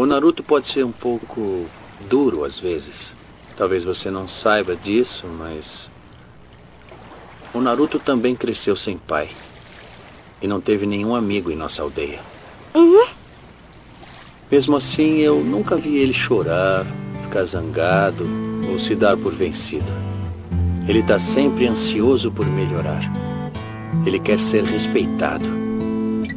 O 0.00 0.06
Naruto 0.06 0.42
pode 0.42 0.66
ser 0.66 0.82
um 0.82 0.92
pouco 0.92 1.66
duro 2.08 2.42
às 2.42 2.58
vezes. 2.58 3.14
Talvez 3.54 3.84
você 3.84 4.10
não 4.10 4.26
saiba 4.26 4.74
disso, 4.74 5.26
mas. 5.26 5.90
O 7.52 7.60
Naruto 7.60 7.98
também 7.98 8.34
cresceu 8.34 8.74
sem 8.74 8.96
pai. 8.96 9.28
E 10.40 10.48
não 10.48 10.58
teve 10.58 10.86
nenhum 10.86 11.14
amigo 11.14 11.50
em 11.50 11.54
nossa 11.54 11.82
aldeia. 11.82 12.18
Uhum. 12.74 13.08
Mesmo 14.50 14.74
assim, 14.74 15.18
eu 15.18 15.44
nunca 15.44 15.76
vi 15.76 15.98
ele 15.98 16.14
chorar, 16.14 16.86
ficar 17.24 17.44
zangado 17.44 18.26
ou 18.70 18.78
se 18.78 18.94
dar 18.94 19.18
por 19.18 19.34
vencido. 19.34 19.92
Ele 20.88 21.00
está 21.00 21.18
sempre 21.18 21.66
ansioso 21.66 22.32
por 22.32 22.46
melhorar. 22.46 23.02
Ele 24.06 24.18
quer 24.18 24.40
ser 24.40 24.64
respeitado. 24.64 25.44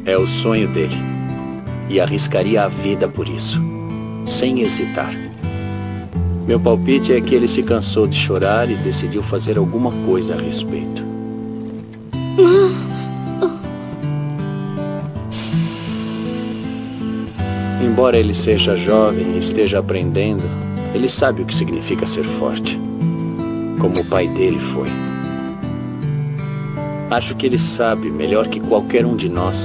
É 0.03 0.17
o 0.17 0.27
sonho 0.27 0.67
dele. 0.67 1.12
E 1.93 1.99
arriscaria 1.99 2.63
a 2.63 2.67
vida 2.67 3.07
por 3.07 3.29
isso, 3.29 3.61
sem 4.23 4.61
hesitar. 4.61 5.13
Meu 6.47 6.59
palpite 6.59 7.13
é 7.13 7.21
que 7.21 7.35
ele 7.35 7.47
se 7.47 7.61
cansou 7.61 8.07
de 8.07 8.15
chorar 8.15 8.67
e 8.67 8.73
decidiu 8.77 9.21
fazer 9.21 9.59
alguma 9.59 9.91
coisa 10.07 10.33
a 10.33 10.41
respeito. 10.41 11.03
Embora 17.79 18.17
ele 18.17 18.33
seja 18.33 18.75
jovem 18.75 19.35
e 19.35 19.37
esteja 19.37 19.77
aprendendo, 19.77 20.41
ele 20.95 21.07
sabe 21.07 21.43
o 21.43 21.45
que 21.45 21.53
significa 21.53 22.07
ser 22.07 22.23
forte. 22.23 22.75
Como 23.79 23.99
o 23.99 24.05
pai 24.05 24.27
dele 24.29 24.57
foi. 24.57 24.87
Acho 27.11 27.35
que 27.35 27.45
ele 27.45 27.59
sabe 27.59 28.09
melhor 28.09 28.47
que 28.47 28.59
qualquer 28.59 29.05
um 29.05 29.15
de 29.15 29.29
nós 29.29 29.55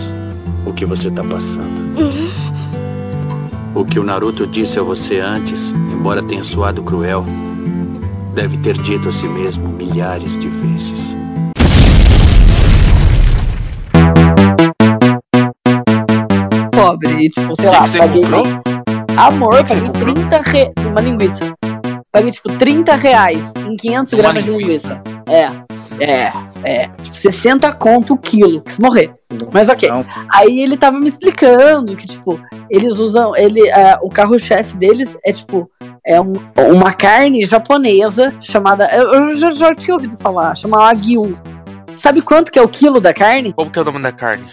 o 0.66 0.74
que 0.74 0.84
você 0.84 1.08
está 1.08 1.24
passando. 1.24 1.77
O 3.74 3.84
que 3.84 3.98
o 3.98 4.04
Naruto 4.04 4.46
disse 4.46 4.78
a 4.78 4.82
você 4.82 5.20
antes, 5.20 5.70
embora 5.74 6.22
tenha 6.22 6.44
soado 6.44 6.82
cruel, 6.82 7.24
deve 8.34 8.56
ter 8.58 8.76
dito 8.78 9.08
a 9.08 9.12
si 9.12 9.26
mesmo 9.26 9.68
milhares 9.68 10.38
de 10.40 10.48
vezes. 10.48 11.16
Pobre, 16.72 17.24
e, 17.24 17.28
tipo, 17.28 17.54
sei 17.56 17.68
que 17.68 17.76
lá, 17.76 17.88
que 17.88 17.98
paguei. 17.98 18.22
comprou? 18.22 18.44
Amor, 19.16 19.64
que 19.64 19.74
paguei 19.74 19.86
comprou? 19.88 20.14
30 20.14 20.40
reais. 20.42 20.72
Uma 20.86 21.00
linguiça. 21.00 21.54
Paguei, 22.12 22.30
tipo, 22.30 22.48
30 22.56 22.96
reais 22.96 23.52
em 23.66 23.76
500 23.76 24.12
Uma 24.12 24.22
gramas 24.22 24.44
de 24.44 24.50
linguiça. 24.50 24.94
linguiça. 25.04 25.32
É, 25.32 25.50
é, 26.00 26.32
é. 26.64 26.88
Tipo, 27.02 27.16
60 27.16 27.72
conto 27.72 28.14
o 28.14 28.18
quilo. 28.18 28.62
Quis 28.62 28.78
morrer. 28.78 29.12
Mas 29.52 29.68
ok. 29.68 29.88
Não. 29.88 30.04
Aí 30.32 30.60
ele 30.60 30.76
tava 30.76 30.98
me 30.98 31.08
explicando 31.08 31.94
que, 31.96 32.06
tipo, 32.06 32.40
eles 32.70 32.98
usam. 32.98 33.34
Ele, 33.36 33.68
é, 33.68 33.98
o 34.02 34.08
carro-chefe 34.08 34.76
deles 34.76 35.16
é, 35.24 35.32
tipo, 35.32 35.70
é 36.06 36.20
um- 36.20 36.34
uma 36.72 36.92
carne 36.92 37.44
japonesa 37.44 38.34
chamada. 38.40 38.88
Eu, 38.94 39.12
eu 39.12 39.34
já, 39.34 39.50
já 39.50 39.74
tinha 39.74 39.94
ouvido 39.94 40.16
falar, 40.16 40.54
chama 40.54 40.78
Wagyu. 40.78 41.38
Sabe 41.94 42.22
quanto 42.22 42.50
que 42.52 42.58
é 42.58 42.62
o 42.62 42.68
quilo 42.68 43.00
da 43.00 43.12
carne? 43.12 43.52
Como 43.52 43.70
que 43.70 43.78
é 43.78 43.82
o 43.82 43.84
nome 43.84 44.00
da 44.02 44.12
carne? 44.12 44.46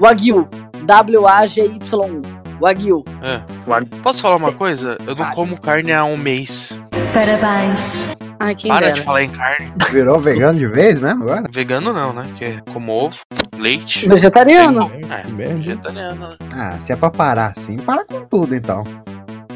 Wagyu. 0.00 0.48
W-A-G-Y-U. 0.84 2.22
Wagyu. 2.60 3.04
É. 3.22 3.40
Wagyu. 3.66 3.88
Posso 4.02 4.20
falar 4.22 4.36
uma 4.36 4.52
coisa? 4.52 4.98
Eu 5.06 5.14
não 5.14 5.30
como 5.30 5.60
carne 5.60 5.92
há 5.92 6.04
um 6.04 6.16
mês. 6.16 6.72
Parabéns. 7.14 8.16
Ai, 8.40 8.54
quem 8.54 8.70
Para 8.70 8.86
dera. 8.86 8.94
de 8.94 9.02
falar 9.02 9.22
em 9.22 9.30
carne. 9.30 9.72
Virou 9.90 10.18
vegano 10.18 10.58
de 10.58 10.66
vez 10.66 11.00
mesmo 11.00 11.22
agora? 11.24 11.48
Vegano 11.52 11.92
não, 11.92 12.12
né? 12.12 12.30
Que 12.36 12.60
como 12.72 12.92
ovo, 12.92 13.18
leite. 13.56 14.06
Vegetariano. 14.06 14.90
É, 15.10 15.30
Merda. 15.32 15.54
vegetariano, 15.56 16.28
né? 16.28 16.36
Ah, 16.54 16.78
se 16.80 16.92
é 16.92 16.96
pra 16.96 17.10
parar 17.10 17.52
assim, 17.56 17.76
para 17.78 18.04
com 18.04 18.24
tudo 18.26 18.54
então. 18.54 18.84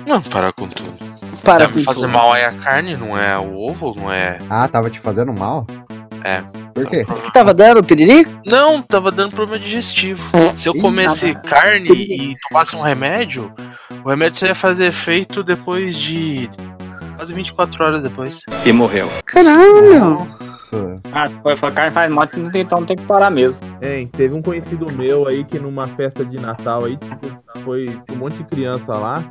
Não, 0.07 0.21
para 0.21 0.53
com 0.53 0.67
tudo. 0.69 0.93
Para 1.45 1.67
Deve 1.67 1.75
com 1.75 1.81
fazer 1.85 2.03
tudo. 2.03 2.13
mal 2.13 2.33
aí 2.33 2.45
a 2.45 2.53
carne, 2.53 2.97
não 2.97 3.17
é 3.19 3.37
o 3.39 3.57
ovo, 3.59 3.95
não 3.97 4.13
é. 4.13 4.39
Ah, 4.51 4.67
tava 4.69 4.91
te 4.91 4.99
fazendo 5.01 5.33
mal? 5.33 5.67
É. 6.25 6.43
Por 6.73 6.87
quê? 6.87 7.05
O 7.09 7.13
que 7.13 7.33
tava 7.33 7.53
dando, 7.53 7.85
piriri? 7.85 8.27
Não, 8.47 8.81
tava 8.81 9.11
dando 9.11 9.35
problema 9.35 9.63
digestivo. 9.63 10.23
Se 10.55 10.69
eu 10.69 10.75
Ih, 10.75 10.81
comesse 10.81 11.27
nada. 11.35 11.41
carne 11.49 11.91
e 11.91 12.35
tomasse 12.49 12.75
um 12.75 12.81
remédio, 12.81 13.53
o 14.05 14.09
remédio 14.09 14.39
só 14.39 14.47
ia 14.47 14.55
fazer 14.55 14.87
efeito 14.87 15.43
depois 15.45 15.95
de 15.97 16.49
quase 17.23 17.35
24 17.35 17.85
horas 17.85 18.03
depois. 18.03 18.41
E 18.67 18.73
morreu. 18.73 19.09
Caralho. 19.25 20.01
Nossa. 20.01 20.97
Ah, 21.13 21.29
se 21.29 21.41
for 21.57 21.73
carne 21.73 21.93
faz 21.93 22.11
mal, 22.11 22.27
então 22.55 22.85
tem 22.85 22.97
que 22.97 23.05
parar 23.05 23.31
mesmo. 23.31 23.61
É, 23.81 24.05
teve 24.07 24.35
um 24.35 24.43
conhecido 24.43 24.91
meu 24.91 25.29
aí 25.29 25.45
que 25.45 25.59
numa 25.59 25.87
festa 25.87 26.25
de 26.25 26.41
Natal 26.41 26.85
aí, 26.85 26.97
tipo, 26.97 27.29
foi 27.63 28.01
um 28.11 28.17
monte 28.17 28.39
de 28.39 28.45
criança 28.45 28.93
lá. 28.95 29.25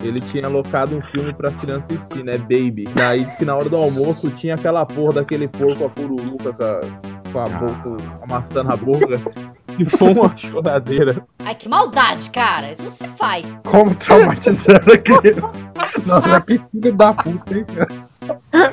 Ele 0.00 0.20
tinha 0.20 0.46
alocado 0.46 0.96
um 0.96 1.02
filme 1.02 1.32
pras 1.32 1.56
crianças 1.56 1.88
assistir, 1.90 2.24
né? 2.24 2.38
Baby. 2.38 2.84
Daí 2.94 3.24
disse 3.24 3.38
que 3.38 3.44
na 3.44 3.56
hora 3.56 3.68
do 3.68 3.76
almoço 3.76 4.30
tinha 4.30 4.54
aquela 4.54 4.84
porra 4.84 5.14
daquele 5.14 5.48
porco 5.48 5.84
a 5.84 5.88
pururuca 5.88 6.52
com 6.52 6.64
a, 6.64 6.80
com 7.32 7.40
a 7.40 7.48
boca 7.48 8.04
amassando 8.22 8.72
a 8.72 8.76
boca. 8.76 9.20
Foi 9.98 10.12
uma 10.12 10.36
choradeira. 10.36 11.24
Ai, 11.44 11.54
que 11.54 11.68
maldade, 11.68 12.28
cara. 12.30 12.72
Isso 12.72 12.82
não 12.82 12.90
se 12.90 13.06
faz. 13.18 13.44
Como 13.64 13.94
traumatizando 13.94 14.92
a 14.92 14.98
criança. 14.98 15.72
Nossa, 16.06 16.28
mas 16.28 16.44
que 16.44 16.60
filho 16.70 16.92
da 16.94 17.12
puta, 17.14 17.54
hein? 17.54 17.64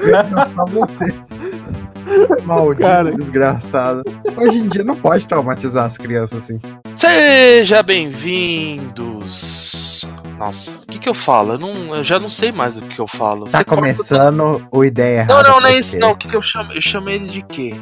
Eu 0.01 0.09
ia 0.09 0.23
matar 0.23 0.65
você. 0.65 1.13
Maldito 2.43 2.81
Cara. 2.81 3.11
desgraçado. 3.11 4.01
Hoje 4.35 4.57
em 4.57 4.67
dia 4.67 4.83
não 4.83 4.95
pode 4.95 5.27
traumatizar 5.27 5.85
as 5.85 5.97
crianças 5.97 6.43
assim. 6.43 6.57
Seja 6.95 7.83
bem-vindos. 9.03 10.07
Nossa, 10.37 10.71
o 10.71 10.85
que 10.87 10.97
que 10.99 11.09
eu 11.09 11.13
falo? 11.13 11.53
Eu, 11.53 11.59
não, 11.59 11.95
eu 11.95 12.03
já 12.03 12.17
não 12.17 12.29
sei 12.29 12.51
mais 12.51 12.77
o 12.77 12.81
que 12.81 12.99
eu 12.99 13.07
falo. 13.07 13.43
Tá 13.45 13.49
Você 13.59 13.63
corta- 13.65 13.75
começando 13.81 14.67
o 14.71 14.83
ideia 14.85 15.25
Não, 15.25 15.35
errada. 15.35 15.49
não, 15.49 15.59
não 15.61 15.67
é 15.67 15.71
por 15.73 15.79
isso 15.79 15.97
não. 15.99 16.11
O 16.11 16.15
que 16.17 16.27
que 16.29 16.35
eu 16.35 16.41
chamo? 16.41 16.71
Eu 16.73 16.81
chamo 16.81 17.09
eles 17.09 17.31
de 17.31 17.41
quê? 17.43 17.75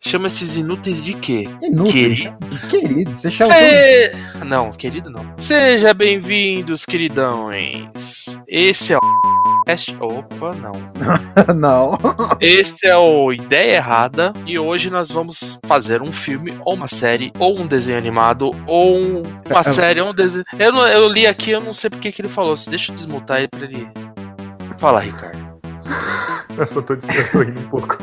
Chama 0.00 0.28
esses 0.28 0.56
inúteis 0.56 1.02
de 1.02 1.12
quê? 1.14 1.48
Inútil. 1.60 1.92
Querido. 1.92 2.36
Querido, 2.68 3.12
você 3.14 3.30
chamou. 3.30 3.52
Cê... 3.52 4.12
Não, 4.46 4.72
querido 4.72 5.10
não. 5.10 5.26
Seja 5.36 5.92
bem-vindos, 5.92 6.84
queridões. 6.84 8.38
Esse 8.46 8.92
é 8.92 8.96
o. 8.96 9.00
Opa, 10.00 10.54
não. 10.54 10.72
não. 11.54 11.98
Esse 12.40 12.86
é 12.86 12.96
o 12.96 13.30
Ideia 13.32 13.76
Errada 13.76 14.32
e 14.46 14.58
hoje 14.58 14.88
nós 14.88 15.10
vamos 15.10 15.58
fazer 15.66 16.00
um 16.00 16.10
filme 16.12 16.58
ou 16.64 16.72
uma 16.74 16.88
série 16.88 17.30
ou 17.38 17.58
um 17.60 17.66
desenho 17.66 17.98
animado 17.98 18.50
ou 18.66 18.96
um- 18.96 19.22
uma 19.50 19.62
série 19.62 20.00
ou 20.00 20.10
um 20.10 20.14
desenho. 20.14 20.44
Eu, 20.58 20.74
eu 20.74 21.08
li 21.08 21.26
aqui, 21.26 21.50
eu 21.50 21.60
não 21.60 21.74
sei 21.74 21.90
porque 21.90 22.10
que 22.12 22.22
ele 22.22 22.30
falou. 22.30 22.54
Deixa 22.70 22.92
eu 22.92 22.94
desmutar 22.94 23.38
ele 23.40 23.48
pra 23.48 23.64
ele. 23.64 23.86
Fala, 24.78 25.00
Ricardo. 25.00 25.38
Eu 26.58 26.82
tô, 26.82 26.92
eu 26.94 27.30
tô 27.30 27.40
rindo 27.40 27.60
um 27.60 27.68
pouco. 27.68 27.98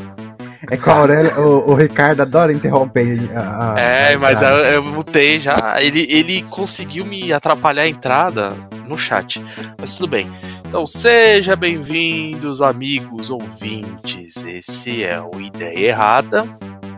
É 0.69 0.77
que 0.77 0.87
o, 0.89 0.91
Aurélio, 0.91 1.31
o, 1.39 1.71
o 1.71 1.75
Ricardo 1.75 2.21
adora 2.21 2.51
interromper 2.53 3.29
a. 3.35 3.73
a- 3.73 3.79
É, 3.79 4.17
mas 4.17 4.41
eu, 4.41 4.47
eu 4.47 4.83
mutei 4.83 5.39
já. 5.39 5.75
Ele, 5.81 6.07
ele 6.09 6.41
conseguiu 6.43 7.05
me 7.05 7.31
atrapalhar 7.33 7.83
a 7.83 7.87
entrada 7.87 8.53
no 8.87 8.97
chat. 8.97 9.43
Mas 9.79 9.95
tudo 9.95 10.07
bem. 10.07 10.29
Então, 10.67 10.85
seja 10.85 11.55
bem-vindos, 11.55 12.61
amigos 12.61 13.29
ouvintes. 13.29 14.43
Esse 14.45 15.03
é 15.03 15.19
o 15.21 15.39
Ideia 15.39 15.87
Errada. 15.89 16.45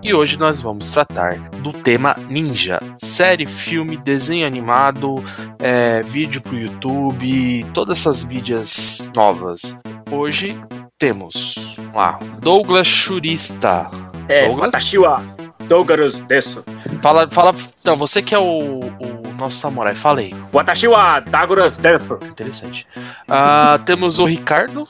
E 0.03 0.13
hoje 0.13 0.37
nós 0.37 0.59
vamos 0.61 0.91
tratar 0.91 1.37
do 1.61 1.73
tema 1.73 2.15
ninja. 2.29 2.79
Série, 2.97 3.45
filme, 3.45 3.97
desenho 3.97 4.45
animado, 4.47 5.21
é, 5.59 6.01
vídeo 6.03 6.39
pro 6.41 6.57
YouTube, 6.57 7.65
todas 7.73 7.99
essas 7.99 8.23
mídias 8.23 9.09
novas. 9.15 9.75
Hoje 10.11 10.57
temos 10.99 11.77
lá 11.93 12.19
Douglas 12.39 12.87
Churista. 12.87 13.83
É, 14.27 14.47
Douglas? 14.47 14.67
Watashi 14.67 14.97
wa 14.97 15.21
Douglas 15.67 16.19
desu. 16.21 16.63
Fala, 17.01 17.29
fala. 17.29 17.53
Não, 17.83 17.95
você 17.95 18.21
que 18.21 18.33
é 18.33 18.39
o, 18.39 18.79
o 18.79 19.33
nosso 19.37 19.57
samurai, 19.57 19.93
fala 19.93 20.21
aí. 20.21 20.33
Watashi 20.51 20.87
wa 20.87 21.19
Douglas 21.19 21.77
desu. 21.77 22.17
Interessante. 22.23 22.87
Ah, 23.27 23.79
temos 23.85 24.17
o 24.17 24.25
Ricardo. 24.25 24.87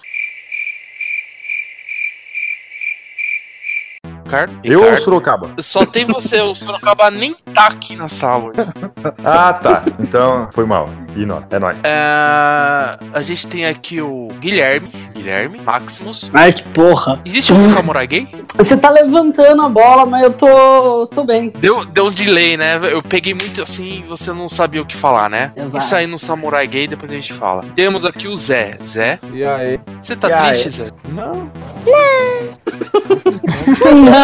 Ricardo? 4.28 4.60
Eu 4.64 4.80
ou 4.80 4.86
Ricardo. 4.86 5.04
Sorocaba? 5.04 5.50
Só 5.60 5.86
tem 5.86 6.06
você, 6.06 6.42
o 6.42 6.54
Sorocaba 6.54 7.10
nem 7.10 7.34
tá 7.54 7.68
aqui 7.68 7.96
na 7.96 8.08
sala. 8.10 8.52
Ah, 9.24 9.54
tá. 9.54 9.84
Então 10.00 10.50
foi 10.54 10.66
mal. 10.66 10.90
E 11.16 11.26
nó, 11.26 11.42
é 11.50 11.60
nóis. 11.60 11.78
É, 11.84 12.98
a 13.14 13.22
gente 13.22 13.48
tem 13.48 13.66
aqui 13.66 14.02
o 14.02 14.28
Guilherme. 14.40 14.90
Guilherme, 15.14 15.60
Maximus. 15.62 16.30
Ai, 16.34 16.54
que 16.54 16.70
porra. 16.72 17.20
Existe 17.26 17.54
um 17.54 17.70
samurai 17.70 18.06
gay? 18.08 18.28
Você 18.58 18.78
tá 18.78 18.90
levantando 18.90 19.62
a 19.62 19.70
bola, 19.70 20.06
mas 20.06 20.24
eu 20.24 20.34
tô, 20.34 21.08
tô 21.08 21.24
bem. 21.24 21.52
Deu, 21.58 21.84
deu 21.86 22.08
um 22.08 22.12
delay, 22.12 22.58
né? 22.58 22.80
Eu 22.92 23.02
peguei 23.02 23.34
muito 23.34 23.62
assim 23.62 24.04
e 24.06 24.08
você 24.08 24.32
não 24.32 24.48
sabia 24.50 24.82
o 24.82 24.86
que 24.86 24.96
falar, 24.96 25.30
né? 25.30 25.52
Exato. 25.56 25.78
Isso 25.78 25.96
aí 25.96 26.08
no 26.08 26.20
samurai 26.20 26.68
gay, 26.68 26.88
depois 26.88 27.12
a 27.12 27.16
gente 27.16 27.34
fala. 27.34 27.64
Temos 27.76 28.06
aqui 28.06 28.28
o 28.28 28.36
Zé. 28.36 28.78
Zé, 28.86 29.20
E 29.34 29.44
aí? 29.44 29.80
você 30.02 30.16
tá 30.16 30.30
E 30.30 30.34
aí? 30.34 30.52
triste, 30.52 30.70
Zé? 30.70 30.92
Não. 31.10 31.50
Não. 33.94 34.17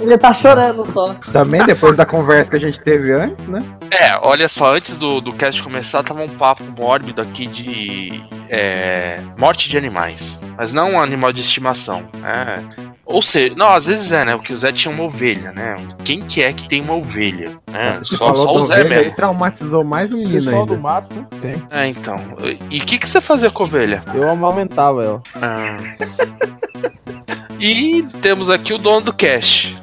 Ele 0.00 0.16
tá 0.16 0.32
chorando 0.32 0.90
só. 0.92 1.14
Também 1.32 1.64
depois 1.64 1.96
da 1.96 2.06
conversa 2.06 2.50
que 2.50 2.56
a 2.56 2.60
gente 2.60 2.80
teve 2.80 3.12
antes, 3.12 3.46
né? 3.48 3.64
É, 3.90 4.16
olha 4.22 4.48
só, 4.48 4.74
antes 4.74 4.96
do, 4.96 5.20
do 5.20 5.32
cast 5.32 5.62
começar, 5.62 6.02
tava 6.02 6.22
um 6.22 6.28
papo 6.28 6.62
mórbido 6.78 7.20
aqui 7.20 7.46
de 7.46 8.22
é, 8.48 9.20
morte 9.36 9.68
de 9.68 9.76
animais. 9.76 10.40
Mas 10.56 10.72
não 10.72 10.92
um 10.92 11.00
animal 11.00 11.32
de 11.32 11.40
estimação. 11.40 12.08
É. 12.24 12.88
Ou 13.04 13.22
seja, 13.22 13.54
não, 13.56 13.70
às 13.70 13.86
vezes 13.86 14.12
é, 14.12 14.24
né? 14.24 14.36
Porque 14.36 14.52
o 14.52 14.58
Zé 14.58 14.70
tinha 14.70 14.92
uma 14.94 15.02
ovelha, 15.04 15.50
né? 15.50 15.76
Quem 16.04 16.20
que 16.20 16.42
é 16.42 16.52
que 16.52 16.68
tem 16.68 16.80
uma 16.80 16.94
ovelha? 16.94 17.56
né? 17.70 17.98
Só, 18.02 18.18
falou 18.18 18.36
só 18.36 18.54
o 18.56 18.62
Zé 18.62 18.74
ovelha 18.74 18.88
mesmo. 18.88 19.04
aí, 19.10 19.16
traumatizou 19.16 19.82
mais 19.82 20.12
um 20.12 20.16
menino 20.18 20.44
Pessoal 20.44 20.66
do 20.66 20.74
ainda. 20.74 20.82
mato, 20.82 21.14
né? 21.14 21.26
Tem. 21.40 21.62
É, 21.70 21.86
então. 21.86 22.20
E 22.70 22.78
o 22.78 22.84
que, 22.84 22.98
que 22.98 23.08
você 23.08 23.20
fazia 23.20 23.50
com 23.50 23.62
a 23.62 23.66
ovelha? 23.66 24.00
Eu 24.14 24.28
amamentava 24.28 25.02
ela. 25.04 25.22
Ah. 25.34 25.78
E 27.58 28.02
temos 28.20 28.50
aqui 28.50 28.72
o 28.72 28.78
dono 28.78 29.00
do 29.06 29.12
cast, 29.12 29.76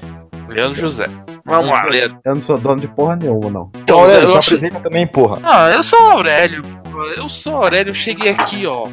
Leandro 0.48 0.80
José. 0.80 1.08
Vamos 1.46 1.70
lá, 1.70 1.84
Leandro. 1.86 2.18
Eu 2.26 2.36
não 2.36 2.42
sou 2.42 2.58
dono 2.58 2.80
de 2.82 2.88
porra 2.88 3.16
nenhuma, 3.16 3.50
não. 3.50 3.72
Então, 3.76 4.00
Aurélio, 4.00 4.30
eu 4.30 4.38
acho- 4.38 4.56
apresenta 4.56 4.80
também, 4.80 5.06
porra. 5.06 5.40
Ah, 5.44 5.70
eu 5.70 5.84
sou 5.84 6.00
o 6.00 6.10
Aurélio. 6.12 6.64
porra. 6.64 7.06
Eu 7.18 7.30
sou 7.30 7.54
o 7.54 7.58
Aurélio, 7.58 7.92
eu 7.92 7.96
cheguei 7.96 8.32
aqui, 8.32 8.66
ó. 8.66 8.88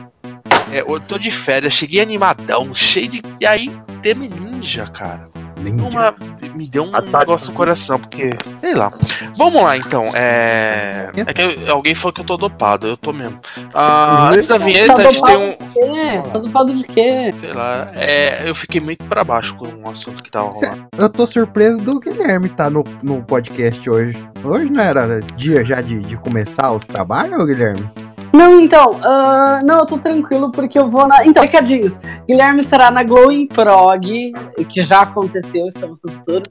É, 0.70 0.80
eu 0.80 1.00
tô 1.00 1.18
de 1.18 1.30
férias, 1.30 1.72
cheguei 1.72 2.00
animadão, 2.00 2.74
cheio 2.74 3.08
de. 3.08 3.22
E 3.40 3.46
aí, 3.46 3.74
Demi 4.02 4.28
Ninja, 4.28 4.86
cara. 4.86 5.30
Uma- 5.70 6.14
me 6.54 6.66
deu 6.68 6.84
um 6.84 6.94
Ataque. 6.96 7.18
negócio 7.18 7.48
no 7.50 7.54
coração, 7.54 7.98
porque. 7.98 8.36
Sei 8.60 8.74
lá. 8.74 8.92
Vamos 9.36 9.62
lá, 9.62 9.76
então. 9.76 10.10
É. 10.14 11.10
É 11.14 11.32
que 11.32 11.42
eu- 11.42 11.72
alguém 11.72 11.94
falou 11.94 12.12
que 12.12 12.20
eu 12.20 12.24
tô 12.24 12.36
dopado, 12.36 12.86
eu 12.86 12.96
tô 12.96 13.12
mesmo. 13.12 13.40
Ah, 13.74 14.30
antes 14.32 14.46
da 14.48 14.58
vinheta, 14.58 14.94
Tá 14.94 15.08
a 15.08 15.10
gente 15.12 15.22
tem 15.22 15.36
um. 15.36 15.94
É, 15.96 16.20
tá 16.22 16.38
dopado 16.38 16.74
de 16.74 16.84
quê? 16.84 17.30
Sei 17.36 17.52
lá, 17.52 17.90
é, 17.94 18.48
eu 18.48 18.54
fiquei 18.54 18.80
muito 18.80 19.04
pra 19.04 19.24
baixo 19.24 19.54
com 19.56 19.66
um 19.68 19.88
assunto 19.88 20.22
que 20.22 20.30
tava 20.30 20.48
rolando. 20.50 20.86
Eu 20.98 21.08
tô 21.10 21.26
surpreso 21.26 21.78
do 21.78 21.98
Guilherme 22.00 22.48
tá 22.48 22.68
no, 22.68 22.84
no 23.02 23.22
podcast 23.22 23.88
hoje. 23.88 24.16
Hoje 24.44 24.70
não 24.70 24.82
era 24.82 25.20
dia 25.36 25.64
já 25.64 25.80
de, 25.80 26.00
de 26.00 26.16
começar 26.16 26.72
os 26.72 26.84
trabalhos, 26.84 27.44
Guilherme? 27.46 27.88
Não, 28.32 28.58
então, 28.60 28.98
ah, 29.02 29.60
não, 29.62 29.80
eu 29.80 29.86
tô 29.86 29.98
tranquilo 29.98 30.50
porque 30.50 30.78
eu 30.78 30.88
vou 30.88 31.06
na. 31.06 31.24
Então, 31.26 31.42
recadinhos. 31.42 32.00
Guilherme 32.26 32.60
estará 32.60 32.90
na 32.90 33.02
Glowing 33.04 33.46
Prog, 33.46 34.32
que 34.68 34.82
já 34.82 35.02
aconteceu, 35.02 35.66
estamos 35.68 36.00
no 36.04 36.12
futuro. 36.12 36.42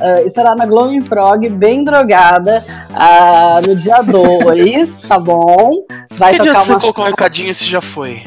Ah, 0.00 0.22
estará 0.22 0.54
na 0.54 0.66
Glowing 0.66 1.02
Prog, 1.02 1.48
bem 1.48 1.84
drogada, 1.84 2.62
ah, 2.94 3.60
no 3.66 3.74
dia 3.76 4.02
2, 4.02 5.02
tá 5.08 5.18
bom? 5.18 5.70
Vai 6.12 6.34
Que 6.34 6.40
adianta 6.40 6.58
tocar 6.60 6.64
você 6.64 6.72
uma. 6.72 6.80
colocar 6.80 7.02
um 7.02 7.06
recadinho 7.06 7.54
se 7.54 7.64
já 7.66 7.80
foi? 7.80 8.22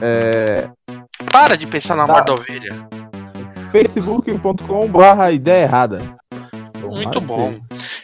É. 0.00 0.68
Para 1.32 1.56
de 1.56 1.66
pensar 1.66 1.96
na 1.96 2.06
Tá. 2.06 2.12
morte 2.12 2.26
da 2.26 2.34
ovelha. 2.34 2.88
facebook.com 3.70 4.88
barra 4.88 5.30
ideia 5.30 5.62
errada. 5.64 6.02
Muito 6.82 7.20
bom. 7.20 7.54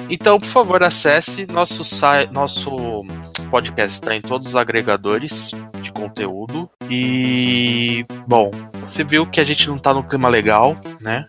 Então, 0.08 0.38
por 0.38 0.46
favor, 0.48 0.82
acesse 0.82 1.46
nosso 1.50 1.82
site, 1.84 2.32
nosso 2.32 3.02
podcast 3.50 3.94
está 3.94 4.14
em 4.14 4.20
todos 4.20 4.48
os 4.48 4.56
agregadores 4.56 5.50
de 5.82 5.90
conteúdo. 5.92 6.68
E 6.88 8.04
bom, 8.26 8.50
você 8.82 9.02
viu 9.02 9.26
que 9.26 9.40
a 9.40 9.44
gente 9.44 9.66
não 9.68 9.76
tá 9.78 9.92
no 9.92 10.06
clima 10.06 10.28
legal, 10.28 10.76
né? 11.00 11.24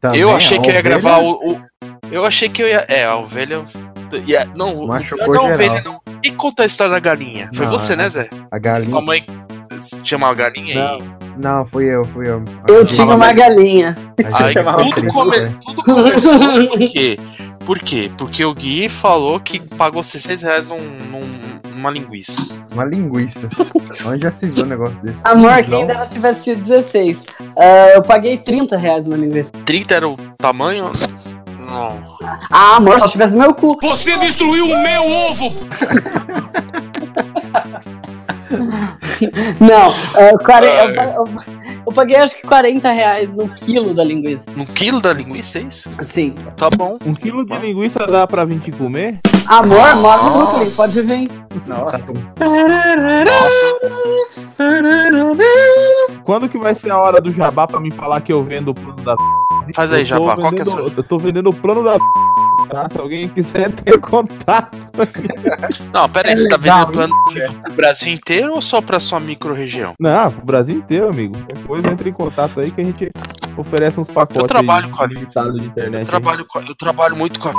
Também 0.00 0.20
eu 0.20 0.34
achei 0.34 0.58
a 0.58 0.62
que 0.62 0.70
eu 0.70 0.74
ia 0.74 0.82
gravar 0.82 1.18
o, 1.18 1.32
o- 1.52 1.62
eu 2.10 2.24
achei 2.24 2.48
que 2.48 2.62
eu 2.62 2.68
ia, 2.68 2.84
é, 2.88 3.04
a 3.04 3.16
ovelha 3.16 3.64
ia- 4.26 4.46
não, 4.54 4.78
o 4.78 4.86
Machucou 4.86 5.34
não 5.34 5.46
a 5.48 5.52
ovelha 5.52 5.82
não. 5.84 6.00
E 6.22 6.30
conta 6.30 6.62
a 6.62 6.66
história 6.66 6.92
da 6.92 7.00
galinha? 7.00 7.50
Foi 7.52 7.66
Não, 7.66 7.72
você, 7.72 7.94
né, 7.96 8.08
Zé? 8.08 8.30
A 8.50 8.58
galinha. 8.58 8.90
Sua 8.90 9.00
mãe 9.02 9.26
tinha 10.02 10.16
uma 10.16 10.32
galinha 10.32 10.74
Não. 10.74 10.94
aí. 10.96 11.23
Não, 11.36 11.64
fui 11.64 11.84
eu, 11.86 12.04
fui 12.06 12.28
eu. 12.28 12.44
Eu 12.68 12.86
tinha 12.86 13.06
uma 13.06 13.32
galinha. 13.32 13.96
Aí 14.34 14.54
tudo, 14.54 15.06
come- 15.12 15.48
tudo 15.64 15.82
começou 15.82 16.38
por 16.38 16.78
quê? 16.78 17.18
Por 17.66 17.78
quê? 17.80 18.10
Porque 18.16 18.44
o 18.44 18.54
Gui 18.54 18.88
falou 18.88 19.40
que 19.40 19.58
pagou 19.58 20.02
600 20.02 20.42
reais 20.42 20.68
num, 20.68 20.78
num- 20.80 21.70
numa 21.74 21.90
linguiça. 21.90 22.40
Uma 22.72 22.84
linguiça. 22.84 23.48
Onde 24.06 24.22
já 24.22 24.30
se 24.30 24.46
viu 24.48 24.64
um 24.64 24.68
negócio 24.68 24.96
desse? 25.02 25.22
Amor, 25.24 25.50
Não. 25.68 25.78
quem 25.78 25.86
dera 25.86 26.06
tivesse 26.06 26.44
sido 26.44 26.62
16. 26.64 27.18
Ah, 27.58 27.90
eu 27.94 28.02
paguei 28.02 28.38
30 28.38 28.76
reais 28.76 29.04
numa 29.04 29.16
linguiça. 29.16 29.50
30 29.64 29.94
era 29.94 30.08
o 30.08 30.16
tamanho? 30.38 30.92
Não. 31.58 31.98
Ah, 32.50 32.76
amor, 32.76 32.98
só 33.00 33.08
tivesse 33.08 33.32
no 33.32 33.40
meu 33.40 33.54
cu. 33.54 33.76
Você 33.82 34.16
destruiu 34.18 34.66
o 34.66 34.82
meu 34.82 35.04
ovo! 35.04 35.52
Não, 39.60 40.38
quare- 40.38 40.66
eu, 40.66 40.94
pa- 40.94 41.04
eu, 41.16 41.24
eu 41.86 41.92
paguei 41.92 42.16
acho 42.16 42.34
que 42.36 42.42
40 42.46 42.90
reais 42.92 43.30
no 43.34 43.48
quilo 43.48 43.94
da 43.94 44.02
linguiça. 44.04 44.44
No 44.56 44.66
quilo 44.66 45.00
da 45.00 45.12
linguiça, 45.12 45.58
é 45.58 45.62
isso? 45.62 45.90
Sim. 46.12 46.34
Tá 46.56 46.68
bom. 46.76 46.98
Um 47.04 47.14
quilo 47.14 47.44
de 47.44 47.56
linguiça 47.58 48.06
dá 48.06 48.26
pra 48.26 48.44
vir 48.44 48.58
te 48.60 48.70
comer? 48.72 49.18
Amor, 49.46 49.96
mora 49.96 50.22
no 50.22 50.30
Brooklyn, 50.46 50.70
pode 50.70 51.00
vir. 51.02 51.28
Quando 56.24 56.48
que 56.48 56.58
vai 56.58 56.74
ser 56.74 56.90
a 56.90 56.98
hora 56.98 57.20
do 57.20 57.32
jabá 57.32 57.66
pra 57.66 57.78
me 57.80 57.90
falar 57.92 58.20
que 58.20 58.32
eu 58.32 58.42
vendo 58.42 58.68
o 58.70 58.74
plano 58.74 58.96
da 59.02 59.14
Faz 59.74 59.92
aí, 59.92 60.04
Jabá. 60.04 60.36
Qual 60.36 60.52
que 60.52 60.58
é 60.58 60.62
a 60.62 60.64
sua... 60.66 60.80
Eu 60.94 61.02
tô 61.02 61.18
vendendo 61.18 61.48
o 61.48 61.52
plano 61.54 61.82
da 61.82 61.96
tá? 62.68 62.88
Se 62.90 62.98
alguém 62.98 63.28
quiser 63.28 63.70
ter 63.72 63.98
contato. 64.00 64.76
Não, 65.92 66.08
pera 66.08 66.28
aí, 66.28 66.34
É 66.34 66.36
você 66.36 66.48
tá 66.48 66.56
vendendo 66.56 66.92
plano 66.92 67.12
pro 67.62 67.72
Brasil 67.74 68.12
inteiro 68.12 68.52
ou 68.54 68.62
só 68.62 68.80
pra 68.80 68.98
sua 69.00 69.18
micro-região? 69.20 69.94
Não, 69.98 70.30
pro 70.32 70.44
Brasil 70.44 70.76
inteiro, 70.76 71.08
amigo. 71.08 71.36
Depois 71.52 71.84
entra 71.84 72.08
em 72.08 72.12
contato 72.12 72.60
aí 72.60 72.70
que 72.70 72.80
a 72.80 72.84
gente 72.84 73.10
oferece 73.56 74.00
uns 74.00 74.08
pacotes 74.08 74.36
Eu 74.42 74.46
trabalho 74.46 74.86
aí 74.86 74.92
com 74.92 75.02
a- 75.02 75.06
limitados 75.06 75.60
de 75.60 75.66
internet. 75.66 76.00
Eu 76.02 76.06
trabalho, 76.06 76.46
com 76.46 76.58
a- 76.58 76.62
eu 76.62 76.74
trabalho 76.74 77.16
muito 77.16 77.38
com 77.40 77.48
a... 77.48 77.52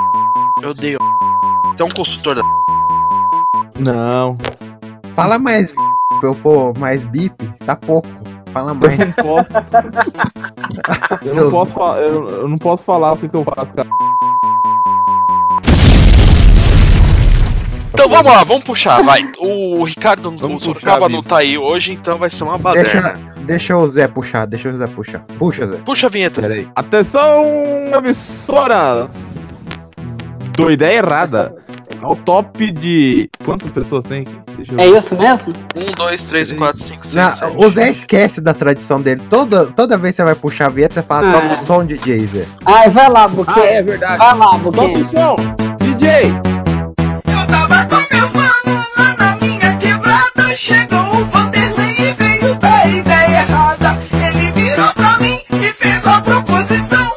Eu 0.61 0.69
odeio 0.71 0.97
Tem 1.77 1.85
um 1.85 1.89
consultor 1.89 2.35
da... 2.35 2.41
Não, 3.79 4.37
Fala 5.13 5.37
mais, 5.39 5.71
pra 6.19 6.29
eu 6.29 6.35
pôr 6.35 6.77
mais 6.77 7.05
bip, 7.05 7.35
tá 7.65 7.75
pouco. 7.75 8.07
Fala 8.51 8.71
eu 8.71 8.75
mais. 8.75 8.97
não 8.99 9.11
posso. 9.13 9.49
eu, 11.25 11.35
não 11.35 11.51
posso 11.51 11.73
fa- 11.73 11.97
eu, 11.99 12.29
eu 12.29 12.47
não 12.49 12.57
posso 12.57 12.83
falar 12.83 13.13
o 13.13 13.17
que, 13.17 13.27
que 13.29 13.35
eu 13.35 13.43
faço, 13.43 13.73
cara. 13.73 13.87
Então 17.97 18.09
vamos 18.09 18.29
lá, 18.33 18.43
vamos 18.43 18.63
puxar, 18.65 19.01
vai. 19.03 19.23
O 19.39 19.83
Ricardo, 19.85 20.29
o 20.29 20.59
Sorocaba 20.59 21.07
não 21.07 21.23
tá 21.23 21.37
aí 21.37 21.57
hoje, 21.57 21.93
então 21.93 22.17
vai 22.17 22.29
ser 22.29 22.43
uma 22.43 22.57
Deixa, 22.57 23.01
baderna. 23.01 23.33
deixa 23.45 23.77
o 23.77 23.87
Zé 23.87 24.05
puxar, 24.07 24.45
deixa 24.45 24.69
o 24.69 24.75
Zé 24.75 24.85
puxar. 24.87 25.19
Puxa, 25.39 25.65
Zé. 25.65 25.77
Puxa 25.77 26.07
a 26.07 26.09
vinheta. 26.09 26.41
Zé. 26.41 26.47
Peraí. 26.47 26.67
Atenção, 26.75 27.43
emissora 27.97 29.07
do 30.57 30.69
Ideia 30.69 30.97
Errada. 30.97 31.55
Ao 32.01 32.15
top 32.15 32.69
de. 32.71 33.29
Quantas 33.45 33.71
pessoas 33.71 34.03
tem? 34.03 34.25
Deixa 34.57 34.73
É 34.77 34.87
isso 34.87 35.15
mesmo? 35.15 35.53
Um, 35.75 35.95
dois, 35.95 36.23
três, 36.25 36.51
quatro, 36.51 36.81
cinco, 36.81 37.01
Não, 37.03 37.29
seis, 37.29 37.31
sete. 37.33 37.55
o 37.55 37.69
Zé 37.69 37.91
esquece 37.91 38.41
da 38.41 38.53
tradição 38.53 39.01
dele. 39.01 39.21
Toda, 39.29 39.67
toda 39.67 39.97
vez 39.97 40.11
que 40.15 40.17
você 40.17 40.25
vai 40.25 40.35
puxar 40.35 40.65
a 40.65 40.69
vinheta, 40.69 40.95
você 40.95 41.03
fala, 41.03 41.29
Ah. 41.29 41.33
toca 41.33 41.61
o 41.61 41.65
som 41.65 41.85
DJ, 41.85 42.27
Zé. 42.27 42.45
Ai, 42.65 42.89
vai 42.89 43.09
lá, 43.09 43.27
Buquê. 43.27 43.53
Ah, 43.59 43.65
é 43.65 43.81
verdade. 43.81 44.17
Vai 44.17 44.37
lá, 44.37 44.55
o 44.55 44.61
som! 45.09 45.35
DJ! 45.79 46.54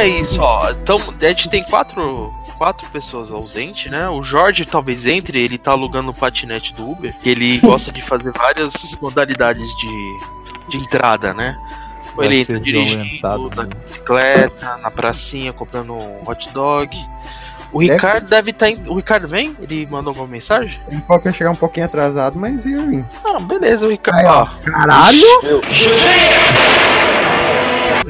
É 0.00 0.08
isso, 0.08 0.40
ó. 0.40 0.70
Então, 0.70 1.00
a 1.20 1.24
gente 1.26 1.48
tem 1.48 1.62
quatro, 1.62 2.32
quatro 2.58 2.88
pessoas 2.90 3.30
ausentes, 3.32 3.90
né? 3.90 4.08
O 4.08 4.22
Jorge 4.22 4.64
talvez 4.64 5.06
entre, 5.06 5.38
ele 5.38 5.58
tá 5.58 5.72
alugando 5.72 6.10
o 6.10 6.14
patinete 6.14 6.74
do 6.74 6.90
Uber. 6.90 7.14
Ele 7.24 7.58
gosta 7.64 7.92
de 7.92 8.00
fazer 8.02 8.32
várias 8.32 8.96
modalidades 9.00 9.68
de, 9.76 10.16
de 10.68 10.78
entrada, 10.78 11.32
né? 11.34 11.56
Ou 12.16 12.24
ele 12.24 12.40
entra 12.40 12.58
dirigindo, 12.58 13.04
na 13.22 13.64
né? 13.64 13.74
bicicleta, 13.84 14.76
na 14.78 14.90
pracinha, 14.90 15.52
comprando 15.52 15.92
um 15.94 16.22
hot 16.26 16.50
dog. 16.50 16.96
O 17.72 17.78
Deve- 17.78 17.92
Ricardo 17.94 18.28
deve 18.28 18.50
estar. 18.50 18.66
o 18.88 18.96
Ricardo 18.96 19.28
vem? 19.28 19.56
Ele 19.60 19.86
mandou 19.86 20.10
alguma 20.10 20.26
mensagem? 20.26 20.80
Ele 20.90 21.00
falou 21.06 21.22
que 21.22 21.28
ia 21.28 21.32
chegar 21.32 21.50
um 21.52 21.56
pouquinho 21.56 21.86
atrasado, 21.86 22.36
mas 22.36 22.66
ia 22.66 22.82
vir. 22.84 23.04
Ah, 23.24 23.38
beleza, 23.38 23.86
o 23.86 23.90
Ricardo. 23.90 24.18
Aí, 24.18 24.26
ó. 24.26 24.42
ó. 24.42 24.46
Caralho! 24.70 25.60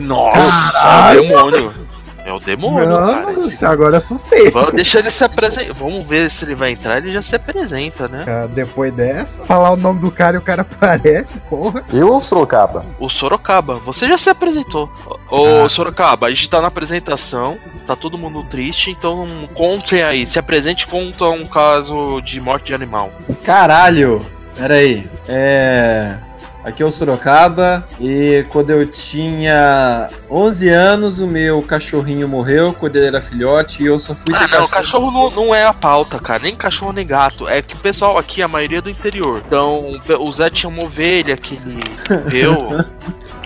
Nossa, 0.01 0.83
Caralho! 0.83 1.19
é 1.19 1.23
o 1.23 1.51
demônio. 1.51 1.91
É 2.23 2.33
o 2.35 2.39
demônio, 2.39 2.85
cara. 2.85 3.27
Mano, 3.27 3.39
esse- 3.39 3.55
isso 3.55 3.67
agora 3.67 3.97
assustei. 3.97 4.51
Vamos 4.51 4.73
deixar 4.75 4.99
ele 4.99 5.11
se 5.11 5.25
apresentar. 5.25 5.73
Vamos 5.73 6.07
ver 6.07 6.31
se 6.31 6.45
ele 6.45 6.55
vai 6.55 6.71
entrar. 6.73 6.99
Ele 6.99 7.11
já 7.13 7.23
se 7.23 7.35
apresenta, 7.35 8.09
né? 8.09 8.25
Ah, 8.29 8.47
Depois 8.47 8.93
dessa, 8.93 9.43
falar 9.45 9.71
o 9.71 9.77
nome 9.77 10.01
do 10.01 10.11
cara 10.11 10.37
e 10.37 10.39
o 10.39 10.43
cara 10.43 10.61
aparece, 10.71 11.39
porra. 11.49 11.83
Eu 11.93 12.09
ou 12.13 12.23
Sorocaba? 12.23 12.85
O 13.01 13.09
Sorocaba. 13.09 13.77
Você 13.77 14.07
já 14.07 14.19
se 14.19 14.29
apresentou. 14.29 14.91
Ô, 15.31 15.67
Sorocaba, 15.69 16.27
a 16.27 16.31
gente 16.31 16.49
tá 16.49 16.61
na 16.61 16.69
apresentação. 16.69 17.57
Tá 17.87 17.97
todo 17.97 18.19
mundo 18.19 18.45
triste. 18.45 18.91
Então 18.91 19.49
conte 19.55 20.01
aí. 20.01 20.27
Se 20.27 20.39
apresente 20.39 20.85
e 20.85 20.89
conta 20.89 21.25
um 21.25 21.47
caso 21.47 22.21
de 22.21 22.39
morte 22.41 22.67
de 22.67 22.75
animal. 22.75 23.11
Caralho! 23.45 24.25
Pera 24.55 24.75
aí. 24.75 25.09
É. 25.27 26.17
Aqui 26.63 26.83
é 26.83 26.87
o 26.87 26.91
Sorocaba 26.91 27.87
e 27.99 28.45
quando 28.51 28.71
eu 28.71 28.87
tinha 28.87 30.09
11 30.31 30.69
anos 30.69 31.19
o 31.19 31.27
meu 31.27 31.63
cachorrinho 31.63 32.29
morreu 32.29 32.75
quando 32.75 32.97
ele 32.97 33.07
era 33.07 33.23
filhote 33.23 33.83
e 33.83 33.87
eu 33.87 33.99
só 33.99 34.15
fui 34.15 34.35
Ah, 34.35 34.47
ter 34.47 34.59
não, 34.59 34.67
cachorro 34.67 35.11
não, 35.11 35.31
não 35.31 35.55
é 35.55 35.65
a 35.65 35.73
pauta, 35.73 36.19
cara. 36.19 36.43
Nem 36.43 36.55
cachorro 36.55 36.93
nem 36.93 37.07
gato. 37.07 37.49
É 37.49 37.63
que 37.63 37.75
o 37.75 37.79
pessoal 37.79 38.19
aqui, 38.19 38.43
a 38.43 38.49
maioria 38.49 38.79
é 38.79 38.83
do 38.83 38.91
interior. 38.91 39.43
Então, 39.47 39.99
o 40.19 40.33
Zé 40.33 40.51
tinha 40.51 40.69
uma 40.69 40.83
ovelha 40.83 41.37
que 41.37 41.55
ele 41.55 41.83
deu. 42.31 42.65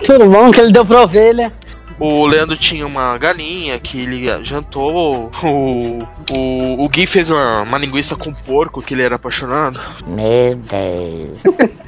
Tudo 0.03 0.29
bom 0.29 0.51
que 0.51 0.59
ele 0.59 0.73
deu 0.73 0.85
pra 0.85 1.03
ovelha. 1.03 1.53
O 1.97 2.25
Leandro 2.25 2.57
tinha 2.57 2.85
uma 2.85 3.17
galinha 3.17 3.79
que 3.79 4.01
ele 4.01 4.43
jantou. 4.43 5.31
O, 5.41 5.99
o, 6.31 6.83
o 6.83 6.89
Gui 6.89 7.07
fez 7.07 7.29
uma, 7.29 7.61
uma 7.61 7.77
linguiça 7.77 8.17
com 8.17 8.33
porco 8.33 8.81
que 8.81 8.93
ele 8.93 9.03
era 9.03 9.15
apaixonado. 9.15 9.79
Meu 10.05 10.55
Deus. 10.57 11.75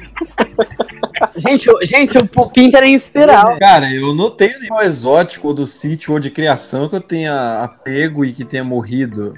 gente, 1.36 1.70
o- 1.70 1.78
gente, 1.84 2.18
o 2.18 2.50
Pinter 2.50 2.82
é 2.82 2.88
inspiral. 2.88 3.58
Cara, 3.58 3.90
eu 3.92 4.14
não 4.14 4.30
tenho 4.30 4.56
animal 4.56 4.82
exótico 4.82 5.48
ou 5.48 5.54
do 5.54 5.66
sítio 5.66 6.12
ou 6.14 6.18
de 6.18 6.30
criação 6.30 6.88
que 6.88 6.96
eu 6.96 7.00
tenha 7.00 7.60
apego 7.62 8.24
e 8.24 8.32
que 8.32 8.44
tenha 8.44 8.64
morrido. 8.64 9.34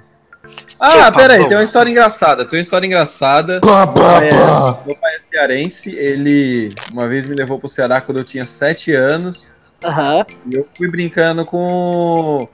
Ah, 0.78 0.88
Tinha 0.88 1.12
pera 1.12 1.32
aí, 1.34 1.38
razão. 1.38 1.48
tem 1.48 1.56
uma 1.58 1.64
história 1.64 1.90
engraçada. 1.90 2.44
Tem 2.44 2.58
uma 2.58 2.62
história 2.62 2.86
engraçada. 2.86 3.60
Pá, 3.60 3.86
pá, 3.86 4.22
é, 4.24 4.30
pá. 4.30 4.80
meu 4.86 4.96
pai 4.96 5.14
é 5.16 5.20
cearense, 5.30 5.94
ele 5.94 6.74
uma 6.90 7.06
vez 7.06 7.26
me 7.26 7.34
levou 7.34 7.58
pro 7.58 7.68
Ceará 7.68 8.00
quando 8.00 8.18
eu 8.18 8.24
tinha 8.24 8.46
7 8.46 8.92
anos. 8.92 9.54
Aham. 9.84 10.24
E 10.50 10.54
eu 10.56 10.66
fui 10.76 10.88
brincando 10.90 11.44
com 11.44 12.48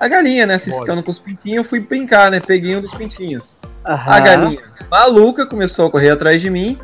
a 0.00 0.08
galinha, 0.08 0.46
né? 0.46 0.56
Ciscando 0.58 1.02
com 1.02 1.10
os 1.10 1.18
pintinhos, 1.18 1.58
eu 1.58 1.64
fui 1.64 1.80
brincar, 1.80 2.30
né? 2.30 2.40
Peguei 2.40 2.76
um 2.76 2.80
dos 2.80 2.94
pintinhos. 2.94 3.56
Aham. 3.86 4.12
A 4.12 4.20
galinha 4.20 4.62
maluca 4.90 5.44
começou 5.44 5.86
a 5.86 5.90
correr 5.90 6.10
atrás 6.10 6.40
de 6.40 6.48
mim. 6.48 6.78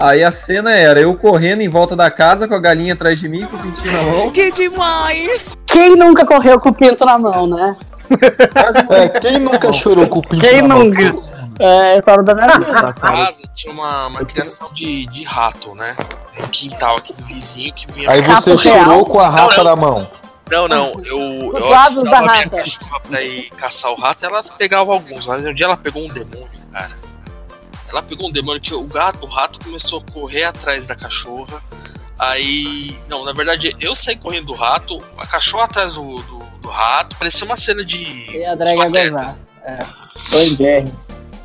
Aí 0.00 0.22
a 0.22 0.30
cena 0.30 0.72
era 0.72 1.00
eu 1.00 1.16
correndo 1.16 1.60
em 1.62 1.68
volta 1.68 1.96
da 1.96 2.10
casa 2.10 2.46
com 2.46 2.54
a 2.54 2.60
galinha 2.60 2.94
atrás 2.94 3.18
de 3.18 3.28
mim, 3.28 3.46
com 3.46 3.56
o 3.56 3.60
pintinho 3.60 3.92
na 3.92 4.02
mão. 4.02 4.30
Que 4.30 4.50
demais! 4.52 5.56
Quem 5.66 5.96
nunca 5.96 6.24
correu 6.24 6.60
com 6.60 6.68
o 6.68 6.74
pinto 6.74 7.04
na 7.04 7.18
mão, 7.18 7.46
né? 7.46 7.76
É, 8.90 9.08
quem 9.20 9.38
nunca 9.38 9.72
chorou 9.72 10.06
com 10.06 10.20
o 10.20 10.22
pinto 10.22 10.40
Quem 10.42 10.62
na 10.62 10.68
mão? 10.76 10.84
nunca? 10.84 11.38
É, 11.60 11.94
a 11.94 11.98
história 11.98 12.22
da 12.22 12.34
minha 12.34 12.46
vida. 12.58 12.72
Na 12.82 12.92
casa 12.92 13.42
tinha 13.54 13.72
uma, 13.72 14.06
uma 14.06 14.24
criação 14.24 14.72
de, 14.72 15.06
de 15.06 15.24
rato, 15.24 15.74
né? 15.74 15.96
Um 16.40 16.46
quintal 16.46 16.96
aqui 16.96 17.12
do 17.12 17.24
vizinho 17.24 17.74
que 17.74 17.90
vinha. 17.92 18.10
Aí 18.10 18.22
você 18.22 18.50
Rato 18.52 18.62
real? 18.62 18.84
chorou 18.84 19.04
com 19.06 19.18
a 19.18 19.28
rata 19.28 19.56
Não, 19.56 19.64
não. 19.64 19.64
na 19.64 19.76
mão. 19.76 20.10
Não, 20.50 20.68
não, 20.68 21.02
eu. 21.04 21.52
Eu 21.54 21.68
da 22.04 22.18
a 22.18 22.22
minha 22.22 22.34
rata. 22.44 22.56
cachorra 22.56 23.00
pra 23.00 23.20
ir 23.22 23.50
caçar 23.50 23.90
o 23.90 23.96
rato, 23.96 24.24
elas 24.24 24.48
pegavam 24.50 24.94
alguns, 24.94 25.26
mas 25.26 25.44
um 25.44 25.52
dia 25.52 25.66
ela 25.66 25.76
pegou 25.76 26.02
um 26.02 26.08
demônio, 26.08 26.48
cara. 26.72 26.90
Ela 27.90 28.02
pegou 28.02 28.28
um 28.28 28.32
demônio 28.32 28.60
que 28.60 28.74
o 28.74 28.84
gato, 28.86 29.24
o 29.26 29.28
rato 29.30 29.58
começou 29.64 30.00
a 30.06 30.12
correr 30.12 30.44
atrás 30.44 30.86
da 30.86 30.94
cachorra. 30.96 31.58
Aí. 32.18 32.96
Não, 33.08 33.24
na 33.24 33.32
verdade, 33.32 33.74
eu 33.80 33.94
saí 33.94 34.16
correndo 34.16 34.46
do 34.46 34.54
rato, 34.54 35.00
a 35.18 35.26
cachorra 35.26 35.64
atrás 35.64 35.94
do, 35.94 36.02
do, 36.02 36.38
do 36.60 36.68
rato, 36.68 37.16
parecia 37.16 37.46
uma 37.46 37.56
cena 37.56 37.84
de. 37.84 38.26
E 38.30 38.44
a 38.44 38.54
drag. 38.54 38.78
É. 39.64 39.84
Foi 39.84 40.50
guerra. 40.56 40.88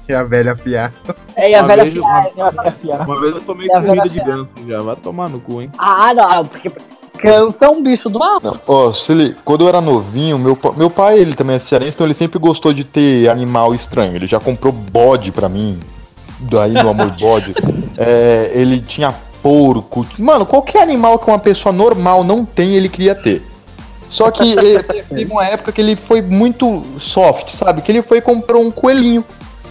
E 0.08 0.14
a 0.14 0.24
velha 0.24 0.52
afiar. 0.52 0.94
É, 1.36 1.52
e 1.52 1.56
a 1.56 1.60
Uma 1.60 1.68
velha 1.68 1.84
vez, 1.84 1.96
piada, 1.96 2.32
e 2.36 2.42
a 2.42 2.50
velha 2.50 2.72
piada. 2.72 3.04
Uma 3.04 3.22
vez 3.22 3.36
eu 3.36 3.42
tomei 3.42 3.68
É 3.68 3.74
comida 3.74 3.92
velha 3.96 4.10
de 4.10 4.20
ganso 4.20 4.50
já. 4.68 4.82
Vai 4.82 4.96
tomar 4.98 5.30
no 5.30 5.40
cu, 5.40 5.62
hein? 5.62 5.72
Ah, 5.78 6.14
não, 6.14 6.46
porque 6.46 6.70
cansa 7.18 7.66
é 7.66 7.70
um 7.70 7.82
bicho 7.82 8.10
do 8.10 8.20
mal. 8.20 8.42
Ó, 8.68 8.92
se 8.92 9.12
ele- 9.14 9.36
quando 9.46 9.64
eu 9.64 9.70
era 9.70 9.80
novinho, 9.80 10.38
meu, 10.38 10.58
meu 10.76 10.90
pai, 10.90 11.20
ele 11.20 11.34
também 11.34 11.56
é 11.56 11.60
cearense, 11.60 11.96
então 11.96 12.06
ele 12.06 12.14
sempre 12.14 12.38
gostou 12.38 12.74
de 12.74 12.84
ter 12.84 13.30
animal 13.30 13.74
estranho. 13.74 14.14
Ele 14.14 14.28
já 14.28 14.40
comprou 14.42 14.74
bode 14.74 15.32
pra 15.32 15.48
mim, 15.48 15.80
daí 16.44 16.72
no 16.74 16.90
amor 16.90 17.12
bode. 17.20 17.54
É, 17.98 18.52
ele 18.54 18.80
tinha 18.80 19.14
porco. 19.42 20.06
Mano, 20.18 20.46
qualquer 20.46 20.82
animal 20.84 21.20
que 21.20 21.28
uma 21.30 21.40
pessoa 21.40 21.72
normal 21.74 22.24
não 22.24 22.46
tem, 22.46 22.76
ele 22.76 22.88
queria 22.90 23.14
ter. 23.16 23.46
Só 24.10 24.30
que 24.32 24.58
eh, 24.58 24.84
teve 25.10 25.32
uma 25.32 25.46
época 25.46 25.72
que 25.72 25.82
ele 25.82 25.96
foi 25.96 26.22
muito 26.22 26.84
soft, 27.00 27.50
sabe? 27.50 27.82
Que 27.82 27.92
ele 27.92 28.02
foi 28.02 28.20
e 28.20 28.22
comprou 28.22 28.62
um 28.64 28.72
coelhinho. 28.72 29.24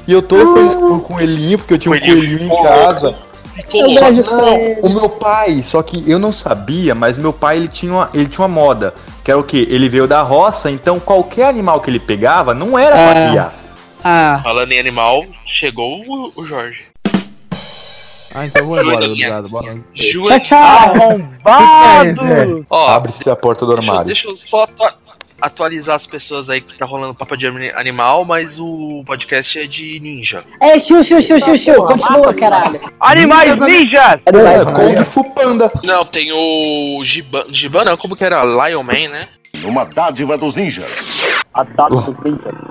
E 0.07 0.13
eu 0.13 0.21
tô 0.21 0.37
feliz 0.55 0.75
com 0.75 0.95
o 0.97 1.01
coelhinho, 1.01 1.59
porque 1.59 1.75
eu 1.75 1.79
tinha 1.79 1.95
um 1.95 1.99
Coelhinho 1.99 2.19
coelhinho 2.39 2.53
em 2.53 2.63
casa. 2.65 3.15
Ficou 3.55 3.83
Não, 3.83 4.23
coelho. 4.25 4.79
o 4.83 4.89
meu 4.89 5.09
pai, 5.09 5.63
só 5.63 5.81
que 5.83 6.11
eu 6.11 6.19
não 6.19 6.33
sabia, 6.33 6.95
mas 6.95 7.19
meu 7.19 7.33
pai 7.33 7.59
ele 7.59 7.69
tinha 7.69 7.93
uma, 7.93 8.11
ele 8.13 8.27
tinha 8.27 8.43
uma 8.47 8.49
moda, 8.53 8.95
que 9.23 9.31
era 9.31 9.39
o 9.39 9.45
quê? 9.45 9.67
Ele 9.71 9.89
veio 9.89 10.09
da 10.09 10.23
roça, 10.23 10.71
então 10.71 10.99
qualquer 10.99 11.47
animal 11.47 11.81
que 11.81 11.89
ele 11.91 12.01
pegava 12.01 12.53
não 12.55 12.77
era 12.79 12.97
pra 12.97 13.21
É. 13.21 13.29
criar. 13.29 13.55
Ah, 14.05 14.41
Falando 14.43 14.73
em 14.73 14.79
animal, 14.81 15.25
chegou 15.45 16.03
o, 16.07 16.33
o 16.37 16.45
Jorge. 16.45 16.85
Ah, 18.35 18.47
então 18.47 18.67
vou 18.67 18.81
embora, 18.81 19.05
obrigado. 19.05 19.49
Boa 19.49 19.63
noite. 19.63 19.83
tchau, 19.95 20.11
Joaninha. 20.13 20.41
tchau. 20.41 20.59
Arrombado! 21.45 22.67
Ó, 22.71 22.89
Abre-se 22.89 23.29
a 23.29 23.37
porta 23.37 23.67
do 23.67 23.73
armário. 23.73 24.07
deixa 24.07 24.27
eu 24.29 24.35
só 24.35 24.63
atua- 24.65 24.95
atualizar 25.41 25.97
as 25.97 26.07
pessoas 26.07 26.49
aí 26.49 26.61
que 26.63 26.75
tá 26.79 26.87
rolando 26.87 27.15
papo 27.15 27.37
de 27.37 27.47
ani- 27.47 27.71
animal, 27.73 28.25
mas 28.25 28.59
o 28.59 29.03
podcast 29.07 29.59
é 29.59 29.67
de 29.67 30.01
ninja. 30.01 30.43
É, 30.63 30.81
xiu, 30.81 31.05
xiu, 31.05 31.21
xiu, 31.21 31.41
xiu, 31.41 31.59
xiu. 31.59 31.75
Continua, 31.85 32.33
caralho. 32.35 32.81
Animais 32.99 33.61
ninjas! 33.61 34.21
É, 34.25 34.65
Kung 34.75 35.05
Fu 35.05 35.25
Panda. 35.35 35.71
Não, 35.85 36.05
tem 36.07 36.33
o 36.33 37.01
Giban, 37.05 37.45
Giban 37.51 37.85
não, 37.85 37.97
como 37.99 38.17
que 38.17 38.25
era? 38.25 38.43
Lion 38.45 38.83
Man, 38.83 39.09
né? 39.11 39.29
Uma 39.65 39.85
dádiva 39.85 40.39
dos 40.39 40.57
ninjas. 40.57 40.91
A 41.53 41.63
data 41.65 41.97
dos 42.01 42.19
ninjas. 42.25 42.71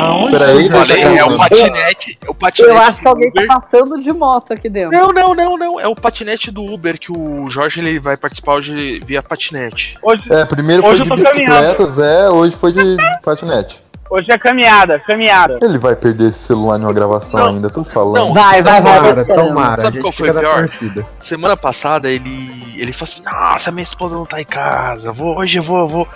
Aonde 0.00 0.38
Peraí, 0.38 0.68
tá 0.68 0.84
Falei, 0.84 1.02
é 1.02 1.24
o 1.24 1.36
patinete, 1.36 2.18
é 2.26 2.30
o 2.30 2.34
patinete 2.34 2.70
Eu 2.70 2.78
acho 2.78 2.96
que 2.98 3.02
do 3.04 3.08
alguém 3.08 3.32
tá 3.32 3.42
Uber. 3.42 3.56
passando 3.56 3.98
de 4.00 4.12
moto 4.12 4.52
aqui 4.52 4.68
dentro. 4.68 4.96
Não, 4.96 5.12
não, 5.12 5.34
não, 5.34 5.56
não, 5.56 5.80
é 5.80 5.86
o 5.88 5.94
patinete 5.94 6.50
do 6.50 6.62
Uber 6.64 6.98
que 6.98 7.10
o 7.12 7.48
Jorge 7.48 7.80
ele 7.80 7.98
vai 8.00 8.16
participar 8.16 8.54
hoje 8.54 9.00
via 9.04 9.22
patinete. 9.22 9.96
Hoje, 10.02 10.22
É, 10.32 10.44
primeiro 10.44 10.84
Hoje 10.84 10.98
foi 11.04 11.12
eu 11.12 11.16
de 11.16 11.22
tô 11.24 11.30
bicicleta, 11.30 11.86
Zé, 11.86 12.28
hoje 12.30 12.56
foi 12.56 12.72
de 12.72 12.96
patinete. 13.24 13.80
hoje 14.10 14.30
é 14.30 14.38
caminhada, 14.38 15.00
caminhada. 15.00 15.58
Ele 15.62 15.78
vai 15.78 15.96
perder 15.96 16.30
esse 16.30 16.40
celular 16.40 16.78
numa 16.78 16.92
gravação 16.92 17.38
Não, 17.40 17.46
ainda, 17.48 17.70
tô 17.70 17.82
falando. 17.84 18.16
não. 18.16 18.32
Vai, 18.34 18.62
vai, 18.62 18.80
vai. 18.80 19.00
Tomara, 19.00 19.24
tomara. 19.24 19.82
Sabe 19.84 20.00
qual 20.00 20.12
foi 20.12 20.32
pior? 20.32 20.58
torcida. 20.68 21.06
Semana 21.18 21.56
passada 21.56 22.10
ele 22.10 22.74
ele 22.76 22.92
falou 22.92 23.04
assim: 23.10 23.22
"Nossa, 23.22 23.70
minha 23.72 23.82
esposa 23.82 24.14
não 24.16 24.26
tá 24.26 24.40
em 24.40 24.44
casa. 24.44 25.10
Vou 25.10 25.38
hoje 25.38 25.58
eu 25.58 25.62
vou, 25.62 25.78
eu 25.80 25.88
vou". 25.88 26.08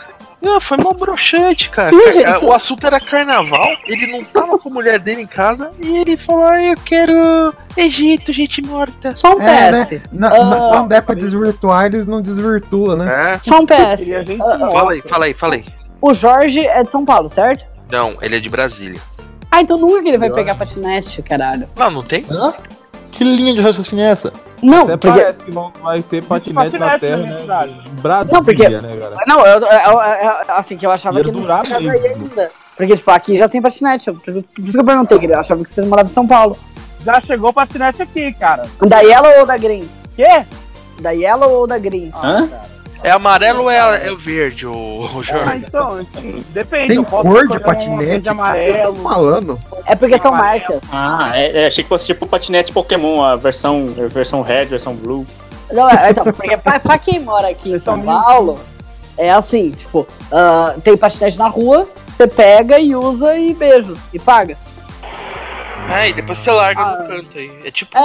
Não, 0.42 0.58
foi 0.60 0.78
mal 0.78 0.94
broxante, 0.94 1.68
cara. 1.68 1.90
Gente. 1.90 2.24
Car- 2.24 2.44
O 2.44 2.52
assunto 2.52 2.86
era 2.86 2.98
carnaval, 2.98 3.68
ele 3.86 4.06
não 4.06 4.24
tava 4.24 4.58
com 4.58 4.68
a 4.70 4.72
mulher 4.72 4.98
dele 4.98 5.22
em 5.22 5.26
casa 5.26 5.70
e 5.82 5.98
ele 5.98 6.16
falou: 6.16 6.44
ah, 6.46 6.62
eu 6.62 6.76
quero 6.76 7.54
Egito, 7.76 8.32
gente 8.32 8.62
morta. 8.62 9.14
Só 9.16 9.36
um 9.36 9.42
É, 9.42 9.70
né? 9.72 9.84
PS. 9.86 10.00
Na- 10.12 10.28
Ah. 10.34 10.44
na- 10.44 10.56
quando 10.70 10.92
é 10.92 11.00
pra 11.00 11.14
desvirtuar, 11.14 11.86
eles 11.86 12.06
não 12.06 12.22
desvirtuam, 12.22 12.96
né? 12.96 13.34
É? 13.34 13.40
Só 13.48 13.60
um 13.60 13.66
PS. 13.66 14.04
Gente 14.26 14.40
Ah, 14.42 14.58
ah, 14.62 14.70
Fala 14.70 14.92
aí, 14.92 15.02
fala 15.02 15.24
aí, 15.26 15.34
fala 15.34 15.54
aí. 15.54 15.64
O 16.00 16.14
Jorge 16.14 16.60
é 16.66 16.82
de 16.82 16.90
São 16.90 17.04
Paulo, 17.04 17.28
certo? 17.28 17.66
Não, 17.90 18.16
ele 18.22 18.36
é 18.36 18.40
de 18.40 18.48
Brasília. 18.48 19.00
Ah, 19.50 19.60
então 19.60 19.76
nunca 19.76 20.00
que 20.02 20.08
ele 20.08 20.18
vai 20.18 20.30
pegar 20.30 20.54
patinete, 20.54 21.20
caralho. 21.22 21.68
Não, 21.76 21.90
não 21.90 22.02
tem? 22.02 22.24
Hã? 22.30 22.54
Que 23.10 23.24
linha 23.24 23.52
de 23.54 23.60
raciocínio 23.60 24.04
é 24.04 24.08
essa? 24.10 24.32
Não, 24.62 24.82
Até 24.84 24.96
porque. 24.96 25.20
parece 25.20 25.38
que 25.38 25.50
não 25.54 25.72
vai 25.82 26.02
ter 26.02 26.22
patinete 26.24 26.78
na 26.78 26.90
patinete 26.90 27.00
terra, 27.00 27.16
na 27.22 27.32
né? 27.34 27.40
cidade. 27.40 27.80
Brasília, 28.02 28.34
Não, 28.34 28.44
porque- 28.44 28.68
né, 28.68 28.96
cara? 29.00 29.14
Não, 29.26 29.38
eu, 29.46 29.58
eu- 29.60 29.68
eu- 29.68 30.00
eu- 30.48 30.54
assim, 30.56 30.76
que 30.76 30.86
eu 30.86 30.90
achava 30.90 31.18
Ia 31.18 31.24
que 31.24 31.32
não 31.32 31.40
durar 31.40 31.66
mesmo. 31.68 31.90
ainda. 31.90 32.50
Porque, 32.76 32.96
tipo, 32.96 33.10
aqui 33.10 33.36
já 33.36 33.48
tem 33.48 33.60
patinete. 33.60 34.08
eu- 34.08 34.14
Por 34.14 34.36
isso 34.36 34.44
que 34.72 34.78
eu 34.78 34.84
perguntei, 34.84 35.18
que 35.18 35.26
eu 35.26 35.38
achava 35.38 35.64
que 35.64 35.70
você 35.70 35.82
morava 35.82 36.08
em 36.08 36.12
São 36.12 36.26
Paulo. 36.26 36.56
Já 37.04 37.20
chegou 37.22 37.52
patinete 37.52 38.02
aqui, 38.02 38.32
cara. 38.34 38.66
Da 38.86 39.00
Yellow 39.00 39.40
ou 39.40 39.46
da 39.46 39.56
Green? 39.56 39.88
Quê? 40.14 40.44
Da 41.00 41.10
Yellow 41.10 41.50
ou 41.50 41.66
da 41.66 41.78
Green? 41.78 42.10
Hã? 42.22 42.48
É 43.02 43.10
amarelo 43.10 43.62
ou 43.62 43.70
é, 43.70 44.06
é 44.06 44.12
o 44.12 44.16
verde, 44.16 44.66
o, 44.66 44.72
o 44.72 45.20
Ah, 45.20 45.22
Jorge? 45.22 45.64
então, 45.66 45.88
assim, 45.98 46.44
depende. 46.50 46.88
Tem 46.94 47.02
cor 47.04 47.48
de 47.48 47.58
patinete? 47.58 47.94
O 47.94 47.98
que 47.98 48.04
vocês 48.06 48.26
amarelo. 48.28 48.76
estão 48.76 48.94
falando? 48.96 49.60
É 49.86 49.96
porque 49.96 50.18
são 50.20 50.32
marcas. 50.32 50.80
Ah, 50.92 51.30
é, 51.34 51.62
é, 51.62 51.66
achei 51.66 51.82
que 51.82 51.88
fosse 51.88 52.04
tipo 52.04 52.26
patinete 52.26 52.72
Pokémon, 52.72 53.22
a 53.22 53.36
versão, 53.36 53.88
a 53.98 54.06
versão 54.08 54.42
red, 54.42 54.66
versão 54.66 54.94
blue. 54.94 55.26
Não, 55.72 55.88
é, 55.88 56.10
então, 56.10 56.24
porque 56.24 56.56
pra, 56.58 56.78
pra 56.78 56.98
quem 56.98 57.20
mora 57.20 57.48
aqui 57.48 57.72
em 57.72 57.80
São 57.80 58.00
Paulo, 58.02 58.60
é 59.16 59.30
assim, 59.30 59.70
tipo, 59.70 60.06
ah, 60.30 60.74
tem 60.84 60.94
patinete 60.96 61.38
na 61.38 61.48
rua, 61.48 61.88
você 62.14 62.26
pega 62.26 62.78
e 62.78 62.94
usa 62.94 63.34
e 63.38 63.54
beijo, 63.54 63.96
e 64.12 64.18
paga. 64.18 64.58
É, 65.90 66.10
e 66.10 66.12
depois 66.12 66.36
você 66.38 66.50
larga 66.50 66.82
Ah. 66.82 66.98
no 67.00 67.06
canto 67.06 67.38
aí. 67.38 67.50
É 67.64 67.70
tipo. 67.70 67.96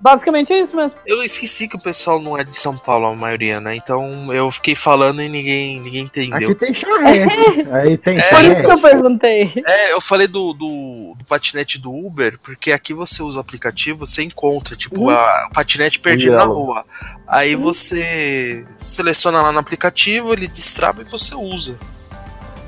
Basicamente 0.00 0.52
é 0.52 0.62
isso 0.62 0.76
mesmo. 0.76 0.96
Eu 1.04 1.22
esqueci 1.24 1.66
que 1.68 1.74
o 1.74 1.80
pessoal 1.80 2.20
não 2.22 2.38
é 2.38 2.44
de 2.44 2.56
São 2.56 2.76
Paulo, 2.78 3.06
a 3.06 3.16
maioria, 3.16 3.60
né? 3.60 3.74
Então 3.74 4.32
eu 4.32 4.48
fiquei 4.50 4.76
falando 4.76 5.20
e 5.20 5.28
ninguém, 5.28 5.80
ninguém 5.80 6.04
entendeu. 6.04 6.50
Aqui 6.50 6.54
tem 6.54 6.72
charré. 6.72 7.26
Aí 7.72 7.98
tem 7.98 8.16
É, 8.16 8.22
Por 8.30 8.40
isso 8.42 8.54
que 8.62 8.70
eu 8.72 8.80
perguntei. 8.80 9.52
É, 9.66 9.92
eu 9.92 10.00
falei 10.00 10.28
do, 10.28 10.52
do, 10.52 11.14
do 11.18 11.24
patinete 11.24 11.78
do 11.80 11.92
Uber, 11.92 12.38
porque 12.40 12.70
aqui 12.70 12.94
você 12.94 13.22
usa 13.24 13.38
o 13.38 13.40
aplicativo, 13.40 14.06
você 14.06 14.22
encontra, 14.22 14.76
tipo, 14.76 15.00
Uhum. 15.00 15.10
a- 15.10 15.48
o 15.50 15.52
patinete 15.52 15.98
perdido 15.98 16.36
na 16.36 16.42
Yellow. 16.42 16.64
rua. 16.64 16.84
Aí 17.26 17.56
você 17.56 18.64
seleciona 18.76 19.42
lá 19.42 19.50
no 19.50 19.58
aplicativo, 19.58 20.32
ele 20.32 20.46
destrava 20.46 21.02
e 21.02 21.04
você 21.04 21.34
usa. 21.34 21.76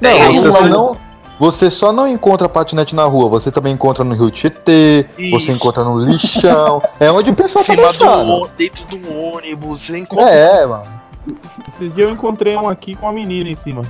Não, 0.00 0.10
É, 0.10 0.28
você 0.32 0.48
não, 0.68 1.00
você 1.40 1.70
só 1.70 1.90
não 1.90 2.06
encontra 2.06 2.48
patinete 2.50 2.94
na 2.94 3.04
rua, 3.04 3.30
você 3.30 3.50
também 3.50 3.72
encontra 3.72 4.04
no 4.04 4.14
Rio 4.14 4.30
Tietê, 4.30 5.06
você 5.16 5.22
Isso. 5.22 5.50
encontra 5.52 5.82
no 5.82 5.98
lixão. 5.98 6.82
é 7.00 7.10
onde 7.10 7.30
o 7.30 7.34
pessoal 7.34 7.64
tá 7.64 7.72
cima 7.72 7.82
do 7.86 7.98
deixando. 7.98 8.30
ô- 8.32 8.48
dentro 8.58 8.84
do 8.84 9.16
ônibus, 9.18 9.80
você 9.80 9.96
encontra. 9.98 10.28
É, 10.28 10.66
mano. 10.66 10.84
Esse 11.68 11.88
dia 11.88 12.04
eu 12.04 12.10
encontrei 12.10 12.54
um 12.56 12.68
aqui 12.68 12.94
com 12.94 13.06
uma 13.06 13.12
menina 13.12 13.48
em 13.48 13.54
cima. 13.54 13.80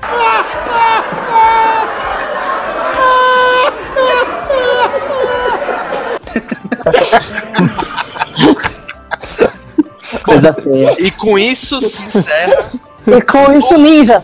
Coisa 10.24 10.52
feia. 10.54 10.96
E 11.06 11.10
com 11.10 11.38
isso 11.38 11.80
se 11.80 12.02
encerra. 12.04 12.70
E 13.06 13.20
com 13.22 13.52
isso, 13.52 13.78
ninjas. 13.78 14.22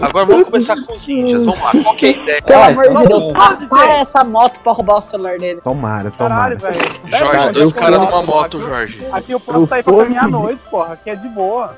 Agora 0.00 0.26
vamos 0.26 0.44
começar 0.48 0.76
com 0.84 0.92
os 0.92 1.06
ninjas. 1.06 1.44
Vamos 1.44 1.60
lá, 1.62 1.70
qual 1.82 1.96
que 1.96 2.06
é 2.06 2.08
a 2.08 2.12
ideia? 2.12 2.42
Pelo 2.42 2.58
Vai, 2.60 2.72
amor 2.88 3.02
de 3.02 3.08
Deus, 3.08 3.24
vamos. 3.26 3.38
pa- 3.38 3.66
para 3.68 3.94
essa 3.94 4.24
moto 4.24 4.58
pra 4.62 4.72
roubar 4.72 4.98
o 4.98 5.02
celular 5.02 5.38
dele. 5.38 5.60
Tomara, 5.62 6.10
tomara. 6.10 6.56
Caralho, 6.56 6.78
velho. 6.80 7.00
Jorge, 7.06 7.50
dois 7.52 7.72
caras 7.72 7.98
numa 8.00 8.22
moto, 8.22 8.60
Jorge. 8.60 9.06
Aqui 9.12 9.32
eu 9.32 9.40
posso 9.40 9.58
Eu 9.60 9.66
sair 9.66 9.82
pra 9.82 9.92
fui 9.92 10.02
caminhar 10.04 10.24
à 10.24 10.28
noite, 10.28 10.60
porra. 10.70 10.92
Aqui 10.94 11.10
é 11.10 11.14
de 11.16 11.28
boa. 11.28 11.76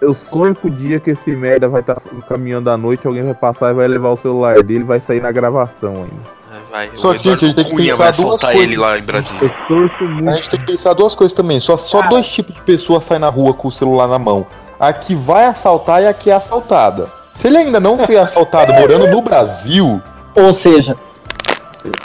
Eu 0.00 0.12
sonho 0.14 0.52
com 0.56 0.66
o 0.66 0.70
dia 0.70 0.98
que 0.98 1.10
esse 1.10 1.30
merda 1.30 1.68
vai 1.68 1.80
estar 1.80 1.96
caminhando 2.28 2.68
à 2.68 2.76
noite, 2.76 3.06
alguém 3.06 3.22
vai 3.22 3.34
passar 3.34 3.70
e 3.70 3.74
vai 3.74 3.86
levar 3.86 4.08
o 4.10 4.16
celular 4.16 4.60
dele 4.62 4.80
e 4.80 4.82
vai 4.82 5.00
sair 5.00 5.22
na 5.22 5.30
gravação 5.30 5.90
ainda. 5.94 6.42
É, 6.52 6.72
Vai, 6.72 6.90
Só 6.96 7.12
que, 7.14 7.20
Eduardo 7.20 7.46
gente, 7.46 7.54
tem 7.54 7.64
que 7.64 7.70
Cunha 7.70 7.84
pensar 7.92 8.02
vai 8.04 8.12
soltar 8.12 8.50
coisas. 8.52 8.68
ele 8.68 8.76
lá 8.80 8.98
em 8.98 9.02
Brasília. 9.02 9.40
Eu 9.42 9.66
torço 9.68 10.04
A 10.28 10.34
gente 10.34 10.50
tem 10.50 10.58
que 10.60 10.66
pensar 10.66 10.92
duas 10.94 11.14
coisas 11.14 11.34
também. 11.34 11.60
Só, 11.60 11.76
só 11.76 12.02
dois 12.08 12.28
tipos 12.30 12.54
de 12.54 12.60
pessoas 12.62 13.04
saem 13.04 13.20
na 13.20 13.28
rua 13.28 13.54
com 13.54 13.68
o 13.68 13.72
celular 13.72 14.08
na 14.08 14.18
mão. 14.18 14.44
A 14.80 14.92
que 14.92 15.14
vai 15.14 15.44
assaltar 15.46 16.02
e 16.02 16.06
a 16.08 16.12
que 16.12 16.30
é 16.30 16.34
assaltada. 16.34 17.08
Se 17.32 17.46
ele 17.46 17.58
ainda 17.58 17.80
não 17.80 17.96
foi 17.98 18.16
assaltado 18.16 18.72
morando 18.74 19.06
no 19.08 19.22
Brasil, 19.22 20.00
Ou 20.34 20.52
seja, 20.52 20.96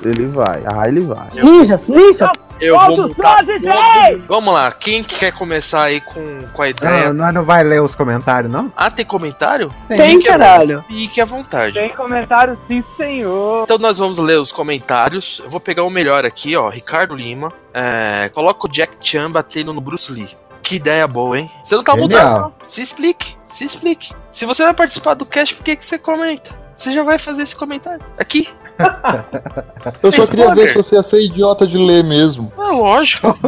Ele 0.01 0.25
vai. 0.27 0.63
Ah, 0.65 0.87
ele 0.87 1.01
vai. 1.01 1.27
ninjas, 1.33 1.81
ninjas. 1.87 2.29
Eu 2.59 2.77
vou 2.79 2.97
montar 3.09 3.45
todo- 3.45 4.23
Vamos 4.27 4.51
lá, 4.51 4.71
quem 4.71 5.03
que 5.03 5.19
quer 5.19 5.31
começar 5.31 5.83
aí 5.83 6.01
com, 6.01 6.47
com 6.51 6.61
a 6.63 6.65
Não, 6.65 6.69
ideia? 6.71 7.13
nós 7.13 7.31
não 7.31 7.43
vai 7.43 7.63
ler 7.63 7.83
os 7.83 7.93
comentários, 7.93 8.51
não? 8.51 8.73
Ah, 8.75 8.89
tem 8.89 9.05
comentário? 9.05 9.71
Tem, 9.87 10.01
Fique 10.17 10.27
à- 10.27 10.31
caralho. 10.31 10.83
Fique 10.87 11.21
à 11.21 11.25
vontade. 11.25 11.75
Tem 11.75 11.89
comentário, 11.89 12.57
sim, 12.67 12.83
senhor. 12.97 13.63
Então 13.65 13.77
nós 13.77 13.99
vamos 13.99 14.17
ler 14.17 14.39
os 14.39 14.51
comentários. 14.51 15.39
Eu 15.43 15.51
vou 15.51 15.59
pegar 15.59 15.83
o 15.83 15.89
melhor 15.91 16.25
aqui, 16.25 16.55
ó. 16.55 16.67
Ricardo 16.69 17.15
Lima. 17.15 17.53
É, 17.71 18.29
coloca 18.33 18.65
o 18.65 18.69
Jack 18.69 18.93
Chan 19.01 19.29
batendo 19.29 19.71
no 19.71 19.79
Bruce 19.79 20.11
Lee. 20.11 20.35
Que 20.63 20.77
ideia 20.77 21.07
boa, 21.07 21.37
hein? 21.39 21.51
Você 21.63 21.75
não 21.75 21.83
tá 21.83 21.91
Genial. 21.93 22.09
mudando. 22.09 22.41
não. 22.41 22.53
Se 22.63 22.81
explique. 22.81 23.37
Se 23.57 23.63
explique. 23.63 24.13
Se 24.31 24.45
você 24.45 24.63
vai 24.63 24.73
participar 24.75 25.15
do 25.15 25.25
cast, 25.25 25.55
por 25.55 25.63
que, 25.63 25.75
que 25.75 25.83
você 25.83 25.97
comenta? 25.97 26.55
Você 26.75 26.91
já 26.91 27.01
vai 27.01 27.17
fazer 27.17 27.41
esse 27.41 27.55
comentário. 27.55 28.05
Aqui. 28.15 28.47
eu 30.03 30.11
só 30.11 30.27
queria 30.27 30.53
ver 30.53 30.67
se 30.67 30.75
você 30.75 30.93
ia 30.93 31.01
ser 31.01 31.25
idiota 31.25 31.65
de 31.65 31.75
ler 31.75 32.03
mesmo. 32.03 32.53
É 32.55 32.71
lógico. 32.71 33.35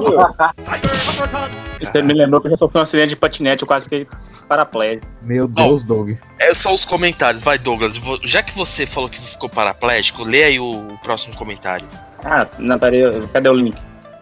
Você 1.79 2.01
me 2.01 2.13
lembrou 2.13 2.41
que 2.41 2.47
eu 2.47 2.51
já 2.51 2.57
sofri 2.57 2.77
um 2.79 2.81
acidente 2.81 3.09
de 3.09 3.15
patinete, 3.15 3.61
eu 3.61 3.67
quase 3.67 3.85
fiquei 3.85 4.05
paraplégico. 4.49 5.07
Meu 5.21 5.47
Deus, 5.47 5.81
Doug. 5.81 6.11
É 6.37 6.53
só 6.53 6.73
os 6.73 6.83
comentários. 6.83 7.41
Vai, 7.41 7.57
Douglas. 7.57 7.97
Já 8.23 8.43
que 8.43 8.53
você 8.53 8.85
falou 8.85 9.09
que 9.09 9.21
ficou 9.21 9.47
paraplégico, 9.47 10.23
lê 10.23 10.43
aí 10.43 10.59
o, 10.59 10.71
o 10.71 10.97
próximo 10.97 11.33
comentário. 11.37 11.87
Ah, 12.21 12.45
não, 12.57 12.77
peraí, 12.77 13.03
cadê 13.31 13.47
o 13.47 13.53
link? 13.53 13.77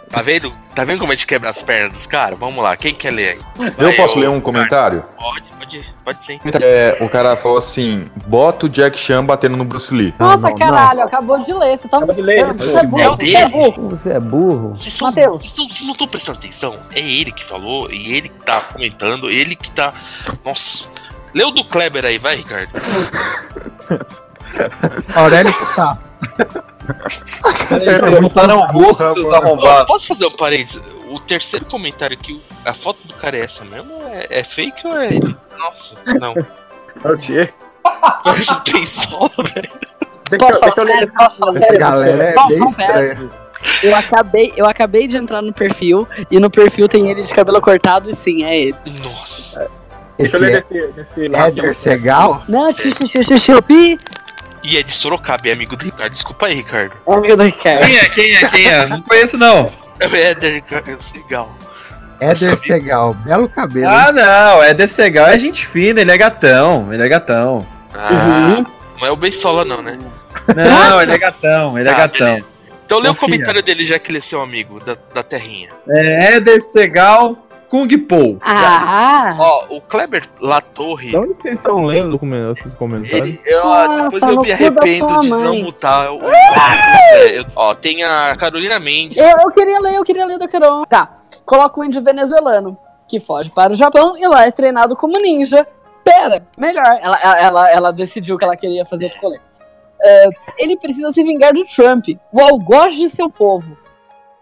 Tá 0.09 0.21
vendo? 0.21 0.53
Tá 0.75 0.83
vendo 0.83 0.99
como 0.99 1.11
a 1.11 1.15
gente 1.15 1.25
quebra 1.27 1.49
as 1.49 1.63
pernas 1.63 1.91
dos 1.93 2.05
caras? 2.05 2.37
Vamos 2.37 2.63
lá, 2.63 2.75
quem 2.77 2.93
quer 2.93 3.11
ler 3.11 3.29
aí? 3.29 3.67
Eu 3.77 3.87
Vai, 3.87 3.93
posso 3.95 4.17
ô, 4.17 4.21
ler 4.21 4.29
um 4.29 4.39
comentário? 4.39 5.03
Pode, 5.17 5.43
pode, 5.67 5.95
pode 6.03 6.23
sim. 6.23 6.39
É, 6.61 6.97
o 7.01 7.09
cara 7.09 7.35
falou 7.35 7.57
assim: 7.57 8.09
bota 8.25 8.65
o 8.65 8.69
Jack 8.69 8.97
Chan 8.97 9.25
batendo 9.25 9.57
no 9.57 9.65
Bruce 9.65 9.93
Lee. 9.93 10.15
Nossa, 10.17 10.49
não, 10.49 10.57
caralho, 10.57 11.01
acabou 11.01 11.39
de 11.39 11.53
ler. 11.53 11.77
Você 11.77 11.87
tá 11.87 11.97
Acabou 11.97 12.15
de 12.15 12.21
ler, 12.21 12.45
Você 12.47 12.63
é 12.63 12.79
É 12.79 12.83
burro, 12.83 13.17
você 13.17 13.35
é 13.35 13.49
burro. 13.49 13.89
Você 13.89 14.09
é 14.09 14.19
burro? 14.19 14.69
Vocês, 14.69 14.93
são, 14.93 15.07
Mateus. 15.07 15.41
vocês, 15.41 15.57
não, 15.57 15.67
vocês 15.67 15.83
não 15.83 15.91
estão 15.91 16.07
prestando 16.07 16.37
atenção? 16.37 16.79
É 16.93 16.99
ele 16.99 17.31
que 17.31 17.43
falou, 17.43 17.91
e 17.91 18.13
ele 18.15 18.29
que 18.29 18.43
tá 18.43 18.61
comentando, 18.61 19.29
ele 19.29 19.55
que 19.55 19.69
tá. 19.71 19.93
Nossa. 20.45 20.89
Lê 21.33 21.43
o 21.43 21.51
do 21.51 21.63
Kleber 21.65 22.05
aí, 22.05 22.17
vai, 22.17 22.37
Ricardo. 22.37 22.71
Aurélio 25.15 25.53
Putaço. 25.53 26.07
Eles 27.71 27.99
perguntaram 27.99 28.61
o 28.61 28.67
gosto 28.67 29.13
dos 29.13 29.31
arrombados. 29.33 29.87
Posso 29.87 30.07
fazer 30.07 30.25
um 30.25 30.31
parênteses? 30.31 30.81
O 31.09 31.19
terceiro 31.19 31.65
comentário 31.65 32.17
aqui, 32.17 32.41
a 32.65 32.73
foto 32.73 32.99
do 33.07 33.13
cara 33.13 33.37
é 33.37 33.41
essa 33.41 33.63
mesmo? 33.65 33.93
É, 34.07 34.39
é 34.39 34.43
fake 34.43 34.87
ou 34.87 34.99
é? 34.99 35.09
Nossa, 35.57 35.97
não. 36.19 36.33
O 36.33 37.17
quê? 37.17 37.49
Um 38.25 38.71
pensou, 38.71 39.29
velho. 39.53 39.69
Posso 40.39 40.59
falar 40.59 40.73
sério? 40.91 41.13
Posso 41.13 41.37
falar 41.37 41.51
Essa 41.55 41.65
sério? 41.65 41.79
galera 41.79 42.23
é 42.23 42.35
Não, 42.35 42.47
bem 42.47 42.59
não, 42.59 42.73
pera. 42.73 43.05
estranha. 43.13 43.29
Eu 43.83 43.95
acabei, 43.95 44.53
eu 44.55 44.65
acabei 44.65 45.07
de 45.07 45.17
entrar 45.17 45.41
no 45.41 45.51
perfil 45.53 46.07
e 46.29 46.39
no 46.39 46.49
perfil 46.49 46.87
tem 46.87 47.09
ele 47.09 47.23
de 47.23 47.33
cabelo 47.33 47.59
cortado 47.61 48.09
e 48.09 48.15
sim, 48.15 48.43
é 48.43 48.57
ele. 48.59 48.75
Nossa. 49.03 49.69
Deixa 50.17 50.37
eu 50.37 50.43
Esse 50.43 50.45
ler 50.45 50.49
é 50.49 50.55
desse, 50.55 50.87
desse 50.93 51.27
lado. 51.27 51.59
Éder 51.59 51.75
Segal? 51.75 52.43
Não, 52.47 52.71
xixi, 52.71 53.07
xixi, 53.07 53.39
xixi, 53.39 53.99
E 54.63 54.77
é 54.77 54.83
de 54.83 54.91
Sorocaba, 54.91 55.47
é 55.47 55.53
amigo 55.53 55.75
do 55.75 55.85
Ricardo. 55.85 56.11
Desculpa 56.11 56.47
aí, 56.47 56.55
Ricardo. 56.55 56.93
é 57.07 57.13
amigo 57.13 57.35
do 57.37 57.43
Ricardo. 57.43 57.85
Quem 57.87 57.97
é? 57.97 58.09
Quem 58.09 58.35
é? 58.35 58.49
Quem 58.49 58.67
é? 58.67 58.85
Não 58.87 59.01
conheço, 59.01 59.37
não. 59.37 59.71
É 59.99 60.07
o 60.07 60.15
Éder 60.15 60.63
Segal. 60.99 61.51
Éder 62.19 62.57
Segal. 62.57 63.13
Belo 63.13 63.47
cabelo. 63.49 63.89
Ah, 63.89 64.11
não. 64.11 64.63
É 64.63 64.73
desse 64.73 65.01
legal, 65.01 65.27
é 65.27 65.37
gente 65.39 65.65
fina, 65.65 66.01
ele 66.01 66.11
é 66.11 66.17
gatão. 66.17 66.91
Ele 66.93 67.03
é 67.03 67.07
gatão. 67.09 67.65
Ah, 67.93 68.11
Uhum. 68.11 68.65
não 68.99 69.07
é 69.07 69.11
o 69.11 69.15
Bensola, 69.15 69.63
não, 69.65 69.81
né? 69.81 69.97
Não, 70.55 71.01
ele 71.01 71.11
é 71.13 71.17
gatão, 71.17 71.77
ele 71.77 71.89
é 71.89 71.91
Ah, 71.91 71.97
gatão. 71.97 72.27
beleza. 72.27 72.49
Então 72.85 72.99
lê 72.99 73.09
o 73.09 73.15
comentário 73.15 73.61
dele, 73.61 73.85
já 73.85 73.99
que 73.99 74.09
ele 74.11 74.19
é 74.19 74.21
seu 74.21 74.41
amigo, 74.41 74.79
da, 74.79 74.95
da 75.13 75.21
terrinha. 75.23 75.69
É 75.89 76.35
Éder 76.35 76.61
Segal 76.61 77.37
Kung 77.69 77.85
Po. 77.97 78.37
Ah, 78.41 79.35
Ó, 79.37 79.65
o 79.75 79.81
Kleber 79.81 80.23
Latorre. 80.39 81.09
De 81.09 81.17
onde 81.17 81.33
vocês 81.41 81.55
estão 81.55 81.83
lendo 81.83 82.17
esses 82.57 82.73
comentários? 82.75 83.45
Eu, 83.45 83.73
Ah, 83.73 83.87
depois 84.03 84.21
tá 84.21 84.29
eu 84.31 84.39
me 84.41 84.47
da 84.47 84.53
arrependo 84.53 85.19
de 85.19 85.27
mãe. 85.27 85.43
não 85.43 85.55
mutar 85.63 86.09
o. 86.11 86.19
o 86.23 86.27
Zé. 86.29 87.39
Eu- 87.39 87.45
Ó, 87.57 87.73
tem 87.75 88.03
a 88.05 88.33
Carolina 88.37 88.79
Mendes. 88.79 89.17
eu, 89.17 89.37
eu 89.39 89.51
queria 89.51 89.79
ler, 89.81 89.95
eu 89.95 90.03
queria 90.05 90.25
ler 90.25 90.39
do 90.39 90.47
Carol. 90.47 90.85
Tá, 90.85 91.09
coloca 91.47 91.79
o 91.79 91.83
índio 91.83 92.03
venezuelano, 92.03 92.77
que 93.07 93.19
foge 93.19 93.49
para 93.49 93.73
o 93.73 93.75
Japão 93.75 94.15
e 94.17 94.27
lá 94.27 94.45
é 94.45 94.51
treinado 94.51 94.95
como 94.95 95.17
ninja. 95.19 95.65
Pera, 96.03 96.45
melhor, 96.57 96.85
ela, 97.01 97.17
ela, 97.21 97.69
ela, 97.71 97.91
decidiu 97.93 98.37
que 98.37 98.43
ela 98.45 98.55
queria 98.55 98.85
fazer 98.85 99.05
outro 99.05 99.19
colete. 99.19 99.43
É, 100.01 100.29
ele 100.59 100.77
precisa 100.77 101.11
se 101.11 101.23
vingar 101.23 101.53
do 101.53 101.65
Trump, 101.65 102.05
o 102.31 102.41
algoz 102.41 102.93
de 102.95 103.09
seu 103.09 103.29
povo. 103.29 103.75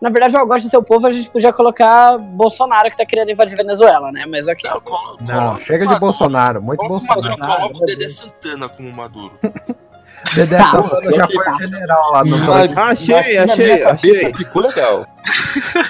Na 0.02 0.10
verdade, 0.10 0.36
o 0.36 0.40
algoz 0.40 0.62
de 0.62 0.70
seu 0.70 0.84
povo 0.84 1.08
a 1.08 1.12
gente 1.12 1.30
podia 1.30 1.52
colocar 1.54 2.18
Bolsonaro, 2.18 2.92
que 2.92 2.98
tá 2.98 3.06
querendo 3.06 3.32
invadir 3.32 3.56
Venezuela, 3.56 4.12
né? 4.12 4.26
Mas 4.28 4.46
ok. 4.46 4.70
Não, 4.70 4.82
colo- 4.82 5.18
Não, 5.22 5.48
colo- 5.48 5.60
chega 5.62 5.88
de. 5.88 6.00
Bolsonaro. 6.00 6.62
Muito 6.62 6.80
Coloca 6.80 7.04
o 7.06 7.08
Maduro, 7.08 7.30
Bolsonaro. 7.38 7.62
coloca 7.62 7.78
o 7.78 7.86
Dedé 7.86 8.10
Santana 8.10 8.70
como 8.70 8.92
Maduro. 8.92 9.40
Dedé 10.36 10.58
Santana 10.58 11.14
já 11.16 11.28
foi 11.28 11.68
general 11.68 12.12
lá 12.12 12.24
no 12.26 12.38
Mas- 12.38 12.78
Achei, 12.78 13.16
aqui 13.16 13.38
na 13.38 13.44
achei, 13.54 13.66
minha 13.66 13.80
cabeça 13.80 14.12
achei. 14.28 14.34
ficou 14.34 14.62
legal. 14.62 15.06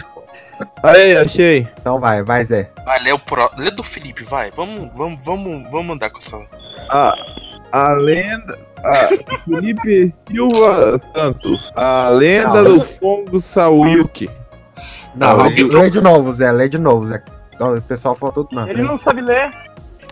Aí, 0.84 1.16
achei. 1.18 1.68
Então 1.80 2.00
vai, 2.00 2.24
vai, 2.24 2.46
Zé. 2.46 2.70
Vai, 2.86 3.00
lê 3.04 3.12
o 3.12 3.20
pro... 3.20 3.50
Lê 3.58 3.72
do 3.72 3.84
Felipe, 3.84 4.24
vai. 4.24 4.52
Vamos, 4.52 4.96
vamos, 4.96 5.24
vamos, 5.24 5.72
vamos 5.72 5.96
andar 5.96 6.10
com 6.10 6.18
essa. 6.18 6.38
A, 6.90 7.14
a 7.72 7.94
lenda. 7.94 8.60
A 8.84 8.94
Felipe 9.44 10.14
Silva 10.30 11.00
Santos. 11.14 11.72
A 11.76 12.10
lenda 12.10 12.62
Não. 12.62 12.78
do 12.78 12.84
Fongo 12.84 13.40
Sauyuki. 13.40 14.30
Não, 15.16 15.38
Tá, 15.38 15.44
lê, 15.48 15.64
lê 15.64 15.90
de 15.90 16.02
novo, 16.02 16.34
Zé. 16.34 16.52
Lê 16.52 16.70
de 16.70 16.78
novo, 16.78 17.08
Zé. 17.08 17.24
Então, 17.54 17.76
O 17.76 17.82
pessoal 17.82 18.16
falou 18.16 18.34
tudo 18.34 18.50
não. 18.52 18.68
Ele 18.68 18.82
não 18.84 19.00
sabe 19.00 19.22
ler. 19.22 19.52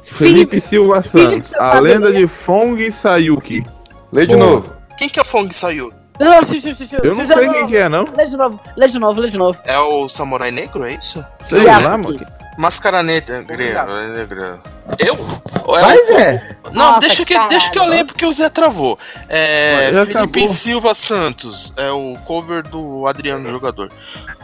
Felipe 0.04 0.60
Silva 0.60 1.02
Santos, 1.02 1.54
a 1.56 1.80
lenda 1.80 2.10
ler. 2.10 2.20
de 2.22 2.28
Fong 2.28 2.92
Sayuki. 2.92 3.64
Lê 4.12 4.26
de 4.26 4.36
Boa. 4.36 4.46
novo. 4.48 4.74
Quem 4.98 5.08
que 5.10 5.18
é 5.20 5.22
o 5.22 5.26
Fong 5.26 5.54
Sayu? 5.54 5.92
Não, 6.20 6.44
xixi, 6.44 6.62
xixi, 6.62 6.76
xixi, 6.88 6.96
Eu 7.04 7.16
não 7.16 7.28
sei 7.28 7.50
quem 7.50 7.68
que 7.68 7.78
é, 7.78 7.90
não. 7.90 8.06
Lê 8.16 8.26
de 8.26 8.38
novo, 8.38 8.60
lê 8.78 8.88
de 8.88 9.00
novo, 9.00 9.20
lê 9.20 9.30
de 9.30 9.38
novo. 9.38 9.58
É 9.66 9.78
o 9.80 10.08
Samurai 10.08 10.52
Negro, 10.52 10.86
é 10.86 10.94
isso? 10.94 11.26
Sei 11.50 11.64
lá, 11.64 11.98
mano. 11.98 12.20
Máscara 12.56 13.02
negra. 13.02 13.42
negra. 13.42 14.62
Eu? 15.00 15.18
Ou 15.66 15.80
é 15.80 15.82
Mas 15.82 16.00
o- 16.00 16.12
é. 16.14 16.56
Não, 16.72 16.86
Nossa, 16.86 17.00
deixa, 17.00 17.26
que, 17.26 17.34
caralho. 17.34 17.50
deixa 17.50 17.70
que 17.72 17.80
eu 17.80 17.86
leio 17.88 18.06
porque 18.06 18.26
o 18.28 18.32
Zé 18.32 18.48
travou. 18.48 19.00
É, 19.28 19.90
Já 19.92 20.06
Felipe 20.06 20.18
acabou. 20.20 20.48
Silva 20.50 20.94
Santos, 20.94 21.74
é 21.78 21.90
o 21.90 22.16
cover 22.26 22.62
do 22.68 23.08
Adriano 23.08 23.48
Jogador. 23.50 23.90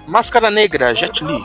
Máscara 0.08 0.50
Negra, 0.50 0.96
Jet 0.96 1.24
Li. 1.24 1.40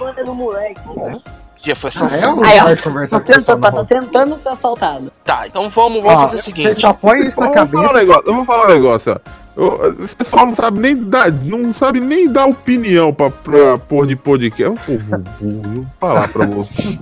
Já 1.63 1.75
foi 1.75 1.91
Ah, 2.01 2.17
é 2.17 2.51
Aí, 2.61 2.61
ó, 2.79 2.83
conversar 2.83 3.21
Tá 3.21 3.27
pessoal 3.27 3.57
tentando, 3.59 3.61
tá 3.63 3.71
rua. 3.71 3.85
tentando 3.87 4.39
ser 4.43 4.49
assaltado. 4.51 5.13
Tá, 5.23 5.47
então 5.47 5.69
vamos, 5.71 6.03
vamos 6.03 6.19
Ó, 6.19 6.25
fazer 6.25 6.37
o 6.37 6.39
Você 6.39 6.45
seguinte. 6.45 6.81
só 6.81 6.93
põe 6.95 7.27
isso 7.27 7.41
na 7.41 7.47
Eu 7.47 7.53
vou 7.55 7.67
falar 7.67 7.83
um 7.83 7.87
cabeça. 7.89 7.93
negócio, 8.01 8.23
eu 8.27 8.35
vou 8.35 8.45
falar 8.45 8.65
um 8.67 8.69
negócio, 8.75 9.13
ó. 9.13 9.44
Eu- 9.57 9.97
Esse 10.05 10.17
pessoal 10.17 10.47
não 10.47 10.55
sabe 10.57 10.81
nem 10.81 10.97
dar, 10.97 11.31
não 11.31 11.73
sabe 11.73 12.01
nem 12.01 12.29
dar 12.31 12.47
opinião 12.47 13.13
pra, 13.15 13.31
pra 13.31 13.79
pôr 13.79 14.07
de 14.07 14.17
podcast. 14.17 14.63
É 14.65 14.69
um 14.69 14.77
povo 14.77 15.19
burro, 15.41 15.63
eu 15.65 15.73
vou 15.73 15.87
falar 16.01 16.29
pra 16.29 16.47
você. 16.47 16.99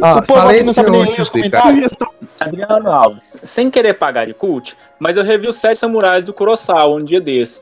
Ó, 0.00 0.18
O 0.18 0.22
povo 0.26 0.40
aqui 0.48 0.62
não 0.62 0.72
sabe 0.72 0.90
nem 0.90 1.02
ler 1.04 1.20
os 1.20 1.30
Cara, 1.30 1.30
comentários. 1.30 1.92
Adriano 2.40 2.90
Alves, 2.90 3.38
sem 3.44 3.70
querer 3.70 3.94
pagar 3.94 4.26
de 4.26 4.34
cult, 4.34 4.76
mas 4.98 5.16
eu 5.16 5.22
revi 5.22 5.46
os 5.46 5.56
Sete 5.56 5.76
Samurais 5.78 6.24
do 6.24 6.32
Kurosawa 6.32 6.96
um 6.96 7.04
dia 7.04 7.20
desse. 7.20 7.60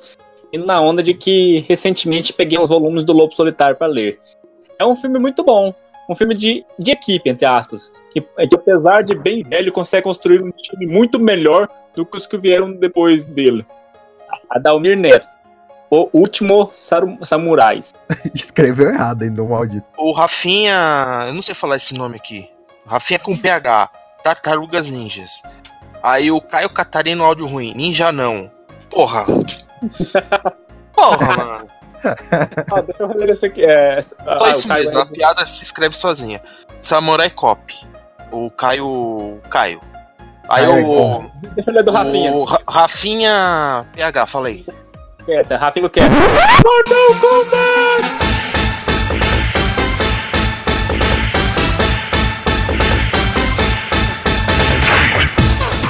E 0.53 0.59
na 0.59 0.81
onda 0.81 1.03
de 1.03 1.15
que 1.15 1.65
recentemente 1.69 2.33
peguei 2.33 2.59
uns 2.59 2.69
volumes 2.69 3.05
do 3.05 3.13
Lobo 3.13 3.35
Solitário 3.35 3.77
pra 3.77 3.87
ler. 3.87 4.19
É 4.79 4.85
um 4.85 4.95
filme 4.97 5.19
muito 5.19 5.43
bom. 5.43 5.75
Um 6.11 6.15
filme 6.17 6.35
de, 6.35 6.65
de 6.79 6.91
equipe, 6.91 7.29
entre 7.31 7.47
aspas. 7.47 7.91
Que, 8.13 8.21
que 8.21 8.55
apesar 8.55 9.03
de 9.03 9.15
bem 9.15 9.43
velho, 9.43 9.73
consegue 9.73 10.03
construir 10.05 10.43
um 10.43 10.51
time 10.51 10.87
muito 10.87 11.19
melhor 11.19 11.69
do 11.95 12.05
que 12.05 12.17
os 12.17 12.27
que 12.27 12.37
vieram 12.37 12.73
depois 12.73 13.23
dele. 13.23 13.65
Adalmir 14.53 14.97
Neto. 14.97 15.27
O 15.91 16.09
Último 16.13 16.71
Samurais. 17.23 17.93
Escreveu 18.35 18.91
errado 18.91 19.23
ainda, 19.23 19.43
o 19.43 19.49
maldito. 19.49 19.87
O 19.99 20.13
Rafinha. 20.13 21.25
Eu 21.27 21.35
não 21.35 21.43
sei 21.43 21.55
falar 21.55 21.77
esse 21.77 21.95
nome 21.95 22.17
aqui. 22.17 22.51
Rafinha 22.87 23.19
com 23.19 23.37
PH. 23.37 23.91
Tartarugas 24.23 24.89
Ninjas. 24.89 25.43
Aí 26.03 26.31
o 26.31 26.41
Caio 26.41 26.71
Catarino 26.71 27.25
áudio 27.25 27.47
ruim. 27.47 27.75
Ninja 27.75 28.11
não. 28.11 28.51
Porra. 28.89 29.25
Porra, 30.95 31.37
mano. 31.37 31.69
Ah, 32.71 32.81
deixa 32.81 33.03
eu 33.03 33.09
reler 33.09 33.31
esse 33.31 33.47
aqui. 33.47 33.63
É, 33.63 34.01
Só 34.03 34.15
ah, 34.27 34.51
isso 34.51 34.67
o 34.67 34.69
Caio- 34.69 34.85
mesmo, 34.85 34.99
a 34.99 35.07
piada 35.07 35.47
se 35.47 35.63
escreve 35.63 35.97
sozinha. 35.97 36.43
Samurai 36.81 37.31
Cop. 37.31 37.75
O 38.31 38.51
Caio. 38.51 39.41
Caio. 39.51 39.81
Aí 40.49 40.67
Caio 40.67 40.87
o. 40.87 41.31
Deixa 41.55 41.71
eu 41.71 41.75
ler 41.75 41.85
do 41.85 41.93
Rafinha. 41.93 42.33
O 42.33 42.45
Ra- 42.45 42.61
Rafinha. 42.69 43.87
PH, 43.95 44.27
falei. 44.27 44.65
Essa, 45.29 45.57
Rafinha 45.57 45.89
Kessa. 45.89 46.09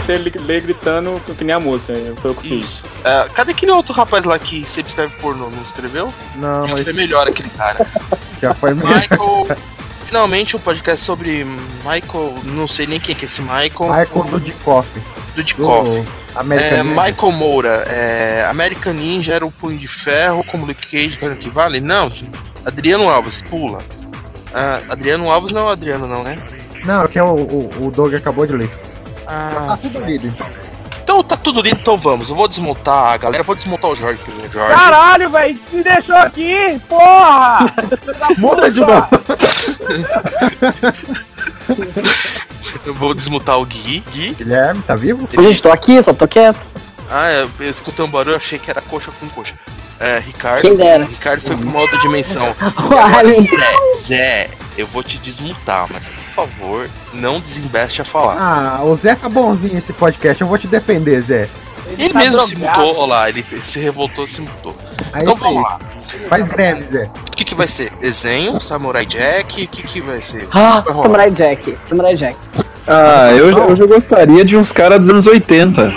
Você 0.05 0.19
lê 0.19 0.61
gritando 0.61 1.21
que 1.39 1.45
nem 1.45 1.55
a 1.55 1.61
música, 1.61 1.95
foi 2.21 2.33
o 2.33 2.35
que 2.35 2.41
eu 2.53 2.59
fiz. 2.59 2.65
Isso. 2.67 2.85
É, 3.05 3.29
cadê 3.33 3.53
aquele 3.53 3.71
outro 3.73 3.95
rapaz 3.95 4.25
lá 4.25 4.37
que 4.39 4.69
sempre 4.69 4.91
escreve 4.91 5.15
pornô? 5.21 5.49
Não 5.49 5.63
escreveu? 5.63 6.13
Não, 6.37 6.65
que 6.67 6.73
mas 6.73 6.85
foi 6.85 6.93
melhor 6.93 7.29
aquele 7.29 7.49
cara. 7.51 7.87
já 8.43 8.53
foi 8.53 8.75
melhor. 8.75 9.01
Michael. 9.01 9.47
Finalmente 10.13 10.55
um 10.55 10.61
podcast 10.61 11.03
sobre 11.07 11.43
Michael. 11.87 12.35
Não 12.45 12.69
sei 12.69 12.87
nem 12.87 13.01
quem 13.01 13.15
que 13.17 13.25
é 13.25 13.27
esse 13.27 13.41
Michael. 13.41 13.71
Michael 13.81 14.25
Dudikoff. 14.31 14.87
do 15.35 15.43
Dikoff. 15.43 15.89
do 16.01 16.07
American 16.39 16.69
É, 16.81 16.83
Ninja. 16.83 17.03
Michael 17.03 17.33
Moura, 17.33 17.69
é, 17.89 18.47
American 18.47 18.93
Ninja 18.93 19.33
era 19.33 19.47
o 19.47 19.51
Punho 19.51 19.79
de 19.79 19.89
Ferro, 19.89 20.45
como 20.45 20.67
Luke 20.67 20.87
Cage, 20.87 21.17
para 21.17 21.35
que 21.35 21.49
vale? 21.49 21.81
Não, 21.81 22.11
Adriano 22.67 23.09
Alves, 23.09 23.41
pula. 23.41 23.83
Ah, 24.53 24.81
Adriano 24.91 25.31
Alves 25.31 25.51
não 25.51 25.63
é 25.63 25.65
o 25.65 25.69
Adriano, 25.71 26.07
não, 26.07 26.23
né? 26.23 26.37
Não, 26.85 27.09
que 27.09 27.19
é 27.19 27.23
o, 27.23 27.29
o, 27.35 27.87
o 27.87 27.91
Doug 27.91 28.13
acabou 28.13 28.47
de 28.47 28.53
ler. 28.53 28.71
Ah, 29.27 29.65
Tá 29.69 29.77
tudo 29.79 29.99
lido, 30.05 30.27
então. 30.27 30.47
Então 31.03 31.23
tá 31.23 31.37
tudo 31.37 31.61
lindo, 31.61 31.79
então 31.81 31.97
vamos. 31.97 32.29
Eu 32.29 32.37
vou 32.37 32.49
desmontar 32.49 33.13
a 33.13 33.17
galera, 33.17 33.43
vou 33.43 33.55
desmontar 33.55 33.91
o 33.91 33.95
Jorge 33.95 34.21
primeiro. 34.23 34.53
Jorge. 34.53 34.75
Caralho, 34.75 35.31
velho, 35.31 35.59
me 35.73 35.83
deixou 35.83 36.17
aqui, 36.17 36.81
porra! 36.89 37.73
Muda 38.39 38.71
de 38.71 38.81
novo. 38.81 39.09
Eu 42.85 42.95
vou 42.95 43.15
desmontar 43.15 43.61
o 43.61 43.65
Gui. 43.65 44.03
Gui. 44.13 44.35
Guilherme, 44.35 44.83
tá 44.83 44.97
vivo? 44.97 45.29
Gente, 45.41 45.63
tô 45.63 45.71
aqui, 45.71 46.03
só 46.03 46.13
tô 46.13 46.27
quieto. 46.27 46.59
Ah, 47.09 47.31
eu, 47.31 47.51
eu 47.61 47.71
escutei 47.71 48.05
um 48.05 48.09
barulho, 48.09 48.37
achei 48.37 48.59
que 48.59 48.71
era 48.71 48.81
coxa 48.81 49.11
com 49.21 49.29
coxa. 49.29 49.55
É, 50.01 50.19
Ricardo. 50.19 50.63
Quem 50.63 50.77
dera. 50.77 51.05
Ricardo 51.05 51.41
foi 51.41 51.57
pra 51.57 51.67
uma 51.67 51.81
outra 51.81 51.99
dimensão. 51.99 52.43
Olha, 52.91 53.41
Zé, 53.41 53.97
Zé, 53.97 54.51
eu 54.83 54.87
vou 54.87 55.03
te 55.03 55.19
desmutar, 55.19 55.87
mas 55.93 56.09
por 56.09 56.25
favor, 56.25 56.91
não 57.15 57.41
desembeste 57.41 58.03
a 58.03 58.05
falar. 58.05 58.37
Ah, 58.39 58.83
o 58.85 58.95
Zé 58.97 59.15
tá 59.15 59.29
bonzinho 59.29 59.79
esse 59.79 59.93
podcast, 59.93 60.41
eu 60.43 60.47
vou 60.49 60.59
te 60.59 60.67
defender, 60.67 61.21
Zé. 61.23 61.49
Ele 61.99 62.11
tá 62.13 62.19
mesmo 62.21 62.41
se 62.41 62.55
drogado. 62.55 62.81
mutou, 62.81 62.97
olha 63.03 63.07
lá, 63.13 63.29
ele, 63.29 63.45
ele 63.51 63.63
se 63.65 63.79
revoltou 63.81 64.27
se 64.27 64.41
mutou. 64.41 64.77
É 65.15 65.21
então 65.21 65.35
aí. 65.35 65.41
vamos 65.41 65.63
lá. 65.63 65.79
Faz 66.29 66.49
greve, 66.49 66.83
Zé. 66.85 67.11
O 67.29 67.31
que, 67.33 67.45
que 67.45 67.55
vai 67.55 67.69
ser? 67.69 67.91
Desenho? 68.01 68.61
Samurai 68.61 69.05
Jack? 69.07 69.65
O 69.65 69.69
que, 69.69 69.83
que 69.83 70.01
vai 70.01 70.21
ser? 70.23 70.47
Ah, 70.53 70.81
Vai. 70.81 70.95
Samurai 70.95 71.31
Jack. 71.31 71.77
Samurai 71.89 72.15
Jack. 72.17 72.37
Ah, 72.87 73.31
eu, 73.33 73.51
já- 73.51 73.59
eu 73.59 73.77
já 73.77 73.87
gostaria 73.87 74.45
de 74.45 74.57
uns 74.57 74.73
caras 74.73 74.99
dos 75.01 75.11
anos 75.11 75.27
80. 75.27 75.93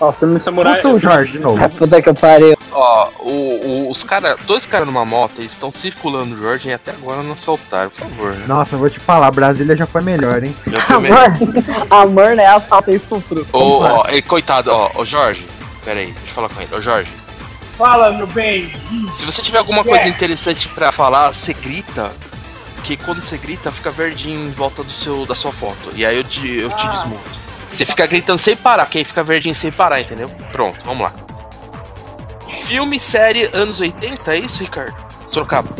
Ó, 0.00 0.12
filme 0.12 0.36
de 0.38 0.42
samurai. 0.42 0.76
Puta 0.76 0.94
o 0.94 0.98
Jorge 0.98 1.32
de 1.32 1.38
novo. 1.40 1.62
Ah, 1.62 1.68
puta 1.68 2.00
que 2.00 2.12
pariu. 2.14 2.56
Ó, 2.80 3.08
o, 3.20 3.30
o- 3.86 3.90
os 3.90 4.04
cara, 4.04 4.36
dois 4.46 4.64
caras 4.64 4.86
numa 4.86 5.04
moto, 5.04 5.32
eles 5.38 5.50
estão 5.52 5.72
circulando 5.72 6.34
o 6.34 6.38
Jorge 6.38 6.68
e 6.68 6.72
até 6.72 6.92
agora 6.92 7.22
não 7.22 7.32
assaltaram, 7.32 7.90
por 7.90 7.98
favor. 8.00 8.32
Né? 8.34 8.44
Nossa, 8.46 8.74
eu 8.76 8.78
vou 8.78 8.88
te 8.88 9.00
falar, 9.00 9.30
Brasília 9.32 9.74
já 9.76 9.86
foi 9.86 10.00
melhor, 10.00 10.44
hein? 10.44 10.54
Já 10.66 10.80
foi 10.82 10.96
Amor, 10.96 11.08
melhor. 11.10 11.86
amor, 11.90 12.36
né? 12.36 12.46
Assalto 12.46 12.90
e 12.90 12.94
estupro. 12.94 13.46
Ô, 13.52 13.82
ó, 13.82 14.04
ei, 14.08 14.22
coitado, 14.22 14.70
ó, 14.70 14.90
ô 14.94 15.04
Jorge, 15.04 15.44
pera 15.84 15.98
aí, 15.98 16.06
deixa 16.12 16.20
eu 16.28 16.34
falar 16.34 16.48
com 16.50 16.60
ele. 16.60 16.74
Ô 16.74 16.80
Jorge, 16.80 17.10
Fala, 17.76 18.10
meu 18.12 18.26
bem. 18.26 18.72
se 19.12 19.24
você 19.24 19.40
tiver 19.42 19.58
alguma 19.58 19.84
coisa 19.84 20.08
interessante 20.08 20.68
pra 20.68 20.90
falar, 20.92 21.32
você 21.32 21.52
grita. 21.54 22.10
Que 22.84 22.96
quando 22.96 23.20
você 23.20 23.36
grita, 23.36 23.70
fica 23.72 23.90
verdinho 23.90 24.46
em 24.48 24.50
volta 24.50 24.82
do 24.84 24.90
seu, 24.92 25.26
da 25.26 25.34
sua 25.34 25.52
foto. 25.52 25.90
E 25.94 26.06
aí 26.06 26.16
eu 26.16 26.24
te, 26.24 26.58
eu 26.58 26.70
te 26.70 26.88
desmuto. 26.88 27.20
Você 27.70 27.84
fica 27.84 28.06
gritando 28.06 28.38
sem 28.38 28.56
parar, 28.56 28.86
que 28.86 28.98
aí 28.98 29.04
fica 29.04 29.22
verdinho 29.22 29.54
sem 29.54 29.70
parar, 29.70 30.00
entendeu? 30.00 30.28
Pronto, 30.52 30.78
vamos 30.84 31.02
lá. 31.04 31.12
Filme, 32.68 33.00
série, 33.00 33.48
anos 33.54 33.80
80, 33.80 34.34
é 34.34 34.40
isso, 34.40 34.62
Ricardo? 34.62 34.94
Sorocaba. 35.26 35.70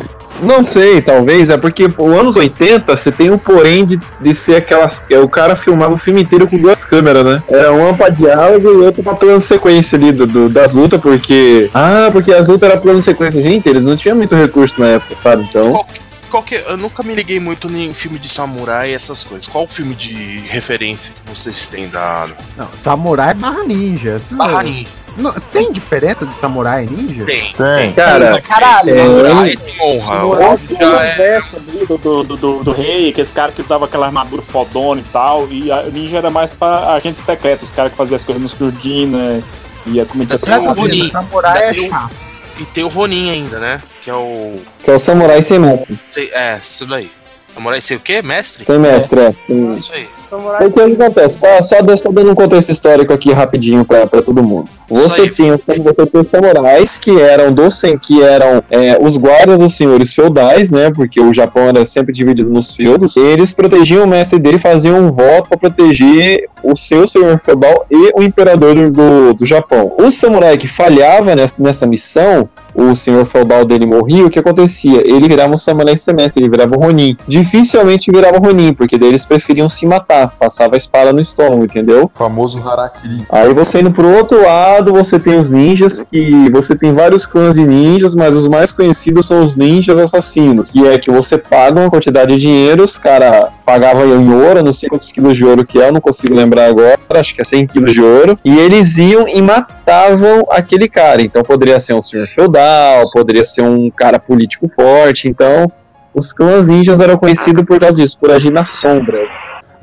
Não 0.41 0.63
sei, 0.63 1.01
talvez, 1.03 1.51
é 1.51 1.57
porque 1.57 1.85
os 1.85 2.13
anos 2.19 2.35
80 2.35 2.97
você 2.97 3.11
tem 3.11 3.29
o 3.29 3.37
porém 3.37 3.85
de, 3.85 3.99
de 4.19 4.33
ser 4.33 4.55
aquelas. 4.55 5.03
é, 5.11 5.19
O 5.19 5.29
cara 5.29 5.55
filmava 5.55 5.93
o 5.93 5.99
filme 5.99 6.23
inteiro 6.23 6.47
com 6.47 6.57
duas 6.57 6.83
câmeras, 6.83 7.23
né? 7.23 7.43
Era 7.47 7.71
uma 7.71 7.93
pra 7.93 8.09
diálogo 8.09 8.67
e 8.67 8.77
outra 8.85 9.03
pra 9.03 9.13
plano 9.13 9.39
sequência 9.39 9.97
ali 9.99 10.11
do, 10.11 10.25
do- 10.25 10.49
das 10.49 10.73
lutas, 10.73 10.99
porque. 10.99 11.69
Ah, 11.75 12.09
porque 12.11 12.33
as 12.33 12.47
lutas 12.47 12.67
eram 12.71 12.81
plano 12.81 13.01
sequência. 13.03 13.43
Gente, 13.43 13.69
eles 13.69 13.83
não 13.83 13.95
tinham 13.95 14.17
muito 14.17 14.33
recurso 14.33 14.79
na 14.79 14.87
época, 14.87 15.15
sabe? 15.21 15.43
Então. 15.43 15.71
Qual, 15.73 15.87
qual 16.31 16.43
que, 16.43 16.55
eu 16.55 16.77
nunca 16.77 17.03
me 17.03 17.13
liguei 17.13 17.39
muito 17.39 17.67
em 17.69 17.93
filme 17.93 18.17
de 18.17 18.29
samurai 18.29 18.91
e 18.91 18.93
essas 18.95 19.23
coisas. 19.23 19.45
Qual 19.47 19.65
o 19.65 19.67
filme 19.67 19.93
de 19.93 20.39
referência 20.47 21.13
que 21.13 21.29
vocês 21.37 21.67
têm 21.67 21.87
da 21.89 22.27
Não, 22.57 22.67
samurai 22.75 23.33
barra 23.35 23.63
ninja. 23.63 24.19
Barra 24.31 24.63
Ninja? 24.63 24.87
Não- 25.19 25.33
tem 25.51 25.71
diferença 25.71 26.25
de 26.25 26.33
samurai 26.35 26.85
e 26.85 26.89
ninja? 26.89 27.25
Tem. 27.25 27.53
Tem. 27.53 27.93
Cara, 27.93 28.41
Caralho. 28.41 28.89
é, 28.89 29.03
Samurai 29.05 29.57
tem 29.57 29.81
honra. 29.81 30.57
É- 31.03 31.15
verso 31.15 31.55
ali 31.57 31.85
do, 31.85 31.97
do, 31.97 32.23
do, 32.23 32.37
do, 32.37 32.63
do 32.63 32.71
rei, 32.71 33.09
aqueles 33.09 33.31
caras 33.33 33.53
que 33.53 33.61
usavam 33.61 33.85
aquela 33.85 34.05
armadura 34.07 34.41
fodona 34.41 35.01
e 35.01 35.03
tal, 35.11 35.47
e 35.49 35.71
a 35.71 35.83
ninja 35.83 36.17
era 36.17 36.29
mais 36.29 36.51
pra 36.51 36.93
agentes 36.93 37.23
secretos, 37.23 37.69
os 37.69 37.75
caras 37.75 37.91
que 37.91 37.97
faziam 37.97 38.15
as 38.15 38.23
coisas 38.23 38.41
no 38.41 38.49
surdina 38.49 39.41
e 39.85 39.99
a 40.01 40.05
comida 40.05 40.37
Tem 40.37 40.53
o 40.53 40.61
Traduzindo, 40.63 40.79
Ronin. 40.81 41.11
samurai 41.11 41.63
é 41.63 41.73
chato. 41.89 42.15
E 42.59 42.65
tem 42.65 42.83
o 42.83 42.87
Ronin 42.89 43.29
ainda, 43.31 43.57
né? 43.59 43.81
Que 44.03 44.09
é 44.09 44.13
o. 44.13 44.59
que 44.83 44.91
é 44.91 44.93
o 44.93 44.99
samurai 44.99 45.41
sem 45.41 45.57
mestre. 45.59 45.97
É, 46.33 46.59
isso 46.61 46.85
daí. 46.85 47.09
Samurai 47.55 47.81
sei 47.81 47.95
o 47.97 47.99
quê? 47.99 48.21
Mestre? 48.21 48.65
Sem 48.65 48.77
mestre, 48.79 49.19
é. 49.21 49.33
Sim. 49.47 49.77
Isso 49.77 49.91
aí. 49.93 50.07
O 50.31 50.71
que 50.71 50.79
acontece? 51.03 51.39
Só, 51.39 51.61
só 51.63 51.81
dando- 51.81 51.97
só 51.97 52.11
dando 52.11 52.31
um 52.31 52.35
contexto 52.35 52.71
histórico 52.71 53.11
aqui 53.11 53.31
rapidinho 53.31 53.83
pra, 53.83 54.05
pra 54.05 54.21
todo 54.21 54.43
mundo. 54.43 54.69
Isso 54.91 55.09
Você 55.09 55.21
aí. 55.21 55.29
tinha, 55.29 55.57
você 55.57 56.05
tinha 56.05 56.21
os 56.21 56.27
samurais 56.29 56.97
que 56.97 57.19
eram 57.21 57.51
do 57.51 57.69
sen- 57.71 57.97
que 57.97 58.21
eram 58.23 58.63
é, 58.69 58.97
os 58.99 59.17
guardas 59.17 59.57
dos 59.57 59.75
senhores 59.75 60.13
feudais, 60.13 60.69
né? 60.71 60.91
Porque 60.91 61.19
o 61.21 61.33
Japão 61.33 61.67
era 61.67 61.85
sempre 61.85 62.13
dividido 62.13 62.49
nos 62.49 62.75
feudos. 62.75 63.15
Eles 63.17 63.53
protegiam 63.53 64.03
o 64.03 64.07
mestre 64.07 64.37
dele 64.39 64.57
e 64.57 64.61
faziam 64.61 64.99
um 64.99 65.11
voto 65.11 65.49
para 65.49 65.57
proteger 65.57 66.47
o 66.63 66.75
seu 66.77 67.07
senhor 67.07 67.39
feudal 67.43 67.85
e 67.89 68.11
o 68.15 68.21
imperador 68.21 68.75
do, 68.75 68.91
do, 68.91 69.33
do 69.33 69.45
Japão. 69.45 69.93
O 69.99 70.11
samurai 70.11 70.57
que 70.57 70.67
falhava 70.67 71.35
nessa, 71.35 71.55
nessa 71.59 71.87
missão 71.87 72.49
o 72.73 72.95
senhor 72.95 73.25
feudal 73.25 73.65
dele 73.65 73.85
morria, 73.85 74.25
o 74.25 74.29
que 74.29 74.39
acontecia? 74.39 75.01
Ele 75.05 75.27
virava 75.27 75.53
um 75.53 75.57
samurai 75.57 75.97
semestre, 75.97 76.41
ele 76.41 76.49
virava 76.49 76.77
um 76.77 76.79
Ronin. 76.79 77.17
Dificilmente 77.27 78.11
virava 78.11 78.37
um 78.37 78.41
Ronin, 78.41 78.73
porque 78.73 78.97
daí 78.97 79.09
eles 79.09 79.25
preferiam 79.25 79.69
se 79.69 79.85
matar, 79.85 80.31
passava 80.39 80.75
a 80.75 80.77
espada 80.77 81.11
no 81.13 81.21
estômago, 81.21 81.63
entendeu? 81.63 82.09
Famoso 82.13 82.59
Harakiri. 82.59 83.25
Aí 83.29 83.53
você 83.53 83.79
indo 83.79 83.91
pro 83.91 84.07
outro 84.07 84.41
lado, 84.41 84.93
você 84.93 85.19
tem 85.19 85.39
os 85.39 85.49
ninjas, 85.49 86.05
que 86.09 86.49
você 86.51 86.75
tem 86.75 86.93
vários 86.93 87.25
clãs 87.25 87.55
de 87.55 87.65
ninjas, 87.65 88.13
mas 88.13 88.33
os 88.35 88.47
mais 88.47 88.71
conhecidos 88.71 89.27
são 89.27 89.45
os 89.45 89.55
ninjas 89.55 89.97
assassinos, 89.97 90.69
que 90.69 90.87
é 90.87 90.97
que 90.97 91.11
você 91.11 91.37
paga 91.37 91.79
uma 91.79 91.89
quantidade 91.89 92.33
de 92.33 92.39
dinheiro, 92.39 92.83
os 92.83 92.97
caras 92.97 93.49
pagavam 93.69 94.19
em 94.19 94.33
ouro, 94.33 94.63
não 94.63 94.73
sei 94.73 94.89
quantos 94.89 95.11
quilos 95.11 95.37
de 95.37 95.45
ouro 95.45 95.63
que 95.63 95.79
é, 95.79 95.87
eu 95.87 95.93
não 95.93 96.01
consigo 96.01 96.33
lembrar 96.33 96.65
agora, 96.65 96.97
acho 97.11 97.35
que 97.35 97.41
é 97.41 97.43
100 97.43 97.67
quilos 97.67 97.93
de 97.93 98.01
ouro, 98.01 98.39
e 98.43 98.57
eles 98.57 98.97
iam 98.97 99.27
e 99.29 99.39
matavam 99.43 100.43
aquele 100.49 100.89
cara. 100.89 101.21
Então 101.21 101.43
poderia 101.43 101.79
ser 101.79 101.93
um 101.93 102.01
senhor 102.01 102.25
feudal, 102.25 103.11
poderia 103.11 103.43
ser 103.43 103.61
um 103.61 103.91
cara 103.91 104.17
político 104.17 104.67
forte, 104.75 105.27
então 105.27 105.71
os 106.15 106.33
clãs 106.33 106.65
ninjas 106.65 106.99
eram 106.99 107.15
conhecidos 107.15 107.63
por 107.63 107.79
causa 107.79 107.97
disso, 107.97 108.17
por 108.19 108.31
agir 108.31 108.51
na 108.51 108.65
sombra. 108.65 109.19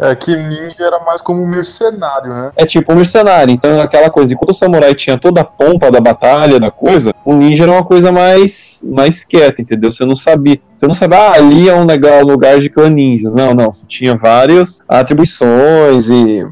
É 0.01 0.17
que 0.17 0.35
ninja 0.35 0.75
era 0.81 0.99
mais 1.05 1.21
como 1.21 1.41
um 1.41 1.47
mercenário, 1.47 2.29
né? 2.29 2.51
É 2.57 2.67
tipo 2.67 2.93
um 2.93 2.97
mercenário, 2.97 3.53
então 3.53 3.81
aquela 3.81 4.11
coisa, 4.11 4.35
enquanto 4.35 4.51
o 4.51 4.55
samurai 4.55 4.97
tinha 4.97 5.17
toda 5.17 5.43
a 5.43 5.45
pompa 5.45 5.93
da 5.93 6.01
batalha, 6.01 6.59
da 6.59 6.73
coisa, 6.73 7.15
o 7.25 7.33
ninja 7.33 7.63
era 7.63 7.73
uma 7.73 7.85
coisa 7.85 8.11
mais, 8.11 8.81
mais 8.83 9.25
quieta, 9.25 9.63
entendeu? 9.63 9.93
Você 9.93 10.05
não 10.05 10.17
sabia. 10.17 10.61
Você 10.87 10.89
não 10.89 10.95
sabia, 10.95 11.19
ah, 11.19 11.33
ali 11.33 11.69
é 11.69 11.75
um 11.75 11.85
legal 11.85 12.23
lugar 12.23 12.61
de 12.61 12.71
clã 12.71 12.89
ninja. 12.89 13.29
Não, 13.31 13.55
não. 13.55 13.73
Você 13.73 13.85
tinha 13.89 14.17
várias 14.17 14.83
atribuições 14.89 16.09
e, 16.11 16.47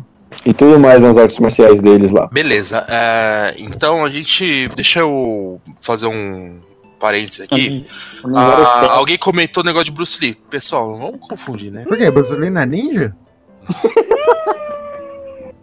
e 0.45 0.53
tudo 0.53 0.81
mais 0.81 1.03
nas 1.03 1.17
artes 1.17 1.39
marciais 1.39 1.81
deles 1.81 2.11
lá. 2.11 2.29
Beleza, 2.33 2.85
é, 2.89 3.55
então 3.59 4.05
a 4.05 4.11
gente. 4.11 4.69
Deixa 4.75 5.01
eu 5.01 5.61
fazer 5.81 6.09
um 6.09 6.59
parênteses 6.99 7.43
aqui. 7.43 7.87
Ah, 8.35 8.95
alguém 8.95 9.17
comentou 9.17 9.63
o 9.63 9.67
negócio 9.67 9.87
de 9.87 9.93
Bruce 9.93 10.19
Lee. 10.21 10.37
Pessoal, 10.51 10.91
não 10.91 10.99
vamos 10.99 11.21
confundir, 11.21 11.71
né? 11.71 11.85
Por 11.85 11.97
quê? 11.97 12.11
Bruce 12.11 12.35
Lee 12.35 12.51
não 12.51 12.61
é 12.61 12.67
ninja? 12.67 13.15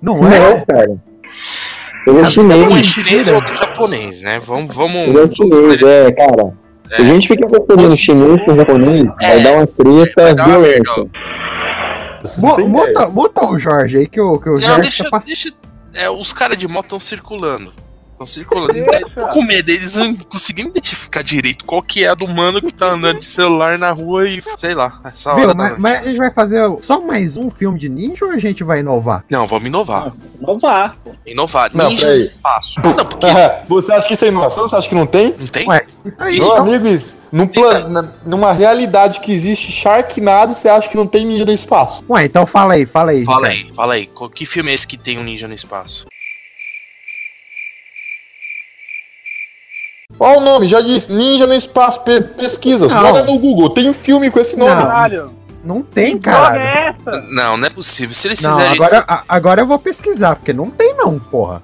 não 0.02 0.22
Não, 0.22 0.28
é? 0.28 0.66
cara. 0.66 1.02
Ele 2.08 2.20
é 2.20 2.30
chinês. 2.30 2.68
Um 2.68 2.78
é 2.78 2.84
chinês 2.84 3.28
e 3.28 3.32
outro 3.32 3.54
é 3.54 3.58
japonês, 3.58 4.22
né? 4.22 4.40
Vamos. 4.40 4.74
vamos 4.74 4.96
Ele 4.96 5.20
é 5.20 5.36
chinês, 5.36 5.82
é, 5.84 6.12
cara. 6.14 6.61
Se 6.96 7.02
a 7.02 7.06
gente 7.06 7.28
fica 7.28 7.48
confundindo 7.48 7.96
chinês 7.98 8.42
com 8.44 8.56
japonês, 8.56 9.16
vai 9.22 9.42
dar 9.44 9.54
uma 9.54 9.68
treta 9.68 10.44
violenta. 10.46 10.92
Mo- 12.38 12.68
Monta, 12.68 13.10
monta 13.10 13.46
o 13.46 13.58
Jorge 13.58 13.98
aí 13.98 14.08
que 14.08 14.20
o, 14.22 14.38
que 14.40 14.50
o 14.50 14.54
Não, 14.54 14.60
Jorge 14.62 14.82
deixa. 14.82 15.04
tá 15.06 15.10
passando. 15.10 15.28
deixa 15.28 15.54
é, 15.96 16.10
os 16.10 16.32
caras 16.34 16.58
de 16.58 16.68
moto 16.68 16.86
estão 16.86 17.00
circulando. 17.00 17.74
Estão 18.22 18.26
circulando. 18.26 18.74
Tô 19.16 19.28
com 19.30 19.42
medo 19.42 19.66
deles 19.66 19.96
não 19.96 20.16
conseguindo 20.16 20.70
identificar 20.70 21.24
direito 21.24 21.66
qual 21.66 21.82
que 21.82 22.04
é 22.04 22.10
a 22.10 22.16
do 22.16 22.28
mano 22.28 22.62
que 22.62 22.74
tá 22.74 22.88
andando 22.92 23.20
de 23.20 23.26
celular 23.26 23.78
na 23.80 23.92
rua 23.92 24.28
e 24.28 24.42
sei 24.58 24.74
lá, 24.74 25.00
essa 25.04 25.34
hora 25.34 25.54
mas, 25.54 25.78
mas 25.78 26.00
a 26.00 26.04
gente 26.04 26.18
vai 26.18 26.32
fazer 26.32 26.62
só 26.84 27.02
mais 27.02 27.38
um 27.38 27.50
filme 27.50 27.80
de 27.80 27.90
ninja 27.90 28.26
ou 28.26 28.32
a 28.32 28.38
gente 28.38 28.64
vai 28.64 28.80
inovar? 28.80 29.24
Não, 29.30 29.48
vamos 29.48 29.68
inovar. 29.68 30.14
Inovar. 30.40 30.96
Inovar. 31.26 31.72
Não, 31.74 31.90
Ninja 31.90 32.08
no 32.08 32.24
espaço. 32.26 32.80
Não, 32.84 32.94
porque 33.06 33.26
Você 33.68 33.92
acha 33.94 34.08
que 34.08 34.14
isso 34.14 34.26
é 34.26 34.28
inovação? 34.28 34.68
Você 34.68 34.76
acha 34.76 34.90
que 34.90 34.96
não 34.96 35.06
tem? 35.06 35.36
não 35.38 35.48
tem? 35.48 35.68
Ué, 35.68 35.84
se 35.86 36.12
tá 36.12 36.26
aí, 36.26 36.38
Meu 36.38 36.48
então- 36.48 36.58
amigo, 36.66 36.88
isso, 36.88 37.16
num 37.32 37.48
plan- 37.48 37.88
na- 37.90 38.12
numa 38.26 38.52
realidade 38.54 39.20
que 39.20 39.32
existe 39.32 39.72
Sharknado, 39.72 40.54
você 40.56 40.68
acha 40.70 40.88
que 40.90 40.98
não 40.98 41.08
tem 41.08 41.26
ninja 41.26 41.46
no 41.46 41.52
espaço? 41.54 42.04
Ué, 42.10 42.26
então 42.26 42.46
fala 42.46 42.74
aí, 42.74 42.86
fala 42.86 43.12
aí. 43.12 43.24
Fala 43.24 43.48
aí, 43.48 43.72
fala 43.74 43.94
aí. 43.96 44.06
Qual- 44.08 44.30
Que 44.30 44.46
filme 44.46 44.70
é 44.72 44.74
esse 44.74 44.86
que 44.88 44.98
tem 44.98 45.18
um 45.18 45.24
ninja 45.24 45.48
no 45.48 45.54
espaço? 45.54 46.06
Olha 50.20 50.38
o 50.38 50.42
nome, 50.42 50.68
já 50.68 50.82
disse, 50.82 51.12
ninja 51.12 51.48
no 51.48 51.54
espaço, 51.54 52.02
pe- 52.04 52.22
pesquisa, 52.22 52.88
Não. 52.88 52.90
joga 52.90 53.24
no 53.24 53.40
Google, 53.40 53.70
tem 53.72 53.90
um 53.90 53.94
filme 53.94 54.30
com 54.30 54.40
esse 54.40 54.56
nome. 54.58 54.76
Não. 54.76 54.82
Caralho. 54.88 55.32
Não 55.64 55.82
tem, 55.84 56.18
Que 56.18 56.24
cara. 56.26 56.60
é 56.60 56.88
essa? 56.90 57.22
Não, 57.34 57.56
não 57.58 57.68
é 57.68 57.70
possível. 57.70 58.14
Se 58.16 58.28
eles 58.28 58.42
Não, 58.42 58.52
fizerem 58.56 58.76
agora, 58.76 59.04
a- 59.08 59.24
agora 59.28 59.62
eu 59.62 59.68
vou 59.68 59.78
pesquisar, 59.80 60.36
porque 60.36 60.54
não 60.54 60.70
tem 60.72 60.96
não, 60.96 61.20
porra. 61.20 61.62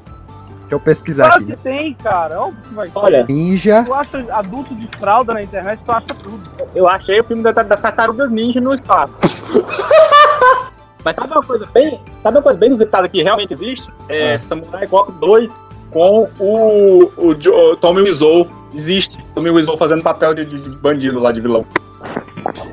Deixa 0.59 0.75
eu 0.75 0.79
pesquisar 0.79 1.27
Claro 1.29 1.45
que 1.45 1.53
aqui. 1.53 1.61
tem, 1.63 1.93
cara. 1.95 2.35
Que 2.63 2.75
ter. 2.75 2.91
Olha, 2.95 3.25
Ninja. 3.27 3.83
Tu 3.85 3.93
acha 3.93 4.25
adulto 4.33 4.75
de 4.75 4.87
fralda 4.99 5.33
na 5.33 5.41
internet, 5.41 5.79
tu 5.83 5.91
acha 5.91 6.07
tudo. 6.13 6.49
eu 6.75 6.87
achei 6.89 7.19
o 7.19 7.23
filme 7.23 7.41
das, 7.41 7.55
das 7.55 7.79
tartarugas 7.79 8.29
ninja 8.29 8.59
no 8.59 8.73
espaço. 8.73 9.15
Mas 11.05 11.15
sabe 11.15 11.31
uma 11.31 11.41
coisa 11.41 11.65
bem. 11.73 11.99
Sabe 12.17 12.37
uma 12.37 12.43
coisa 12.43 12.59
bem 12.59 12.67
inusitada 12.69 13.07
que 13.07 13.23
realmente 13.23 13.53
existe? 13.53 13.89
É 14.09 14.37
Samurai 14.37 14.85
Cop 14.87 15.11
2 15.13 15.59
com 15.97 16.23
o, 16.39 17.11
o, 17.17 17.31
o 17.71 17.75
Tommy 17.77 18.01
Wiseau. 18.01 18.47
Existe. 18.73 19.17
Tommy 19.33 19.49
Wiseau 19.49 19.77
fazendo 19.77 20.03
papel 20.03 20.33
de, 20.33 20.45
de- 20.45 20.69
bandido 20.77 21.19
lá, 21.19 21.31
de 21.31 21.41
vilão. 21.41 21.65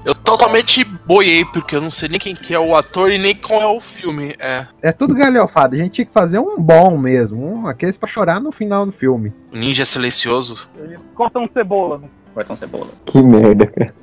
Eu 0.04 0.14
totalmente 0.14 0.84
boiei, 0.84 1.44
porque 1.46 1.74
eu 1.74 1.80
não 1.80 1.90
sei 1.90 2.08
nem 2.08 2.18
quem 2.20 2.34
que 2.34 2.52
é 2.52 2.58
o 2.58 2.76
ator 2.76 3.10
e 3.10 3.16
nem 3.18 3.34
qual 3.34 3.60
é 3.62 3.66
o 3.66 3.80
filme. 3.80 4.34
É. 4.38 4.66
É 4.82 4.92
tudo 4.92 5.14
galhofado. 5.14 5.74
A 5.74 5.78
gente 5.78 5.92
tinha 5.92 6.04
que 6.04 6.12
fazer 6.12 6.38
um 6.38 6.58
bom 6.60 6.98
mesmo. 6.98 7.42
Um, 7.44 7.66
aqueles 7.66 7.96
pra 7.96 8.08
chorar 8.08 8.40
no 8.40 8.52
final 8.52 8.84
do 8.84 8.92
filme. 8.92 9.32
Ninja 9.52 9.84
silencioso. 9.84 10.68
Eles 10.78 10.98
cortam 11.14 11.48
cebola. 11.52 11.98
né? 11.98 12.08
Tão 12.44 12.56
cebola. 12.56 12.88
Que 13.06 13.22
merda, 13.22 13.66
cara. 13.66 13.94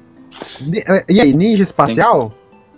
Ni- 0.61 0.83
E 1.09 1.19
aí, 1.21 1.33
ninja 1.33 1.61
espacial? 1.63 2.33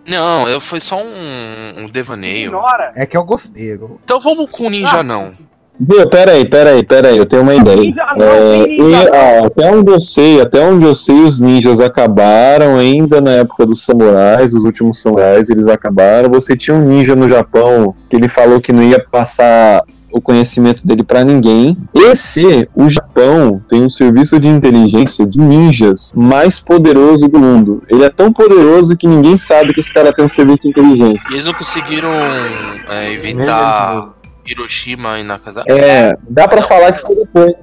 Não, 0.05 0.49
eu 0.49 0.59
foi 0.59 0.79
só 0.81 0.97
um, 1.01 1.83
um 1.83 1.87
devaneio. 1.87 2.47
Ignora. 2.47 2.91
É 2.95 3.05
que 3.05 3.15
eu 3.15 3.23
gostei. 3.23 3.73
eu- 3.73 3.99
Então 4.03 4.19
vamos 4.19 4.49
com 4.49 4.69
ninja 4.69 5.01
não. 5.03 5.33
Viu, 5.79 6.07
peraí, 6.07 6.47
peraí, 6.47 6.83
peraí, 6.83 7.17
eu 7.17 7.25
tenho 7.25 7.41
uma 7.41 7.55
ideia. 7.55 7.93
É, 8.17 8.67
e, 8.67 8.95
ah, 8.95 9.45
até 9.47 9.71
onde 9.71 9.91
eu 9.91 9.99
sei, 9.99 10.39
até 10.39 10.63
onde 10.63 10.85
eu 10.85 10.93
sei, 10.93 11.21
os 11.23 11.41
ninjas 11.41 11.81
acabaram 11.81 12.77
ainda 12.77 13.19
na 13.19 13.31
época 13.31 13.65
dos 13.65 13.83
samurais, 13.83 14.53
os 14.53 14.63
últimos 14.63 15.01
samurais, 15.01 15.49
eles 15.49 15.67
acabaram. 15.67 16.29
Você 16.29 16.55
tinha 16.55 16.77
um 16.77 16.87
ninja 16.87 17.15
no 17.15 17.27
Japão 17.27 17.95
que 18.09 18.15
ele 18.15 18.27
falou 18.27 18.61
que 18.61 18.71
não 18.71 18.83
ia 18.83 19.03
passar 19.11 19.83
o 20.11 20.21
conhecimento 20.21 20.85
dele 20.85 21.03
pra 21.03 21.23
ninguém. 21.23 21.75
Esse, 21.91 22.69
o 22.75 22.87
Japão 22.87 23.59
tem 23.67 23.83
um 23.83 23.89
serviço 23.89 24.39
de 24.39 24.47
inteligência 24.47 25.25
de 25.25 25.39
ninjas 25.39 26.11
mais 26.15 26.59
poderoso 26.59 27.27
do 27.27 27.39
mundo. 27.39 27.81
Ele 27.89 28.03
é 28.03 28.09
tão 28.11 28.31
poderoso 28.31 28.95
que 28.95 29.07
ninguém 29.07 29.39
sabe 29.39 29.73
que 29.73 29.81
os 29.81 29.89
caras 29.89 30.11
têm 30.11 30.23
um 30.23 30.29
serviço 30.29 30.59
de 30.59 30.67
inteligência. 30.69 31.27
E 31.31 31.33
eles 31.33 31.45
não 31.45 31.53
conseguiram 31.53 32.11
é, 32.11 33.11
evitar 33.11 34.13
Hiroshima 34.45 35.19
e 35.19 35.23
Nagasaki? 35.23 35.71
É, 35.71 36.15
dá 36.29 36.47
pra 36.47 36.61
falar 36.61 36.91
que 36.91 37.01
foi 37.01 37.15
depois. 37.15 37.53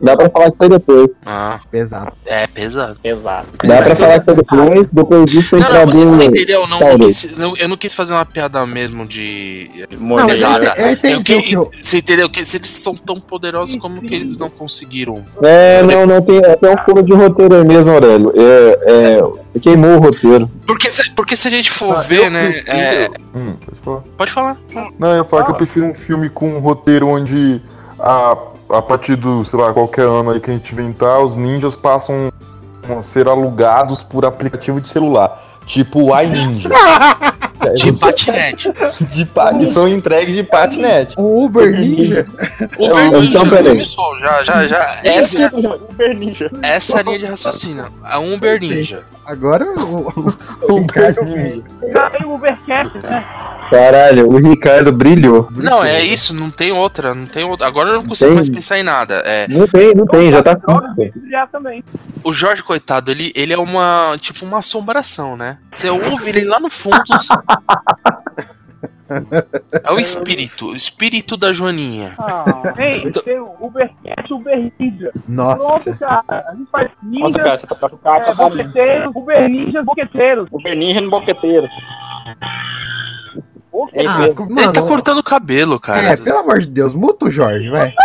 Dá 0.00 0.16
pra 0.16 0.30
falar 0.30 0.50
que 0.50 0.56
foi 0.56 0.68
depois. 0.68 1.10
Ah, 1.26 1.60
Pesado. 1.70 2.12
é 2.26 2.46
pesado. 2.46 2.98
Exato. 3.02 3.48
Dá 3.64 3.82
pra 3.82 3.96
falar 3.96 4.18
que 4.20 4.24
foi 4.24 4.34
depois, 4.36 4.92
depois 4.92 5.30
disso 5.30 5.56
Não, 5.56 5.62
entrar 5.62 5.86
não, 5.86 5.92
bem 5.92 6.06
você 6.06 6.24
entendeu? 6.24 6.66
Não, 6.66 6.80
eu, 6.80 6.86
Talvez. 6.88 7.20
quis, 7.22 7.36
não- 7.38 7.56
eu 7.56 7.68
não 7.68 7.76
quis 7.76 7.94
fazer 7.94 8.12
uma 8.12 8.24
piada 8.24 8.64
mesmo 8.66 9.06
de. 9.06 9.70
Não, 9.98 10.18
eu, 10.20 10.26
Pesada. 10.26 10.74
eu 11.02 11.22
que 11.22 11.54
eu... 11.54 11.70
Você 11.80 11.98
entendeu? 11.98 12.28
Que 12.30 12.44
se 12.44 12.56
eles 12.56 12.70
são 12.70 12.94
tão 12.94 13.18
poderosos, 13.20 13.76
como 13.76 14.00
que 14.00 14.14
eles 14.14 14.38
não 14.38 14.48
conseguiram? 14.50 15.24
É, 15.42 15.82
não, 15.82 16.06
não, 16.06 16.22
tem 16.22 16.38
até 16.38 16.70
um 16.72 16.76
furo 16.84 17.02
de 17.02 17.12
roteiro 17.14 17.54
aí 17.56 17.64
mesmo, 17.64 17.90
Aurélio. 17.90 18.32
É, 18.36 19.18
é, 19.18 19.60
queimou 19.60 19.96
o 19.96 19.98
roteiro. 19.98 20.50
Porque 20.66 20.90
se, 20.90 21.10
porque 21.10 21.36
se 21.36 21.48
a 21.48 21.50
gente 21.50 21.70
for 21.70 21.96
Ah, 21.96 22.00
ver, 22.00 22.26
eu 22.26 22.30
né? 22.30 22.50
prefiro- 22.50 22.76
é, 22.76 23.08
Hum, 23.34 23.54
pode 23.64 23.80
falar. 23.82 24.02
pode 24.16 24.30
falar. 24.32 24.56
Não, 24.98 25.10
eu 25.10 25.16
ia 25.18 25.24
falar 25.24 25.44
que 25.44 25.50
eu 25.50 25.54
prefiro 25.54 25.86
um 25.86 25.94
filme 25.94 26.27
com 26.28 26.48
um 26.50 26.58
roteiro 26.58 27.08
onde 27.08 27.60
a, 27.98 28.36
a 28.70 28.82
partir 28.82 29.16
do, 29.16 29.44
sei 29.44 29.58
lá, 29.58 29.72
qualquer 29.72 30.06
ano 30.06 30.30
aí 30.30 30.40
que 30.40 30.50
a 30.50 30.54
gente 30.54 30.72
inventar, 30.72 31.20
os 31.20 31.34
ninjas 31.34 31.76
passam 31.76 32.30
a 32.88 33.02
ser 33.02 33.28
alugados 33.28 34.02
por 34.02 34.24
aplicativo 34.24 34.80
de 34.80 34.88
celular. 34.88 35.42
Tipo 35.66 36.10
o 36.10 36.22
iNinja. 36.22 36.70
De 37.74 37.92
patinete. 37.92 38.72
de 39.14 39.24
pa- 39.24 39.52
que 39.54 39.66
são 39.66 39.88
entregues 39.88 40.34
de 40.34 40.42
patinete. 40.42 41.14
O 41.18 41.44
Uber 41.44 41.70
Ninja. 41.78 42.26
Uber 42.78 43.04
Então, 43.06 43.20
Ninja, 43.20 43.46
peraí. 43.56 43.78
pessoal, 43.78 44.16
já, 44.18 44.42
já, 44.44 44.66
já. 44.66 44.96
Essa, 45.04 45.42
é- 45.42 45.46
Uber 45.48 46.16
Ninja. 46.18 46.50
essa 46.62 46.96
é 46.96 47.00
a 47.00 47.02
linha 47.02 47.18
de 47.18 47.26
raciocínio. 47.26 47.86
A 48.04 48.18
Uber 48.18 48.60
Ninja. 48.60 49.02
Agora 49.24 49.62
o, 49.64 50.08
o, 50.08 50.34
o 50.72 50.78
Ricardo 50.80 51.24
veio. 51.26 51.64
Aí 51.82 52.24
o 52.24 52.34
Ubercast, 52.34 52.98
né? 53.02 53.24
Caralho, 53.68 54.26
o 54.26 54.38
Ricardo 54.38 54.90
brilhou. 54.90 55.46
Não, 55.54 55.84
é 55.84 56.02
isso, 56.02 56.32
não 56.32 56.48
tem 56.50 56.72
outra, 56.72 57.14
não 57.14 57.26
tem 57.26 57.44
outra. 57.44 57.66
Agora 57.66 57.90
eu 57.90 57.94
não 57.96 58.06
consigo 58.06 58.28
Tem. 58.30 58.36
mais 58.36 58.48
pensar 58.48 58.78
em 58.78 58.82
nada. 58.82 59.16
É, 59.26 59.46
Não 59.48 59.66
tem, 59.68 59.94
não 59.94 60.06
tem, 60.06 60.32
já 60.32 60.42
tá 60.42 60.56
fixo. 60.96 61.18
o 62.24 62.32
Jorge, 62.32 62.62
coitado, 62.62 63.10
ele, 63.10 63.30
ele 63.36 63.52
é 63.52 63.58
uma, 63.58 64.16
tipo, 64.18 64.46
uma 64.46 64.60
assombração, 64.60 65.36
né? 65.36 65.58
Você 65.70 65.90
ouve 65.90 66.30
ele 66.30 66.44
lá 66.46 66.58
no 66.58 66.70
fundo. 66.70 66.96
É 69.82 69.90
o 69.92 69.98
espírito, 69.98 70.66
o 70.68 70.76
espírito 70.76 71.34
da 71.36 71.50
Joaninha. 71.52 72.14
Ah, 72.18 72.72
tem, 72.76 73.10
tem 73.10 73.38
o 73.40 73.54
Ubercast 73.58 74.30
o 74.32 74.36
Uber 74.36 74.70
Ninja. 74.78 75.10
Nossa. 75.26 75.82
Pronto, 75.82 75.98
cara. 75.98 76.44
A 76.48 76.54
gente 76.54 76.70
faz 76.70 76.90
ninja, 77.02 77.22
Nossa, 77.24 77.38
cara, 77.38 77.56
você 77.56 77.66
tá 77.66 77.74
preocupado 77.74 78.16
é, 78.20 78.24
com 78.24 78.30
a 78.30 78.34
boqueteiros, 78.34 79.12
Uber 79.16 79.84
boqueteiros. 79.84 80.48
Uber 80.52 80.76
Ninja 80.76 81.00
no 81.00 81.10
boqueteiro. 81.10 81.66
É 83.94 84.04
isso 84.04 84.12
Ah, 84.14 84.34
co- 84.34 84.42
Ele 84.44 84.54
tá 84.54 84.80
mano, 84.80 84.86
cortando 84.88 85.18
o 85.18 85.22
cabelo, 85.22 85.80
cara. 85.80 86.02
é, 86.02 86.16
pelo 86.16 86.38
amor 86.38 86.58
de 86.58 86.66
Deus, 86.68 86.94
muta 86.94 87.24
o 87.26 87.30
Jorge, 87.30 87.70
vai. 87.70 87.94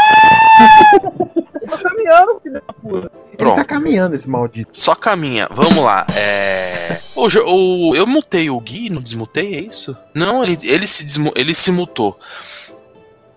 Eu 1.73 1.77
tô 1.77 1.89
caminhando, 1.89 2.39
filho 2.41 2.53
da 2.67 2.73
puta. 2.73 3.11
Pronto. 3.37 3.55
tá 3.55 3.63
caminhando 3.65 4.15
esse 4.15 4.29
maldito. 4.29 4.69
Só 4.73 4.93
caminha. 4.95 5.47
Vamos 5.51 5.83
lá. 5.83 6.05
É. 6.15 6.99
O, 7.15 7.27
o- 7.27 7.95
eu 7.95 8.05
mutei 8.07 8.49
o 8.49 8.59
Gui, 8.59 8.89
não 8.89 9.01
desmutei, 9.01 9.55
é 9.55 9.59
isso? 9.61 9.95
Não, 10.13 10.43
ele, 10.43 10.57
ele, 10.63 10.85
se, 10.87 11.03
desmu- 11.03 11.33
ele 11.35 11.53
se 11.55 11.71
mutou. 11.71 12.17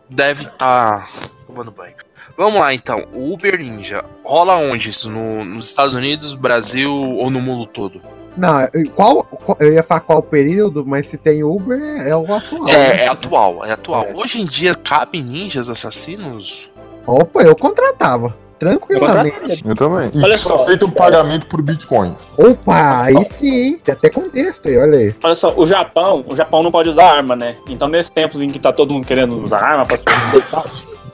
Deve 0.09 0.45
estar 0.45 1.09
tomando 1.47 1.71
banho. 1.71 1.95
Vamos 2.37 2.61
lá 2.61 2.73
então. 2.75 3.07
O 3.13 3.33
Uber 3.33 3.59
Ninja. 3.59 4.05
Rola 4.25 4.57
onde 4.57 4.91
isso? 4.91 5.09
No- 5.11 5.45
nos 5.45 5.67
Estados 5.69 5.95
Unidos, 5.95 6.35
Brasil 6.35 6.93
ou 6.93 7.31
no 7.31 7.41
mundo 7.41 7.67
todo? 7.67 8.01
Não, 8.37 8.61
é- 8.61 8.71
qual, 8.95 9.25
qual- 9.25 9.57
eu 9.61 9.73
ia 9.73 9.83
falar 9.83 10.01
qual 10.01 10.23
período, 10.23 10.85
mas 10.85 11.07
se 11.07 11.17
tem 11.17 11.43
Uber, 11.43 11.81
é 12.07 12.15
o 12.15 12.33
atual. 12.35 12.69
É, 12.69 12.73
né? 12.73 13.05
é 13.05 13.09
atual, 13.09 13.65
é 13.65 13.73
atual. 13.73 14.07
Hoje 14.15 14.43
em 14.43 14.45
dia 14.45 14.75
cabem 14.75 15.23
ninjas 15.23 15.71
assassinos? 15.71 16.71
Opa, 17.07 17.43
eu 17.43 17.55
contratava. 17.55 18.35
Tranquilamente. 18.59 19.63
Eu 19.65 19.75
também. 19.75 20.11
E 20.15 20.23
Olha 20.23 20.39
só 20.39 20.55
aceita 20.55 20.87
o 20.87 20.91
pagamento 20.91 21.47
por 21.47 21.61
bitcoins. 21.61 22.27
Opa, 22.39 23.03
aí 23.03 23.25
sim, 23.27 23.55
hein? 23.55 23.81
Tem 23.85 23.93
até 23.93 24.09
contexto 24.09 24.67
aí, 24.67 24.79
olha 24.79 24.99
aí. 24.99 25.15
Olha 25.23 25.35
só, 25.35 25.53
o 25.55 25.67
Japão, 25.67 26.25
o 26.27 26.35
Japão 26.35 26.63
não 26.63 26.71
pode 26.71 26.89
usar 26.89 27.17
arma, 27.17 27.37
né? 27.37 27.57
Então, 27.69 27.87
nesses 27.87 28.11
tempos 28.11 28.41
em 28.41 28.49
que 28.49 28.59
tá 28.59 28.73
todo 28.73 28.95
mundo 28.95 29.07
querendo 29.07 29.45
usar 29.45 29.59
arma 29.59 29.85
pra 29.85 29.99
se 29.99 30.05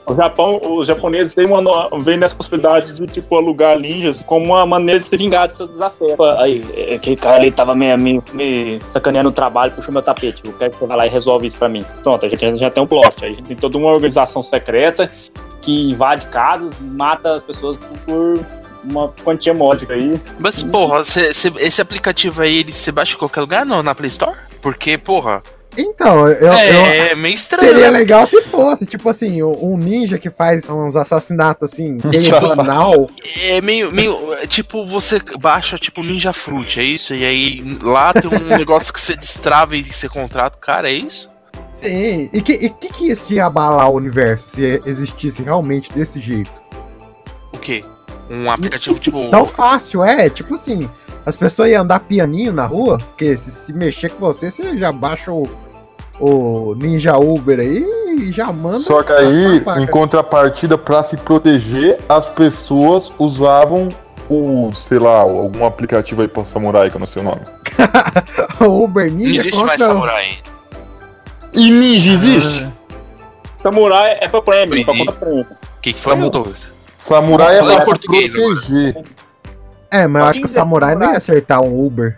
o 0.05 0.15
Japão, 0.15 0.59
os 0.61 0.87
japoneses 0.87 1.33
veem, 1.33 1.47
uma, 1.47 1.89
veem 2.01 2.17
nessa 2.17 2.35
possibilidade 2.35 2.93
de, 2.93 3.07
tipo, 3.07 3.37
alugar 3.37 3.79
ninjas 3.79 4.21
como 4.23 4.47
uma 4.47 4.65
maneira 4.65 4.99
de 4.99 5.07
se 5.07 5.15
vingar 5.15 5.47
de 5.47 5.55
seus 5.55 5.69
desafios. 5.69 6.19
Aí, 6.39 6.61
aquele 6.93 7.15
cara 7.15 7.37
ali 7.37 7.51
tava 7.51 7.73
me, 7.73 7.95
me, 7.95 8.19
me 8.33 8.81
sacaneando 8.89 9.29
no 9.29 9.33
trabalho, 9.33 9.71
puxou 9.71 9.93
meu 9.93 10.01
tapete. 10.01 10.41
Eu 10.45 10.53
quero 10.53 10.71
que 10.71 10.77
você 10.77 10.85
vá 10.85 10.95
lá 10.95 11.07
e 11.07 11.09
resolve 11.09 11.47
isso 11.47 11.57
pra 11.57 11.69
mim. 11.69 11.85
Pronto, 12.03 12.25
a 12.25 12.29
gente 12.29 12.41
já, 12.41 12.55
já 12.55 12.69
tem 12.69 12.83
um 12.83 12.87
plot. 12.87 13.13
Aí 13.23 13.31
a 13.31 13.35
gente 13.35 13.43
tem 13.43 13.55
toda 13.55 13.77
uma 13.77 13.91
organização 13.91 14.43
secreta 14.43 15.09
que 15.63 15.91
invade 15.91 16.25
casas 16.27 16.81
e 16.81 16.85
mata 16.85 17.35
as 17.35 17.43
pessoas 17.43 17.77
por, 18.05 18.39
uma 18.83 19.07
quantia 19.23 19.53
módica 19.53 19.93
aí. 19.93 20.19
Mas, 20.37 20.61
porra, 20.61 21.03
cê- 21.03 21.33
cê- 21.33 21.51
esse 21.57 21.81
aplicativo 21.81 22.41
aí, 22.41 22.59
ele 22.59 22.73
se 22.73 22.91
baixa 22.91 23.15
em 23.15 23.17
qualquer 23.17 23.41
lugar 23.41 23.65
no, 23.65 23.81
na 23.81 23.95
Play 23.95 24.09
Store? 24.09 24.35
Porque, 24.61 24.97
porra. 24.97 25.41
Então, 25.75 26.27
eu, 26.27 26.53
é, 26.53 27.13
eu- 27.13 27.17
meio 27.17 27.33
estranho. 27.33 27.67
Seria 27.69 27.89
né? 27.89 27.97
legal 27.97 28.27
se 28.27 28.39
fosse, 28.43 28.85
tipo 28.85 29.09
assim, 29.09 29.41
um 29.41 29.75
ninja 29.75 30.19
que 30.19 30.29
faz 30.29 30.69
uns 30.69 30.95
assassinatos 30.95 31.71
assim, 31.73 31.97
meio 32.05 32.55
banal. 32.55 33.09
É 33.41 33.59
meio, 33.59 33.91
meio. 33.91 34.33
é 34.35 34.45
Tipo, 34.45 34.85
você 34.85 35.19
baixa 35.39 35.79
tipo 35.79 36.03
Ninja 36.03 36.31
Fruit, 36.31 36.79
é 36.79 36.83
isso? 36.83 37.15
E 37.15 37.25
aí 37.25 37.77
lá 37.81 38.13
tem 38.13 38.29
um 38.29 38.43
negócio 38.55 38.93
que 38.93 39.01
você 39.01 39.15
destrava 39.15 39.75
e 39.75 39.83
você 39.83 40.07
contrata 40.07 40.57
o 40.57 40.59
cara, 40.59 40.91
é 40.91 40.93
isso? 40.93 41.32
Sim, 41.83 42.29
e 42.31 42.41
que, 42.41 42.53
e 42.53 42.69
que 42.69 42.89
que 42.89 43.11
isso 43.11 43.33
ia 43.33 43.45
abalar 43.45 43.89
o 43.89 43.95
universo 43.95 44.49
se 44.49 44.81
existisse 44.85 45.43
realmente 45.43 45.91
desse 45.91 46.19
jeito? 46.19 46.51
O 47.53 47.57
quê? 47.59 47.83
Um 48.29 48.49
aplicativo 48.49 48.97
tipo. 48.99 49.27
Tão 49.31 49.45
fácil, 49.45 50.03
é, 50.03 50.29
tipo 50.29 50.55
assim, 50.55 50.89
as 51.25 51.35
pessoas 51.35 51.69
iam 51.69 51.83
andar 51.83 51.99
pianinho 51.99 52.53
na 52.53 52.65
rua, 52.65 52.97
porque 52.97 53.35
se, 53.37 53.51
se 53.51 53.73
mexer 53.73 54.09
com 54.11 54.19
você, 54.19 54.49
você 54.49 54.77
já 54.77 54.91
baixa 54.91 55.31
o, 55.31 55.43
o 56.19 56.75
Ninja 56.75 57.17
Uber 57.17 57.59
aí 57.59 57.85
e 58.17 58.31
já 58.31 58.51
manda. 58.51 58.79
Só 58.79 59.03
que 59.03 59.11
aí, 59.11 59.61
em 59.81 59.87
contrapartida, 59.87 60.77
pra 60.77 61.03
se 61.03 61.17
proteger, 61.17 61.97
as 62.07 62.29
pessoas 62.29 63.11
usavam 63.19 63.89
o, 64.29 64.71
sei 64.73 64.99
lá, 64.99 65.19
algum 65.19 65.65
aplicativo 65.65 66.21
aí 66.21 66.27
pra 66.27 66.45
samurai, 66.45 66.89
que 66.89 66.95
eu 66.95 66.99
não 66.99 67.07
sei 67.07 67.21
o 67.21 67.25
nome. 67.25 67.41
o 68.61 68.83
Uber 68.83 69.11
Não 69.11 69.17
Ninja 69.17 69.41
existe 69.41 69.59
mais 69.63 69.81
contra- 69.81 69.87
samurai. 69.93 70.37
E 71.53 71.71
ninja 71.71 72.11
existe? 72.11 72.71
Samurai 73.59 74.17
é 74.19 74.27
pra 74.27 74.41
prêmio, 74.41 74.83
pra 74.83 74.97
conta 74.97 75.11
prêmio. 75.11 75.47
O 75.77 75.81
que, 75.81 75.93
que 75.93 75.99
foi, 75.99 76.15
Douglas? 76.29 76.67
Samurai 76.97 77.59
é 77.59 77.63
pra 77.63 77.85
português 77.85 78.33
agora. 78.33 78.55
proteger. 78.55 79.03
É, 79.91 80.07
mas 80.07 80.23
eu 80.23 80.29
acho 80.29 80.39
que 80.39 80.45
o 80.47 80.49
samurai 80.49 80.95
não 80.95 81.11
ia 81.11 81.17
acertar 81.17 81.61
um 81.61 81.85
Uber. 81.85 82.15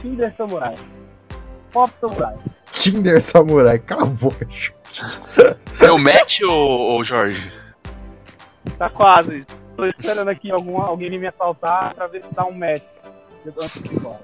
Tinder 0.00 0.32
Samurai. 0.36 0.74
Pop 1.72 1.92
Samurai. 2.00 2.36
Tinder 2.70 3.20
Samurai, 3.20 3.78
cala 3.80 4.02
a 4.02 4.06
boca. 4.06 4.46
É 5.80 5.90
o 5.90 5.98
match 5.98 6.42
ou, 6.42 7.02
Jorge? 7.02 7.50
Tá 8.78 8.88
quase. 8.88 9.44
Tô 9.76 9.84
esperando 9.86 10.28
aqui 10.28 10.50
algum, 10.50 10.80
alguém 10.80 11.10
me 11.18 11.26
assaltar 11.26 11.94
pra 11.94 12.06
ver 12.06 12.22
se 12.22 12.34
dá 12.34 12.44
um 12.44 12.52
match. 12.52 12.82
Embora. 13.90 14.20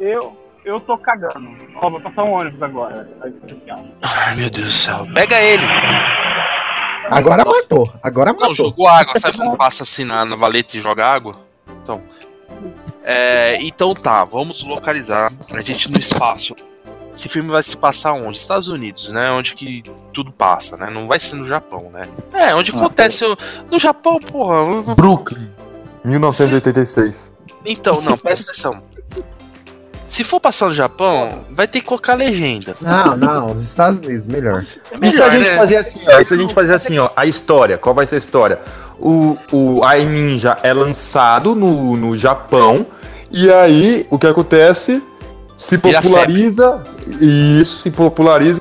Eu, 0.00 0.36
eu 0.64 0.80
tô 0.80 0.96
cagando. 0.98 1.48
Ó, 1.76 1.90
vou 1.90 2.00
passar 2.00 2.24
um 2.24 2.32
ônibus 2.32 2.62
agora. 2.62 3.08
Ai, 4.02 4.34
meu 4.36 4.50
Deus 4.50 4.66
do 4.66 4.72
céu. 4.72 5.06
Pega 5.14 5.40
ele. 5.40 5.64
Agora 7.10 7.44
matou, 7.44 7.92
agora 8.02 8.32
matou. 8.32 8.48
Não, 8.48 8.54
jogou 8.54 8.88
água. 8.88 9.18
Sabe 9.18 9.36
quando 9.36 9.56
passa 9.56 9.82
assim 9.82 10.04
na, 10.04 10.24
na 10.24 10.36
valeta 10.36 10.76
e 10.76 10.80
joga 10.80 11.06
água? 11.06 11.36
Então. 11.82 12.02
É, 13.02 13.58
então 13.62 13.94
tá, 13.94 14.24
vamos 14.24 14.62
localizar 14.64 15.30
a 15.52 15.60
gente 15.60 15.90
no 15.90 15.98
espaço. 15.98 16.54
Esse 17.14 17.28
filme 17.28 17.50
vai 17.50 17.62
se 17.62 17.76
passar 17.76 18.12
onde? 18.14 18.38
Estados 18.38 18.66
Unidos, 18.68 19.08
né? 19.10 19.30
Onde 19.30 19.54
que 19.54 19.82
tudo 20.12 20.32
passa, 20.32 20.76
né? 20.76 20.88
Não 20.90 21.06
vai 21.06 21.20
ser 21.20 21.36
no 21.36 21.46
Japão, 21.46 21.90
né? 21.92 22.02
É, 22.32 22.54
onde 22.54 22.72
acontece. 22.72 23.24
o- 23.24 23.36
No 23.70 23.78
Japão, 23.78 24.18
porra. 24.18 24.94
Brooklyn, 24.96 25.48
1986. 26.04 27.30
Então, 27.64 28.00
não, 28.00 28.16
presta 28.18 28.50
atenção. 28.50 28.82
Se 30.14 30.22
for 30.22 30.38
passar 30.38 30.66
no 30.66 30.72
Japão, 30.72 31.44
vai 31.50 31.66
ter 31.66 31.80
que 31.80 31.86
colocar 31.86 32.14
legenda. 32.14 32.76
Não, 32.80 33.16
não, 33.16 33.56
os 33.56 33.64
Estados 33.64 33.98
Unidos, 33.98 34.28
melhor. 34.28 34.64
E 35.02 35.10
se 35.10 35.20
a 35.20 35.28
gente 35.28 35.50
fazer 35.56 35.76
assim, 35.76 36.00
ó? 36.06 36.20
E 36.20 36.24
se 36.24 36.34
a 36.34 36.36
gente 36.36 36.54
fazer 36.54 36.72
assim, 36.72 36.98
ó? 36.98 37.10
A 37.16 37.26
história, 37.26 37.76
qual 37.76 37.96
vai 37.96 38.06
ser 38.06 38.14
a 38.14 38.18
história? 38.18 38.60
O, 38.96 39.36
o 39.50 39.82
a 39.82 39.96
Ninja 39.96 40.56
é 40.62 40.72
lançado 40.72 41.56
no, 41.56 41.96
no 41.96 42.16
Japão, 42.16 42.86
e 43.28 43.50
aí 43.50 44.06
o 44.08 44.16
que 44.16 44.28
acontece? 44.28 45.02
Se 45.58 45.76
populariza, 45.78 46.84
e 47.20 47.60
isso 47.60 47.82
se 47.82 47.90
populariza, 47.90 48.60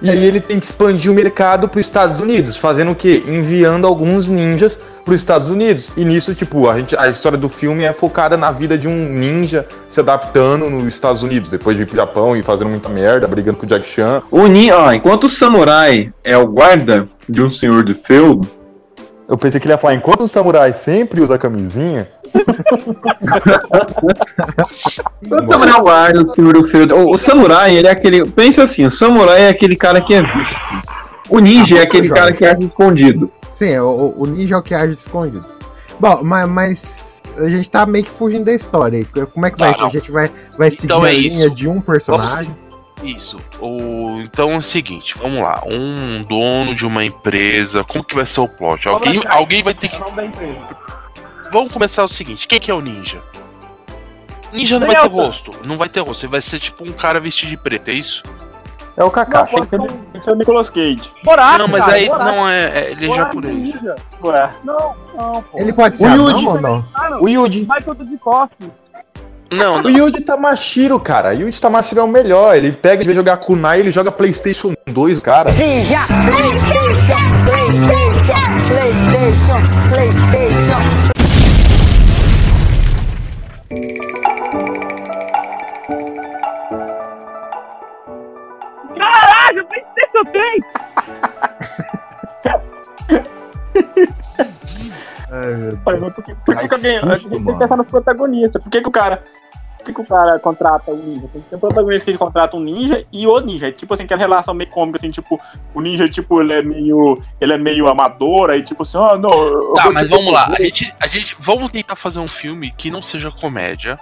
e 0.00 0.08
aí 0.08 0.24
ele 0.24 0.40
tem 0.40 0.58
que 0.58 0.64
expandir 0.64 1.12
o 1.12 1.14
mercado 1.14 1.68
para 1.68 1.80
os 1.80 1.84
Estados 1.84 2.18
Unidos, 2.18 2.56
fazendo 2.56 2.92
o 2.92 2.94
quê? 2.94 3.22
Enviando 3.26 3.86
alguns 3.86 4.26
ninjas 4.26 4.78
para 5.04 5.14
os 5.14 5.20
Estados 5.20 5.48
Unidos. 5.50 5.90
E 5.96 6.04
nisso, 6.04 6.34
tipo, 6.34 6.68
a, 6.68 6.78
gente, 6.78 6.96
a 6.96 7.08
história 7.08 7.38
do 7.38 7.48
filme 7.48 7.84
é 7.84 7.92
focada 7.92 8.36
na 8.36 8.50
vida 8.50 8.78
de 8.78 8.88
um 8.88 9.08
ninja 9.08 9.66
se 9.88 10.00
adaptando 10.00 10.70
nos 10.70 10.84
Estados 10.84 11.22
Unidos, 11.22 11.48
depois 11.48 11.76
de 11.76 11.82
ir 11.82 11.86
pro 11.86 11.96
Japão 11.96 12.36
e 12.36 12.42
fazendo 12.42 12.70
muita 12.70 12.88
merda, 12.88 13.26
brigando 13.26 13.58
com 13.58 13.66
o 13.66 13.68
Jack 13.68 13.86
Chan. 13.86 14.22
O 14.30 14.46
nin, 14.46 14.70
ó, 14.70 14.92
enquanto 14.92 15.24
o 15.24 15.28
samurai 15.28 16.12
é 16.24 16.36
o 16.36 16.46
guarda 16.46 17.08
de 17.28 17.42
um 17.42 17.50
senhor 17.50 17.84
de 17.84 17.94
feudo, 17.94 18.48
Eu 19.28 19.38
pensei 19.38 19.58
que 19.58 19.66
ele 19.66 19.72
ia 19.72 19.78
falar, 19.78 19.94
enquanto 19.94 20.24
o 20.24 20.28
samurai 20.28 20.74
sempre 20.74 21.20
usa 21.20 21.38
camisinha. 21.38 22.08
O 25.30 25.46
samurai 25.46 25.74
é 25.74 25.78
o 25.78 25.82
guarda 25.82 26.22
do 26.22 26.28
senhor 26.28 26.52
do 26.52 26.68
feudo. 26.68 26.94
O, 26.96 27.12
o 27.12 27.16
samurai, 27.16 27.74
ele 27.76 27.86
é 27.86 27.90
aquele. 27.90 28.26
Pensa 28.26 28.64
assim, 28.64 28.84
o 28.84 28.90
samurai 28.90 29.42
é 29.42 29.48
aquele 29.48 29.76
cara 29.76 30.00
que 30.00 30.12
é 30.12 30.20
visto. 30.20 30.60
O 31.30 31.38
ninja 31.38 31.78
é 31.78 31.82
aquele 31.82 32.08
cara 32.08 32.32
que 32.32 32.44
é 32.44 32.56
escondido. 32.58 33.30
Sim, 33.62 33.78
o, 33.78 34.14
o 34.18 34.26
ninja 34.26 34.56
é 34.56 34.58
o 34.58 34.62
que 34.62 34.74
age 34.74 34.92
escondido. 34.94 35.44
Bom, 36.00 36.20
mas, 36.24 36.48
mas 36.48 37.22
a 37.36 37.48
gente 37.48 37.70
tá 37.70 37.86
meio 37.86 38.04
que 38.04 38.10
fugindo 38.10 38.44
da 38.44 38.52
história. 38.52 38.98
aí. 38.98 39.26
Como 39.26 39.46
é 39.46 39.50
que 39.52 39.58
vai 39.58 39.68
Tá, 39.70 39.74
ser? 39.74 39.80
não. 39.82 39.86
A 39.88 39.90
gente 39.90 40.10
vai, 40.10 40.30
vai 40.58 40.70
seguir 40.70 40.84
Então 40.86 41.04
a 41.04 41.10
é 41.10 41.14
linha 41.14 41.46
isso. 41.46 41.54
de 41.54 41.68
um 41.68 41.80
personagem? 41.80 42.56
Isso. 43.04 43.38
O, 43.60 44.20
então 44.22 44.52
é 44.52 44.56
o 44.56 44.62
seguinte, 44.62 45.14
vamos 45.18 45.40
lá. 45.40 45.60
Um 45.66 46.22
dono 46.24 46.74
de 46.74 46.84
uma 46.86 47.04
empresa, 47.04 47.84
como 47.84 48.02
que 48.04 48.14
vai 48.14 48.26
ser 48.26 48.40
o 48.40 48.48
plot? 48.48 48.88
Alguém, 48.88 49.20
alguém 49.28 49.62
vai 49.62 49.74
ter 49.74 49.88
que. 49.88 49.98
Da 50.12 50.24
empresa. 50.24 50.58
Vamos 51.50 51.70
começar 51.72 52.02
o 52.04 52.08
seguinte: 52.08 52.46
quem 52.48 52.58
que 52.60 52.70
é 52.70 52.74
o 52.74 52.80
ninja? 52.80 53.22
Ninja 54.52 54.78
não 54.78 54.86
vai 54.86 54.96
ter 55.00 55.08
rosto. 55.08 55.50
Não 55.64 55.76
vai 55.76 55.88
ter 55.88 56.00
rosto. 56.00 56.24
Ele 56.24 56.30
vai 56.32 56.42
ser 56.42 56.58
tipo 56.58 56.84
um 56.84 56.92
cara 56.92 57.18
vestido 57.20 57.48
de 57.50 57.56
preto, 57.56 57.88
é 57.88 57.94
isso? 57.94 58.22
É 58.96 59.02
o 59.04 59.10
Kakashi. 59.10 59.56
Esse 60.14 60.28
é 60.30 60.32
o 60.32 60.36
Nicolas 60.36 60.68
Cage. 60.68 61.10
Borato, 61.24 61.58
não, 61.58 61.68
mas 61.68 61.84
cara, 61.84 61.96
aí 61.96 62.06
Borato. 62.08 62.24
não 62.30 62.48
é, 62.48 62.64
é- 62.64 62.90
Ele 62.92 63.10
é 63.10 63.14
japonês. 63.14 63.74
ninja. 63.74 63.94
Ué. 64.22 64.50
Não, 64.64 64.94
não, 65.16 65.42
pô. 65.42 65.58
Ele 65.58 65.72
pode 65.72 65.96
ser 65.96 66.06
O 66.08 66.14
Yuji. 66.14 66.46
ou 66.46 66.60
não? 66.60 66.84
Não. 67.10 67.22
O 67.22 67.28
Yuji. 67.28 67.60
Michael 67.60 67.94
Dudikoff. 67.94 68.50
Não, 69.50 69.82
O 69.82 69.88
Yuji 69.90 70.20
Tamashiro, 70.22 70.98
cara. 70.98 71.30
O 71.30 71.32
Yuji 71.34 71.60
Tamashiro 71.60 72.00
é 72.00 72.04
o 72.04 72.08
melhor. 72.08 72.56
Ele 72.56 72.72
pega, 72.72 72.96
vez 73.04 73.08
de 73.08 73.14
jogar 73.14 73.36
Kunai, 73.36 73.80
ele 73.80 73.92
joga 73.92 74.10
PlayStation 74.10 74.72
2, 74.86 75.18
cara. 75.20 75.50
Ninja, 75.52 75.98
PlayStation, 76.06 77.44
PlayStation, 77.44 78.01
Caralho, 90.12 90.24
PlayStation 90.24 90.24
tem! 90.32 90.64
Ai, 95.30 95.56
meu 95.56 95.78
mas 95.84 96.14
por 96.14 96.24
que, 96.24 96.34
por 96.34 96.56
que 96.58 96.68
que 96.68 96.74
alguém. 96.74 96.98
A 96.98 97.16
gente 97.16 97.30
tem 97.30 97.44
que 97.44 97.58
pensar 97.58 97.76
no 97.76 97.84
protagonista. 97.84 98.60
Por 98.60 98.70
que, 98.70 98.82
que 98.82 98.88
o 98.88 98.92
cara 98.92 99.24
Por 99.78 99.84
que, 99.86 99.94
que 99.94 100.00
o 100.00 100.04
cara 100.04 100.38
contrata 100.38 100.90
um 100.90 100.96
ninja? 100.96 101.28
Tem 101.32 101.40
que 101.40 101.48
ter 101.48 101.56
um 101.56 101.58
protagonista 101.58 102.04
que 102.04 102.10
ele 102.10 102.18
contrata 102.18 102.56
um 102.56 102.60
ninja 102.60 103.06
e 103.10 103.26
o 103.26 103.40
ninja. 103.40 103.68
É 103.68 103.72
tipo 103.72 103.94
assim, 103.94 104.04
aquela 104.04 104.20
relação 104.20 104.52
meio 104.52 104.68
cômica, 104.68 104.98
assim, 104.98 105.10
tipo, 105.10 105.40
o 105.74 105.80
ninja, 105.80 106.06
tipo, 106.08 106.40
ele 106.40 106.52
é 106.52 106.62
meio. 106.62 107.18
Ele 107.40 107.52
é 107.54 107.58
meio 107.58 107.88
amador, 107.88 108.50
aí 108.50 108.62
tipo 108.62 108.82
assim, 108.82 108.98
ah, 108.98 109.16
não. 109.16 109.32
eu 109.32 109.72
Tá, 109.72 109.90
mas 109.90 110.10
vamos 110.10 110.32
lá. 110.32 110.48
A 110.48 110.62
gente, 110.62 110.94
a 111.00 111.06
gente. 111.06 111.34
Vamos 111.40 111.70
tentar 111.70 111.96
fazer 111.96 112.18
um 112.18 112.28
filme 112.28 112.70
que 112.70 112.90
não 112.90 113.00
seja 113.00 113.30
comédia. 113.30 113.98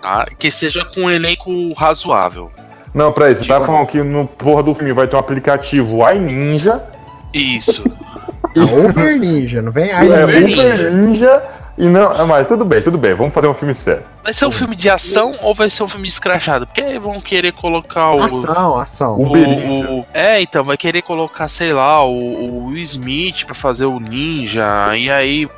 Tá? 0.00 0.26
Que 0.38 0.50
seja 0.50 0.84
com 0.84 1.02
um 1.02 1.10
elenco 1.10 1.72
razoável. 1.74 2.50
Não, 2.94 3.12
peraí, 3.12 3.34
você 3.34 3.44
tá 3.44 3.60
falando 3.60 3.86
que 3.88 4.00
no 4.02 4.26
porra 4.26 4.62
do 4.62 4.74
filme 4.74 4.92
vai 4.92 5.06
ter 5.08 5.16
um 5.16 5.18
aplicativo 5.18 6.08
iNinja. 6.12 6.80
Isso. 7.32 7.82
Uber 8.56 9.18
Ninja, 9.18 9.60
não 9.60 9.72
vem 9.72 9.92
aí. 9.92 10.08
É, 10.12 10.24
Uber 10.24 10.92
Ninja. 10.94 11.42
E 11.76 11.88
não, 11.88 12.24
mas 12.28 12.46
tudo 12.46 12.64
bem, 12.64 12.80
tudo 12.80 12.96
bem, 12.96 13.14
vamos 13.14 13.34
fazer 13.34 13.48
um 13.48 13.54
filme 13.54 13.74
sério. 13.74 14.04
Vai 14.22 14.32
ser 14.32 14.46
um 14.46 14.50
filme 14.52 14.76
de 14.76 14.88
ação 14.88 15.32
ou 15.42 15.52
vai 15.52 15.68
ser 15.68 15.82
um 15.82 15.88
filme 15.88 16.06
escrachado? 16.06 16.68
Porque 16.68 16.80
aí 16.80 17.00
vão 17.00 17.20
querer 17.20 17.50
colocar 17.50 18.12
o. 18.12 18.20
Ação, 18.22 18.78
ação. 18.78 19.16
O, 19.18 19.26
Uber 19.26 19.48
Ninja. 19.48 19.90
o- 19.90 20.06
é, 20.14 20.40
então, 20.40 20.62
vai 20.64 20.76
querer 20.76 21.02
colocar, 21.02 21.48
sei 21.48 21.72
lá, 21.72 22.04
o, 22.06 22.12
o 22.16 22.66
Will 22.66 22.80
Smith 22.84 23.44
pra 23.44 23.56
fazer 23.56 23.86
o 23.86 23.98
ninja, 23.98 24.96
e 24.96 25.10
aí 25.10 25.48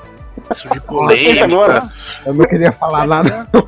surge 0.54 0.80
polêmica. 0.80 1.90
Eu 2.24 2.32
não 2.32 2.46
queria 2.46 2.72
falar 2.72 3.06
nada. 3.06 3.46
Não, 3.52 3.62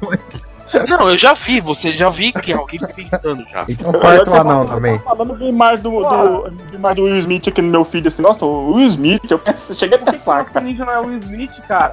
eu 1.01 1.17
já 1.17 1.35
vi, 1.35 1.61
você 1.61 1.93
já 1.97 2.09
vi 2.09 2.33
que 2.33 2.53
alguém 2.53 2.79
tá 2.81 2.89
pintando 2.89 3.43
já. 3.51 3.65
Então 3.69 3.93
corta 3.93 4.31
o 4.31 4.41
anão 4.41 4.67
também. 4.67 4.99
Falando 5.01 5.35
bem 5.35 5.53
mais 5.53 5.81
do, 5.81 5.91
do, 5.91 6.51
bem 6.71 6.79
mais 6.81 6.97
do 6.97 7.03
Will 7.05 7.19
Smith 7.19 7.49
aqui 7.49 7.63
no 7.63 7.69
meu 7.71 7.85
feed, 7.85 8.09
assim, 8.09 8.23
nossa, 8.23 8.45
o 8.45 8.75
Will 8.75 8.89
Smith, 8.89 9.23
eu 9.31 9.41
cheguei 9.77 9.99
a 9.99 10.03
pensar, 10.03 10.43
O 10.43 10.45
cara. 10.47 10.65
ninja 10.65 10.85
não 10.85 10.93
é 10.93 11.01
o 11.01 11.07
Will 11.07 11.19
Smith, 11.19 11.53
cara. 11.67 11.93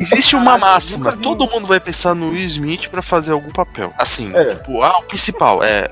Existe 0.00 0.36
uma 0.36 0.58
máxima, 0.58 1.12
todo 1.16 1.48
mundo 1.48 1.66
vai 1.66 1.80
pensar 1.80 2.14
no 2.14 2.30
Will 2.30 2.44
Smith 2.44 2.88
pra 2.88 3.02
fazer 3.02 3.32
algum 3.32 3.50
papel. 3.50 3.92
Assim, 3.98 4.30
É. 4.34 4.50
tipo, 4.50 4.82
ah, 4.82 4.98
o 4.98 5.02
principal, 5.02 5.62
é. 5.62 5.88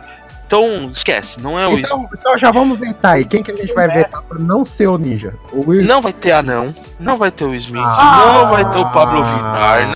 Então, 0.46 0.90
esquece, 0.92 1.40
não 1.40 1.58
é 1.58 1.66
o 1.66 1.70
Will 1.70 1.78
Smith. 1.80 1.86
Então, 1.92 2.08
então 2.18 2.38
já 2.38 2.50
vamos 2.50 2.78
vetar 2.78 3.12
aí. 3.12 3.24
Quem 3.24 3.42
que 3.42 3.50
a 3.50 3.56
gente 3.56 3.72
vai 3.72 3.88
vetar 3.88 4.20
pra 4.22 4.38
não 4.38 4.66
ser 4.66 4.86
o 4.86 4.98
ninja? 4.98 5.34
O 5.50 5.70
Will 5.70 5.82
Não 5.84 6.02
vai 6.02 6.12
ter 6.12 6.32
anão, 6.32 6.74
não 7.00 7.16
vai 7.16 7.30
ter 7.30 7.44
o 7.46 7.54
Smith, 7.54 7.82
Ah. 7.82 8.22
não 8.26 8.50
vai 8.50 8.70
ter 8.70 8.78
o 8.78 8.90
Pablo 8.90 9.24
Vittar. 9.24 9.94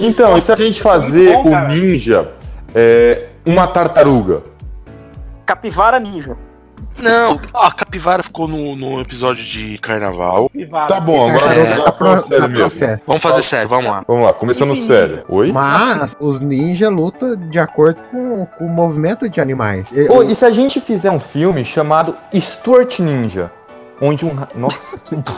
Então, 0.00 0.36
e 0.38 0.40
se 0.40 0.52
a 0.52 0.56
gente 0.56 0.80
fazer 0.80 1.32
bom, 1.34 1.48
o 1.48 1.50
cara. 1.50 1.68
ninja 1.68 2.32
é, 2.74 3.26
uma 3.46 3.66
tartaruga? 3.66 4.42
Capivara 5.46 5.98
Ninja. 5.98 6.36
Não, 7.00 7.40
a 7.54 7.70
capivara 7.70 8.24
ficou 8.24 8.48
no, 8.48 8.74
no 8.74 9.00
episódio 9.00 9.44
de 9.44 9.78
carnaval. 9.78 10.50
Tá 10.88 10.98
bom, 11.00 11.28
agora 11.30 11.46
Tartaruga 11.54 11.70
vamos 11.70 11.84
tá 11.84 11.92
pro- 11.92 12.18
sério 12.18 12.42
tá 12.42 12.48
mesmo. 12.48 12.56
processo. 12.68 13.02
Vamos 13.06 13.22
fazer 13.22 13.42
sério, 13.42 13.68
vamos 13.68 13.86
lá. 13.86 14.04
Vamos 14.06 14.24
lá, 14.24 14.32
começando 14.32 14.74
sério. 14.74 15.22
Oi? 15.28 15.52
Mas 15.52 16.16
os 16.18 16.40
ninjas 16.40 16.90
lutam 16.90 17.36
de 17.48 17.58
acordo 17.60 18.00
com, 18.10 18.44
com 18.46 18.64
o 18.66 18.68
movimento 18.68 19.28
de 19.28 19.40
animais. 19.40 19.86
E- 19.92 20.08
Ô, 20.10 20.24
e 20.24 20.34
se 20.34 20.44
a 20.44 20.50
gente 20.50 20.80
fizer 20.80 21.10
um 21.12 21.20
filme 21.20 21.64
chamado 21.64 22.16
Stuart 22.34 22.98
Ninja? 22.98 23.50
Onde 24.00 24.24
um. 24.26 24.36
Nossa, 24.56 24.98
que 24.98 25.16
que 25.22 25.32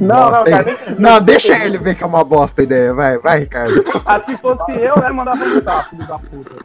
Não, 0.00 0.30
não, 0.30 0.44
cara, 0.44 0.64
nem- 0.64 0.96
Não, 0.98 1.20
deixa 1.20 1.56
ele 1.64 1.76
ver 1.78 1.94
que 1.94 2.02
é 2.04 2.06
uma 2.06 2.22
bosta 2.24 2.60
a 2.62 2.64
ideia. 2.64 2.94
Vai, 2.94 3.18
vai, 3.18 3.40
Ricardo. 3.40 3.84
Ah, 4.06 4.22
se 4.26 4.36
fosse 4.38 4.72
eu, 4.80 4.96
né, 4.98 5.10
mandava 5.10 5.44
lutar, 5.44 5.88
filho 5.88 6.06
da 6.06 6.18
puta. 6.18 6.56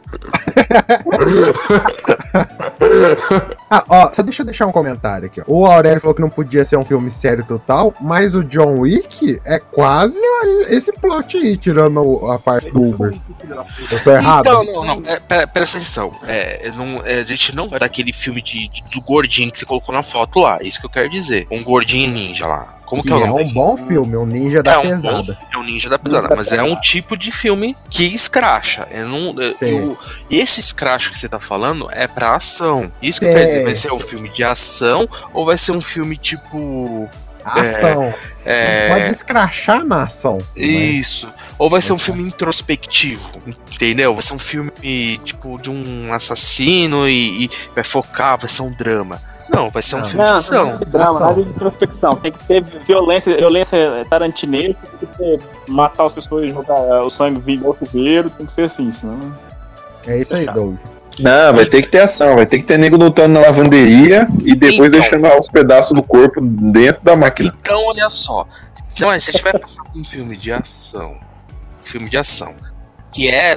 Ah, 3.68 3.82
ó, 3.88 4.12
só 4.12 4.22
deixa 4.22 4.42
eu 4.42 4.46
deixar 4.46 4.66
um 4.66 4.72
comentário 4.72 5.26
aqui, 5.26 5.40
ó. 5.40 5.44
O 5.48 5.66
Aurélio 5.66 6.00
falou 6.00 6.14
que 6.14 6.20
não 6.20 6.30
podia 6.30 6.64
ser 6.64 6.76
um 6.76 6.84
filme 6.84 7.10
sério 7.10 7.44
total, 7.44 7.92
mas 8.00 8.34
o 8.34 8.44
John 8.44 8.76
Wick 8.80 9.40
é 9.44 9.58
quase 9.58 10.16
esse 10.68 10.92
plot 10.92 11.36
aí, 11.36 11.56
tirando 11.56 12.30
a 12.30 12.38
parte 12.38 12.70
do 12.70 12.80
Uber. 12.90 13.12
Eu 13.90 14.02
tô 14.04 14.10
errado? 14.10 14.40
Então, 14.46 14.64
não, 14.64 14.84
não, 14.84 15.02
é, 15.06 15.20
pera- 15.20 15.46
presta 15.46 15.78
atenção. 15.78 16.12
É, 16.26 16.70
não, 16.74 17.00
é, 17.04 17.20
a 17.20 17.22
gente 17.24 17.54
não 17.54 17.68
é 17.72 17.78
daquele 17.78 18.12
filme 18.12 18.42
de, 18.42 18.68
de- 18.68 18.82
do 18.90 19.00
gordinho 19.00 19.50
que 19.50 19.58
você 19.58 19.66
colocou 19.66 19.94
na 19.94 20.02
foto 20.02 20.40
lá. 20.40 20.58
É 20.60 20.66
isso 20.66 20.80
que 20.80 20.86
eu 20.86 20.90
quero 20.90 21.08
dizer. 21.08 21.46
Um 21.50 21.62
gordinho 21.62 22.10
ninja 22.10 22.46
lá. 22.46 22.74
Como 22.86 23.02
que, 23.02 23.08
que 23.08 23.14
é 23.14 23.16
o 23.16 23.22
é 23.24 23.26
nome? 23.26 23.44
um 23.44 23.52
bom 23.52 23.76
filme, 23.76 24.16
um 24.16 24.24
ninja 24.24 24.62
da 24.62 24.74
É 24.74 24.78
um 24.78 25.00
bom 25.00 25.22
pesada. 25.22 25.38
é 25.52 25.58
um 25.58 25.64
ninja 25.64 25.88
da 25.88 25.98
pesada, 25.98 26.36
mas 26.36 26.52
é 26.52 26.62
um 26.62 26.78
tipo 26.80 27.16
de 27.16 27.32
filme 27.32 27.76
que 27.90 28.04
escracha. 28.04 28.86
É 28.92 29.02
não, 29.02 29.34
é- 29.42 29.54
Sim. 29.56 29.66
eu- 29.70 29.98
esse 30.30 30.60
escracho 30.60 31.10
que 31.10 31.18
você 31.18 31.28
tá 31.28 31.40
falando 31.40 31.88
é 31.90 32.06
pra 32.06 32.36
ação. 32.36 32.92
Isso 33.02 33.18
que 33.18 33.26
eu 33.26 33.30
Sim. 33.30 33.34
quero 33.34 33.48
dizer, 33.48 33.64
vai 33.64 33.74
ser 33.74 33.92
um 33.92 33.98
filme 33.98 34.28
de 34.28 34.44
ação 34.44 35.08
ou 35.34 35.44
vai 35.44 35.58
ser 35.58 35.72
um 35.72 35.82
filme 35.82 36.16
tipo. 36.16 37.10
Ação. 37.46 38.14
É, 38.44 38.88
Pode 38.88 39.10
escrachar 39.10 39.84
na 39.84 40.04
ação. 40.04 40.38
isso. 40.54 41.28
Ou 41.58 41.70
vai 41.70 41.80
ser 41.80 41.92
um 41.92 41.98
filme 41.98 42.22
introspectivo, 42.22 43.30
entendeu? 43.72 44.12
Vai 44.14 44.22
ser 44.22 44.34
um 44.34 44.38
filme 44.38 45.18
tipo 45.24 45.60
de 45.60 45.70
um 45.70 46.12
assassino 46.12 47.08
e, 47.08 47.44
e 47.46 47.50
vai 47.74 47.82
focar, 47.84 48.38
vai 48.38 48.48
ser 48.48 48.62
um 48.62 48.72
drama. 48.72 49.20
Não, 49.48 49.70
vai 49.70 49.80
ser 49.80 49.96
um 49.96 50.00
Não. 50.00 50.08
filme 50.08 50.24
de 50.24 50.30
ação. 50.30 50.78
Drama, 50.88 51.04
Ação. 51.10 51.20
nada 51.20 51.42
de 51.42 51.48
introspecção. 51.48 52.16
Tem 52.16 52.32
que 52.32 52.44
ter 52.44 52.62
violência, 52.62 53.36
violência 53.36 54.04
tarantinesca, 54.10 54.76
tem 54.98 55.08
que 55.08 55.16
ter, 55.18 55.40
matar 55.68 56.06
as 56.06 56.14
pessoas 56.14 56.46
e 56.46 56.50
jogar 56.50 57.02
o 57.04 57.08
sangue 57.08 57.40
vir 57.40 57.54
igual 57.54 57.76
chuveiro, 57.78 58.28
tem 58.30 58.44
que 58.44 58.52
ser 58.52 58.62
assim, 58.62 58.90
senão. 58.90 59.32
É 60.06 60.18
isso 60.20 60.34
aí, 60.34 60.46
Doug. 60.46 60.76
Não, 61.18 61.54
vai 61.54 61.64
ter 61.66 61.82
que 61.82 61.88
ter 61.88 62.00
ação, 62.00 62.36
vai 62.36 62.46
ter 62.46 62.58
que 62.58 62.64
ter 62.64 62.78
nego 62.78 62.96
lutando 62.96 63.34
na 63.34 63.40
lavanderia 63.46 64.28
e 64.44 64.54
depois 64.54 64.88
Então. 64.92 65.00
deixando 65.00 65.40
os 65.40 65.48
pedaços 65.48 65.94
do 65.94 66.02
corpo 66.02 66.40
dentro 66.40 67.02
da 67.04 67.16
máquina. 67.16 67.54
Então, 67.60 67.86
olha 67.86 68.08
só. 68.10 68.46
Então, 68.94 69.10
a 69.10 69.18
gente 69.18 69.42
vai 69.42 69.52
passar 69.58 69.82
por 69.84 69.98
um 69.98 70.04
filme 70.04 70.36
de 70.36 70.52
ação. 70.52 71.18
Um 71.82 71.84
filme 71.86 72.08
de 72.10 72.16
ação. 72.18 72.54
Que 73.12 73.28
é 73.30 73.56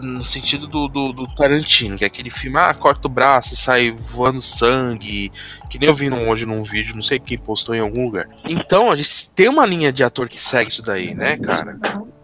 no 0.00 0.22
sentido 0.22 0.68
do, 0.68 0.86
do, 0.86 1.12
do 1.12 1.34
Tarantino, 1.34 1.96
que 1.98 2.04
é 2.04 2.06
aquele 2.06 2.30
filme, 2.30 2.56
ah, 2.58 2.72
corta 2.72 3.08
o 3.08 3.10
braço 3.10 3.54
e 3.54 3.56
sai 3.56 3.90
voando 3.90 4.40
sangue. 4.40 5.32
Que 5.68 5.78
nem 5.80 5.88
eu 5.88 5.94
vi 5.94 6.08
num- 6.08 6.28
hoje 6.28 6.46
num 6.46 6.62
vídeo, 6.62 6.94
não 6.94 7.02
sei 7.02 7.18
quem 7.18 7.36
postou 7.36 7.74
em 7.74 7.80
algum 7.80 8.04
lugar. 8.04 8.28
Então, 8.48 8.88
a 8.90 8.94
gente 8.96 9.30
tem 9.34 9.48
uma 9.48 9.66
linha 9.66 9.92
de 9.92 10.04
ator 10.04 10.28
que 10.28 10.40
segue 10.40 10.70
isso 10.70 10.82
daí, 10.82 11.12
né, 11.14 11.36
cara? 11.38 11.76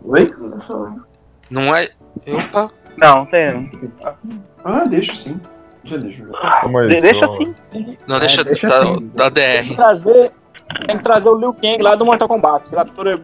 Oi? 0.04 0.30
Não 1.50 1.74
é. 1.74 1.88
Opa. 2.26 2.70
Não, 2.96 3.26
tem. 3.26 3.70
Ah, 4.64 4.84
deixa 4.84 5.14
sim. 5.14 5.40
Já 5.84 5.96
deixa. 5.98 6.24
Aí, 6.42 6.88
De- 6.88 7.00
deixa 7.00 7.20
só- 7.20 7.34
assim. 7.34 7.96
Não, 8.06 8.18
deixa, 8.18 8.44
deixa 8.44 8.66
da, 8.68 8.78
assim. 8.82 9.10
da 9.14 9.30
Tem 9.30 9.62
que 9.62 9.68
DR. 9.68 9.76
trazer, 9.76 10.32
tem 10.86 10.96
que 10.96 11.02
trazer 11.02 11.28
o 11.28 11.38
Liu 11.38 11.52
Kang 11.54 11.80
lá 11.82 11.94
do 11.94 12.04
Mortal 12.04 12.26
Kombat. 12.28 12.74
Ator 12.76 13.06
é. 13.08 13.18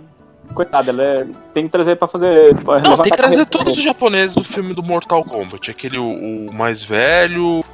Coitado, 0.55 0.91
ele 0.91 1.01
é, 1.01 1.27
tem 1.55 1.65
que 1.65 1.71
trazer 1.71 1.97
pra 1.97 2.07
fazer. 2.07 2.55
Pra 2.63 2.79
Não, 2.81 2.99
tem 2.99 3.11
que 3.11 3.17
trazer 3.17 3.47
todos 3.47 3.77
os 3.79 3.83
japoneses 3.83 4.37
do 4.37 4.45
filme 4.45 4.75
do 4.75 4.83
Mortal 4.83 5.25
Kombat. 5.25 5.71
Aquele, 5.71 5.97
o, 5.99 6.47
o 6.49 6.53
mais 6.53 6.83
velho. 6.83 7.65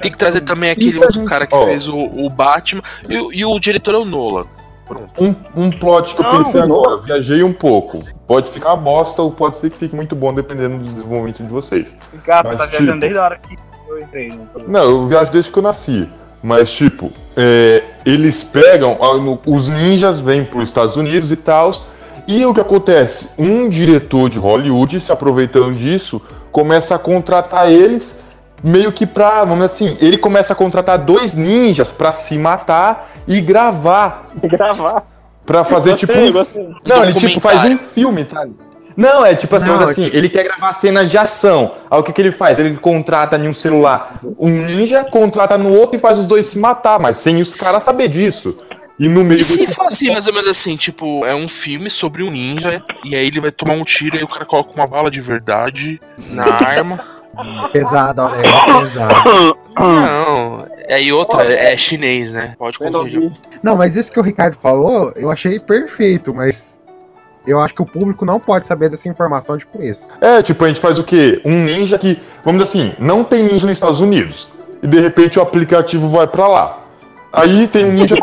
Tem 0.00 0.10
que 0.10 0.18
trazer 0.18 0.40
também 0.40 0.70
aquele 0.72 0.98
outro 0.98 1.12
gente- 1.20 1.28
cara 1.28 1.46
que 1.46 1.54
ó. 1.54 1.64
fez 1.66 1.86
o, 1.86 1.96
o 1.96 2.28
Batman. 2.28 2.82
E, 3.08 3.16
o- 3.16 3.32
e 3.32 3.44
o 3.44 3.58
diretor 3.60 3.94
é 3.94 3.98
o 3.98 4.04
Nolan. 4.04 4.46
Um, 5.18 5.34
um 5.56 5.70
plot 5.70 6.14
que 6.14 6.20
eu 6.22 6.26
Não, 6.32 6.44
pensei 6.44 6.60
não. 6.60 6.76
agora, 6.80 6.96
viajei 7.02 7.42
um 7.42 7.52
pouco. 7.52 8.00
Pode 8.26 8.50
ficar 8.50 8.76
bosta 8.76 9.22
ou 9.22 9.30
pode 9.30 9.56
ser 9.56 9.70
que 9.70 9.76
fique 9.78 9.96
muito 9.96 10.14
bom, 10.14 10.32
dependendo 10.34 10.76
do 10.78 10.84
desenvolvimento 10.92 11.42
de 11.42 11.48
vocês. 11.48 11.96
Cara, 12.24 12.48
Mas, 12.48 12.58
tá 12.58 12.66
tipo- 12.66 12.78
viajando 12.82 13.00
desde 13.00 13.18
a 13.18 13.22
hora 13.24 13.38
que 13.38 13.56
eu 13.88 14.00
entrei. 14.00 14.28
né? 14.28 14.46
Não, 14.68 14.82
eu 14.84 15.06
viajo 15.06 15.32
desde 15.32 15.50
que 15.50 15.58
eu 15.58 15.62
nasci. 15.62 16.08
Mas, 16.42 16.70
tipo, 16.70 17.10
é, 17.36 17.82
eles 18.04 18.44
pegam. 18.44 18.98
Os 19.46 19.68
ninjas 19.68 20.20
vêm 20.20 20.44
para 20.44 20.58
os 20.58 20.64
Estados 20.68 20.96
Unidos 20.96 21.32
e 21.32 21.36
tal. 21.36 21.72
E 22.28 22.44
o 22.44 22.52
que 22.52 22.60
acontece? 22.60 23.28
Um 23.38 23.68
diretor 23.68 24.28
de 24.28 24.38
Hollywood, 24.38 25.00
se 25.00 25.10
aproveitando 25.10 25.74
disso, 25.74 26.20
começa 26.52 26.94
a 26.94 26.98
contratar 26.98 27.70
eles. 27.72 28.18
Meio 28.64 28.90
que 28.90 29.06
pra. 29.06 29.44
Vamos 29.44 29.66
dizer 29.70 29.84
assim, 29.90 29.98
ele 30.00 30.16
começa 30.16 30.54
a 30.54 30.56
contratar 30.56 30.96
dois 30.98 31.34
ninjas 31.34 31.92
pra 31.92 32.10
se 32.10 32.38
matar 32.38 33.10
e 33.28 33.40
gravar. 33.40 34.28
Gravar. 34.42 35.02
Pra 35.44 35.62
fazer 35.62 35.90
Gostei, 35.90 36.08
tipo. 36.08 36.18
um- 36.20 36.32
gostei. 36.32 36.68
Não, 36.86 37.04
ele 37.04 37.12
tipo 37.12 37.38
faz 37.40 37.62
um 37.66 37.76
filme, 37.76 38.24
tá? 38.24 38.46
Não, 38.96 39.26
é 39.26 39.34
tipo 39.34 39.54
assim, 39.56 39.66
Não, 39.66 39.80
é 39.82 39.84
assim, 39.84 40.08
ele 40.12 40.28
quer 40.30 40.44
gravar 40.44 40.72
cenas 40.74 41.10
de 41.10 41.18
ação. 41.18 41.72
Aí 41.90 41.98
o 41.98 42.02
que, 42.02 42.12
que 42.12 42.22
ele 42.22 42.32
faz? 42.32 42.58
Ele 42.58 42.74
contrata 42.76 43.36
em 43.36 43.46
um 43.48 43.52
celular 43.52 44.20
um 44.38 44.48
ninja, 44.48 45.04
contrata 45.04 45.58
no 45.58 45.68
outro 45.76 45.96
e 45.96 45.98
faz 45.98 46.16
os 46.18 46.24
dois 46.26 46.46
se 46.46 46.58
matar, 46.58 46.98
mas 46.98 47.18
sem 47.18 47.42
os 47.42 47.52
caras 47.52 47.84
saber 47.84 48.08
disso. 48.08 48.56
E 48.98 49.08
no 49.08 49.24
meio 49.24 49.40
E 49.40 49.44
se 49.44 49.66
do- 49.66 49.72
for 49.72 49.86
assim, 49.88 50.10
mais 50.12 50.26
ou 50.28 50.32
menos 50.32 50.48
assim, 50.48 50.76
tipo, 50.76 51.26
é 51.26 51.34
um 51.34 51.48
filme 51.48 51.90
sobre 51.90 52.22
um 52.22 52.30
ninja, 52.30 52.82
e 53.04 53.14
aí 53.16 53.26
ele 53.26 53.40
vai 53.40 53.50
tomar 53.50 53.74
um 53.74 53.84
tiro 53.84 54.14
e 54.14 54.18
aí 54.20 54.24
o 54.24 54.28
cara 54.28 54.46
coloca 54.46 54.72
uma 54.72 54.86
bala 54.86 55.10
de 55.10 55.20
verdade 55.20 56.00
na 56.30 56.44
arma. 56.44 57.00
Pesado, 57.72 58.22
Aurélio, 58.22 58.52
pesado. 58.80 59.58
Não, 59.76 60.66
aí 60.88 61.12
outra 61.12 61.44
é 61.44 61.76
chinês, 61.76 62.30
né? 62.30 62.54
Pode 62.58 62.78
confundir. 62.78 63.32
Não, 63.62 63.76
mas 63.76 63.96
isso 63.96 64.10
que 64.10 64.20
o 64.20 64.22
Ricardo 64.22 64.56
falou, 64.56 65.12
eu 65.16 65.30
achei 65.30 65.58
perfeito, 65.58 66.32
mas 66.32 66.80
eu 67.46 67.60
acho 67.60 67.74
que 67.74 67.82
o 67.82 67.86
público 67.86 68.24
não 68.24 68.40
pode 68.40 68.66
saber 68.66 68.88
dessa 68.88 69.08
informação 69.08 69.56
de 69.56 69.66
preço. 69.66 70.08
É, 70.20 70.42
tipo, 70.42 70.64
a 70.64 70.68
gente 70.68 70.80
faz 70.80 70.98
o 70.98 71.04
quê? 71.04 71.40
Um 71.44 71.64
ninja 71.64 71.98
que, 71.98 72.18
vamos 72.44 72.62
dizer 72.62 72.78
assim, 72.78 72.94
não 72.98 73.24
tem 73.24 73.42
ninja 73.42 73.66
nos 73.66 73.72
Estados 73.72 74.00
Unidos. 74.00 74.48
E 74.82 74.86
de 74.86 75.00
repente 75.00 75.38
o 75.38 75.42
aplicativo 75.42 76.08
vai 76.08 76.26
pra 76.26 76.46
lá. 76.46 76.83
Aí 77.34 77.66
tem 77.66 77.84
um 77.84 77.92
ninja. 77.92 78.14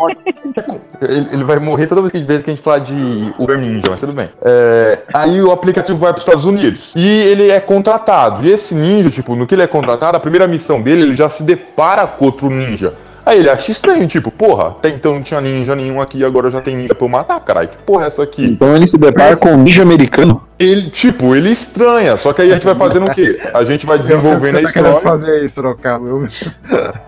ele, 1.01 1.27
ele 1.33 1.43
vai 1.43 1.59
morrer 1.59 1.87
toda 1.87 2.01
vez 2.01 2.11
que, 2.11 2.19
vez 2.21 2.41
que 2.41 2.49
a 2.49 2.53
gente 2.53 2.63
falar 2.63 2.79
de 2.79 3.33
Uber 3.37 3.57
Ninja, 3.57 3.83
mas 3.89 3.99
tudo 3.99 4.13
bem. 4.13 4.29
É, 4.41 4.99
aí 5.13 5.41
o 5.41 5.51
aplicativo 5.51 5.97
vai 5.97 6.11
para 6.11 6.19
os 6.19 6.25
Estados 6.25 6.45
Unidos. 6.45 6.91
E 6.95 7.07
ele 7.07 7.49
é 7.49 7.59
contratado. 7.59 8.45
E 8.45 8.51
esse 8.51 8.73
ninja, 8.73 9.09
tipo, 9.09 9.35
no 9.35 9.45
que 9.45 9.55
ele 9.55 9.61
é 9.61 9.67
contratado, 9.67 10.15
a 10.15 10.19
primeira 10.19 10.47
missão 10.47 10.81
dele, 10.81 11.03
ele 11.03 11.15
já 11.15 11.29
se 11.29 11.43
depara 11.43 12.07
com 12.07 12.25
outro 12.25 12.49
ninja. 12.49 12.93
Aí 13.25 13.39
ele 13.39 13.49
acha 13.49 13.71
estranho, 13.71 14.07
tipo, 14.07 14.31
porra, 14.31 14.69
até 14.69 14.89
então 14.89 15.13
não 15.13 15.21
tinha 15.21 15.39
ninja 15.39 15.75
nenhum 15.75 16.01
aqui, 16.01 16.23
agora 16.23 16.49
já 16.49 16.59
tem 16.61 16.75
ninja 16.75 16.95
pra 16.95 17.05
eu 17.05 17.09
matar, 17.09 17.39
caralho. 17.39 17.69
Que 17.69 17.77
porra 17.77 18.05
é 18.05 18.07
essa 18.07 18.23
aqui? 18.23 18.45
Então 18.45 18.75
ele 18.75 18.87
se 18.87 18.97
depara 18.97 19.37
com 19.37 19.49
um 19.49 19.57
ninja 19.57 19.83
americano. 19.83 20.43
Ele, 20.57 20.89
tipo, 20.89 21.35
ele 21.35 21.49
estranha, 21.49 22.17
só 22.17 22.33
que 22.33 22.41
aí 22.41 22.51
a 22.51 22.55
gente 22.55 22.65
vai 22.65 22.75
fazendo 22.75 23.07
o 23.07 23.13
quê? 23.13 23.39
A 23.53 23.63
gente 23.63 23.85
vai 23.85 23.97
desenvolvendo 23.97 24.57
a 24.57 24.61
Você 24.61 24.73
tá 24.73 24.79
história. 24.79 25.01
fazer 25.01 25.45
isso, 25.45 25.55
Sorocaba? 25.55 26.07
Eu... 26.07 26.27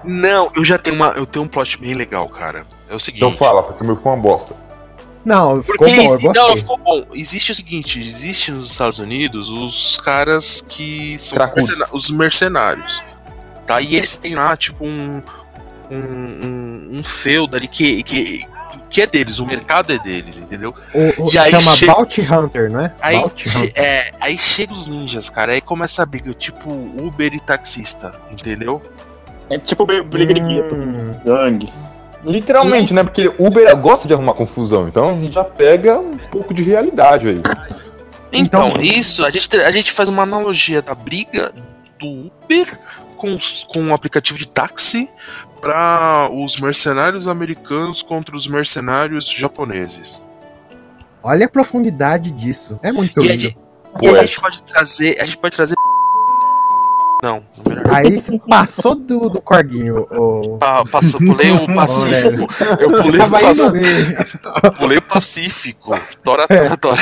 Não, 0.03 0.49
eu 0.55 0.63
já 0.65 0.77
tenho 0.77 0.95
uma, 0.95 1.09
eu 1.15 1.25
tenho 1.25 1.45
um 1.45 1.47
plot 1.47 1.79
bem 1.79 1.93
legal, 1.93 2.27
cara. 2.29 2.65
É 2.89 2.95
o 2.95 2.99
seguinte. 2.99 3.23
Então 3.23 3.31
fala, 3.37 3.63
porque 3.63 3.83
o 3.83 3.85
meu 3.85 3.95
ficou 3.95 4.13
uma 4.13 4.21
bosta. 4.21 4.55
Não, 5.25 5.61
ficou 5.63 5.77
Porque 5.77 5.95
bom, 5.95 6.17
eu 6.21 6.33
não, 6.33 6.57
ficou 6.57 6.77
bom. 6.77 7.05
Existe 7.13 7.51
o 7.51 7.55
seguinte, 7.55 7.99
existe 7.99 8.51
nos 8.51 8.69
Estados 8.69 8.99
Unidos 8.99 9.49
os 9.49 9.97
caras 9.97 10.59
que 10.61 11.15
são 11.17 11.37
os 11.93 12.11
mercenários. 12.11 13.01
Tá? 13.65 13.79
E 13.79 13.95
eles 13.95 14.15
têm 14.17 14.35
lá, 14.35 14.55
tipo, 14.57 14.85
um. 14.85 15.21
Um, 15.91 15.97
um, 15.97 16.89
um 16.99 17.03
feudo 17.03 17.55
ali 17.55 17.67
que, 17.67 18.01
que, 18.03 18.45
que 18.89 19.01
é 19.01 19.07
deles, 19.07 19.37
o 19.39 19.45
mercado 19.45 19.93
é 19.93 19.99
deles, 19.99 20.37
entendeu? 20.37 20.73
O, 20.93 21.25
o, 21.27 21.33
E 21.33 21.37
aí 21.37 21.51
chama 21.51 21.75
chega- 21.75 21.93
Bounty 21.93 22.21
Hunter, 22.21 22.71
não 22.71 22.79
é? 22.81 22.93
Aí, 23.01 23.17
Hunter. 23.17 23.71
é, 23.75 24.11
aí 24.19 24.37
chega 24.37 24.73
os 24.73 24.87
ninjas, 24.87 25.29
cara, 25.29 25.51
aí 25.51 25.61
começa 25.61 26.01
a 26.01 26.05
briga, 26.05 26.33
tipo 26.33 26.69
Uber 26.71 27.33
e 27.33 27.39
taxista, 27.39 28.11
entendeu? 28.31 28.81
É 29.49 29.57
tipo 29.59 29.85
briga 29.85 30.33
de 30.33 30.41
gueto. 30.41 30.73
Hum, 30.73 31.11
Gangue. 31.25 31.71
Literalmente, 32.25 32.93
né? 32.93 33.03
Porque 33.03 33.27
Uber 33.37 33.75
gosta 33.77 34.07
de 34.07 34.13
arrumar 34.13 34.33
confusão, 34.33 34.87
então 34.87 35.09
a 35.09 35.21
gente 35.21 35.33
já 35.33 35.43
pega 35.43 35.99
um 35.99 36.17
pouco 36.31 36.53
de 36.53 36.63
realidade 36.63 37.27
aí. 37.27 37.41
Então, 38.31 38.69
Então- 38.69 38.81
isso, 38.81 39.23
a 39.25 39.29
gente, 39.29 39.55
a 39.57 39.69
gente 39.71 39.91
faz 39.91 40.07
uma 40.09 40.23
analogia 40.23 40.81
da 40.81 40.95
briga 40.95 41.53
do 41.99 42.07
Uber 42.43 42.79
com, 43.17 43.37
com 43.67 43.79
um 43.81 43.93
aplicativo 43.93 44.39
de 44.39 44.47
táxi 44.47 45.09
para 45.63 46.29
os 46.31 46.59
mercenários 46.59 47.25
americanos 47.27 48.01
contra 48.01 48.35
os 48.35 48.45
mercenários 48.47 49.29
japoneses. 49.29 50.21
olha 51.23 51.45
a 51.45 51.49
profundidade 51.49 52.31
disso. 52.31 52.77
É 52.83 52.91
muito 52.91 53.17
E 53.23 53.29
a, 53.29 53.31
lindo. 53.31 53.41
gente, 53.43 53.57
e 54.01 54.07
a 54.09 54.25
gente 54.25 54.41
pode 54.41 54.63
trazer. 54.63 55.19
A 55.21 55.25
gente 55.25 55.37
pode 55.37 55.55
trazer. 55.55 55.75
Não, 57.23 57.41
melhor 57.65 57.85
não. 57.87 57.95
Aí 57.95 58.19
você 58.19 58.37
passou 58.49 58.95
do, 58.95 59.29
do 59.29 59.41
corguinho. 59.41 60.05
O... 60.11 60.57
Pa- 60.57 60.83
passou, 60.91 61.21
pulei 61.21 61.51
o 61.51 61.73
Pacífico. 61.73 62.47
Eu 62.77 62.91
pulei 63.01 63.11
o 63.11 63.17
Tava 63.17 63.41
indo 63.43 63.63
Pacífico. 63.71 64.71
Pulei 64.77 64.97
o 64.97 65.01
Pacífico. 65.01 65.99
Tora, 66.21 66.47
tora, 66.47 66.75
tora. 66.77 67.01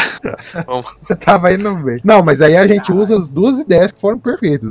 Vamos. 0.68 0.86
Você 1.02 1.16
tava 1.16 1.52
indo 1.52 1.76
bem. 1.78 1.98
Não, 2.04 2.22
mas 2.22 2.40
aí 2.40 2.56
a 2.56 2.68
gente 2.68 2.92
usa 2.94 3.18
as 3.18 3.28
duas 3.28 3.58
ideias 3.60 3.92
que 3.92 4.00
foram 4.00 4.20
perfeitas. 4.20 4.70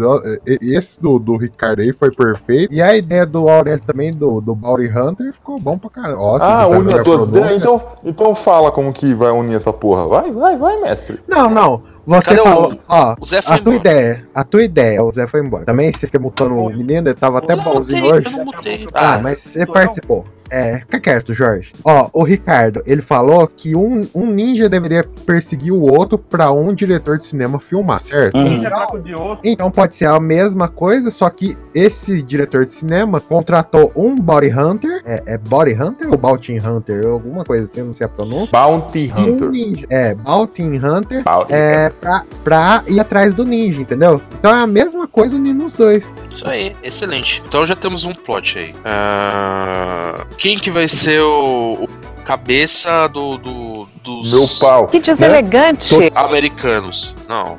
Esse 0.62 1.02
do, 1.02 1.18
do 1.18 1.36
Ricardo 1.36 1.80
aí 1.82 1.92
foi 1.92 2.12
perfeito. 2.12 2.72
E 2.72 2.80
a 2.80 2.96
ideia 2.96 3.26
do 3.26 3.48
Aurélio 3.48 3.82
também, 3.84 4.12
do, 4.12 4.40
do 4.40 4.54
Bounty 4.54 4.86
Hunter, 4.86 5.32
ficou 5.32 5.58
bom 5.58 5.76
pra 5.76 5.90
caramba. 5.90 6.20
Ó, 6.20 6.38
se 6.38 6.44
Ah, 6.44 6.68
une 6.68 6.94
as 6.94 7.02
duas 7.02 7.28
ideias? 7.28 7.56
Então, 7.56 7.82
então 8.04 8.34
fala 8.36 8.70
como 8.70 8.92
que 8.92 9.12
vai 9.14 9.32
unir 9.32 9.56
essa 9.56 9.72
porra. 9.72 10.06
Vai, 10.06 10.30
vai, 10.30 10.56
vai, 10.56 10.76
mestre. 10.80 11.18
Não, 11.26 11.50
não. 11.50 11.82
Você 12.06 12.28
Cadê 12.30 12.40
o- 12.40 12.44
falou, 12.44 12.80
ó, 12.88 13.14
o 13.20 13.24
Zé 13.26 13.42
foi 13.42 13.54
a 13.54 13.58
tua 13.58 13.74
embora. 13.74 13.90
ideia, 13.90 14.26
a 14.34 14.44
tua 14.44 14.62
ideia, 14.62 15.04
o 15.04 15.12
Zé 15.12 15.26
foi 15.26 15.40
embora. 15.44 15.64
Também 15.64 15.92
você 15.92 16.06
fica 16.06 16.18
mutando 16.18 16.54
o 16.56 16.68
menino, 16.70 17.08
ele 17.08 17.14
tava 17.14 17.38
até 17.38 17.52
Eu 17.52 17.58
bonzinho 17.62 18.02
mutei, 18.04 18.18
hoje. 18.18 18.26
eu 18.26 18.32
não 18.32 18.44
mutei. 18.44 18.88
Ah, 18.94 19.14
Ah, 19.14 19.18
mas 19.18 19.40
você 19.40 19.66
participou. 19.66 20.24
É, 20.50 20.78
fica 20.80 21.00
quieto, 21.00 21.32
Jorge. 21.32 21.72
Ó, 21.84 22.08
o 22.12 22.22
Ricardo, 22.22 22.82
ele 22.86 23.02
falou 23.02 23.46
que 23.46 23.74
um, 23.76 24.06
um 24.14 24.26
ninja 24.26 24.68
deveria 24.68 25.04
perseguir 25.24 25.72
o 25.72 25.82
outro 25.82 26.18
pra 26.18 26.50
um 26.50 26.74
diretor 26.74 27.18
de 27.18 27.26
cinema 27.26 27.58
filmar, 27.60 28.00
certo? 28.00 28.36
Uhum. 28.36 28.44
Ninja 28.44 28.68
fraco 28.68 28.98
de 29.00 29.14
osso. 29.14 29.40
Então 29.44 29.70
pode 29.70 29.96
ser 29.96 30.06
a 30.06 30.18
mesma 30.20 30.68
coisa, 30.68 31.10
só 31.10 31.28
que 31.30 31.56
esse 31.74 32.22
diretor 32.22 32.66
de 32.66 32.72
cinema 32.72 33.20
contratou 33.20 33.92
um 33.94 34.14
Body 34.16 34.50
Hunter. 34.50 35.02
É, 35.04 35.22
é 35.26 35.38
Body 35.38 35.72
Hunter 35.74 36.10
ou 36.10 36.16
Bounty 36.16 36.58
Hunter? 36.58 37.06
Alguma 37.06 37.44
coisa 37.44 37.64
assim, 37.64 37.82
não 37.82 37.94
sei 37.94 38.06
a 38.06 38.08
pronúncia. 38.08 38.48
Bounty 38.52 39.12
E 39.16 39.20
um 39.20 39.32
Hunter. 39.34 39.50
ninja. 39.50 39.86
É, 39.88 40.14
Bounty 40.14 40.62
Hunter. 40.62 41.22
Bounty 41.22 41.52
É, 41.52 41.90
pra, 41.90 42.24
pra 42.42 42.82
ir 42.88 42.98
atrás 42.98 43.34
do 43.34 43.44
ninja, 43.44 43.82
entendeu? 43.82 44.20
Então 44.38 44.50
é 44.50 44.62
a 44.62 44.66
mesma 44.66 45.06
coisa 45.06 45.36
unindo 45.36 45.64
os 45.64 45.72
dois. 45.72 46.12
Isso 46.34 46.48
aí, 46.48 46.74
excelente. 46.82 47.42
Então 47.46 47.64
já 47.64 47.76
temos 47.76 48.04
um 48.04 48.12
plot 48.14 48.58
aí. 48.58 48.74
Ah, 48.84 50.26
quem 50.40 50.58
que 50.58 50.70
vai 50.70 50.88
ser 50.88 51.20
o, 51.20 51.84
o 51.84 51.88
cabeça 52.24 53.06
do, 53.08 53.36
do- 53.36 53.88
dos 54.02 54.32
Meu 54.32 54.48
pau. 54.58 54.86
Que 54.86 54.96
né? 54.98 55.04
deselegante. 55.04 55.94
americanos? 56.14 57.14
Não. 57.28 57.58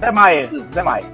Zé 0.00 0.10
Maia. 0.10 0.50
Zé 0.74 0.82
Maia. 0.82 1.04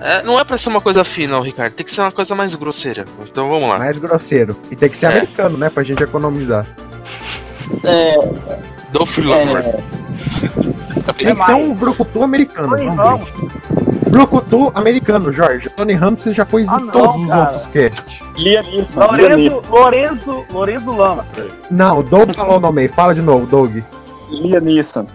É, 0.00 0.22
não 0.22 0.38
é 0.38 0.44
pra 0.44 0.58
ser 0.58 0.68
uma 0.68 0.80
coisa 0.80 1.02
fina, 1.04 1.40
Ricardo. 1.40 1.72
Tem 1.74 1.84
que 1.86 1.92
ser 1.92 2.00
uma 2.00 2.12
coisa 2.12 2.34
mais 2.34 2.54
grosseira. 2.54 3.04
Então 3.22 3.48
vamos 3.48 3.68
lá. 3.68 3.78
Mais 3.78 3.98
grosseiro. 3.98 4.56
E 4.70 4.76
tem 4.76 4.88
que 4.88 4.96
ser 4.96 5.06
É. 5.06 5.08
americano, 5.10 5.56
né? 5.56 5.70
Pra 5.70 5.82
gente 5.84 6.02
economizar. 6.02 6.66
É, 7.84 8.16
Dolph 8.92 9.18
é, 9.18 9.22
Tem 11.16 11.34
que 11.34 11.44
ser 11.44 11.54
um 11.54 11.74
brucutu 11.74 12.22
americano. 12.22 12.68
Tony 12.76 12.86
Ramos. 12.88 13.30
Brucutu 14.08 14.72
americano, 14.74 15.32
Jorge. 15.32 15.68
Tony 15.70 15.92
Ramos 15.92 16.22
você 16.22 16.32
já 16.32 16.44
pôs 16.46 16.66
Ah, 16.68 16.78
em 16.80 16.84
não, 16.84 16.90
todos 16.92 17.20
os 17.22 17.28
cara. 17.28 17.40
outros 17.42 17.66
casts. 17.66 18.20
Lia 18.36 18.62
Nisso. 18.62 18.98
Lorenzo, 18.98 19.62
Lorenzo, 19.70 20.44
Lorenzo 20.50 20.90
Lama. 20.92 21.26
Não, 21.70 21.98
o 21.98 22.02
Doug 22.02 22.30
falou 22.34 22.56
o 22.56 22.60
nome 22.60 22.82
aí. 22.82 22.88
Fala 22.88 23.14
de 23.14 23.20
novo, 23.22 23.46
Doug. 23.46 23.78
Lia 24.30 24.60
Nisso. 24.60 25.06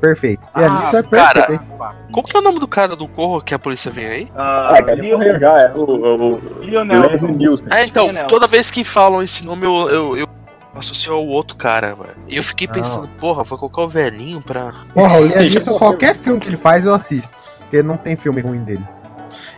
Perfeito. 0.00 0.42
E 0.56 0.64
Ah, 0.64 0.90
é 0.94 1.02
cara. 1.04 1.32
perfeito. 1.46 1.62
Qual 2.10 2.24
que 2.24 2.36
é 2.36 2.40
o 2.40 2.42
nome 2.42 2.58
do 2.58 2.66
cara 2.66 2.96
do 2.96 3.06
corro 3.06 3.40
que 3.40 3.54
a 3.54 3.58
polícia 3.58 3.90
vem 3.90 4.06
aí? 4.06 4.28
Ah, 4.36 4.68
Ah, 4.72 4.82
cara, 4.82 5.38
já, 5.38 5.60
é 5.60 5.72
o, 5.74 5.80
o, 5.84 6.34
o 6.34 6.62
Lionel. 6.62 7.02
Nielsen. 7.36 7.68
É, 7.72 7.84
então, 7.86 8.06
Lionel. 8.06 8.26
toda 8.26 8.48
vez 8.48 8.70
que 8.70 8.82
falam 8.82 9.22
esse 9.22 9.44
nome, 9.46 9.64
eu, 9.64 9.88
eu, 9.88 10.16
eu 10.16 10.26
associo 10.74 11.12
ao 11.12 11.26
outro 11.26 11.56
cara, 11.56 11.94
velho. 11.94 12.16
E 12.28 12.36
eu 12.36 12.42
fiquei 12.42 12.66
pensando, 12.68 13.06
porra, 13.18 13.42
vou 13.44 13.58
colocar 13.58 13.82
o 13.82 13.88
velhinho 13.88 14.40
pra. 14.40 14.72
Porra, 14.94 15.18
o 15.18 15.26
Neeson, 15.28 15.78
qualquer 15.78 16.14
filme 16.14 16.40
que 16.40 16.48
ele 16.48 16.56
faz 16.56 16.84
eu 16.84 16.94
assisto. 16.94 17.30
Porque 17.60 17.82
não 17.82 17.96
tem 17.96 18.16
filme 18.16 18.40
ruim 18.40 18.62
dele. 18.64 18.84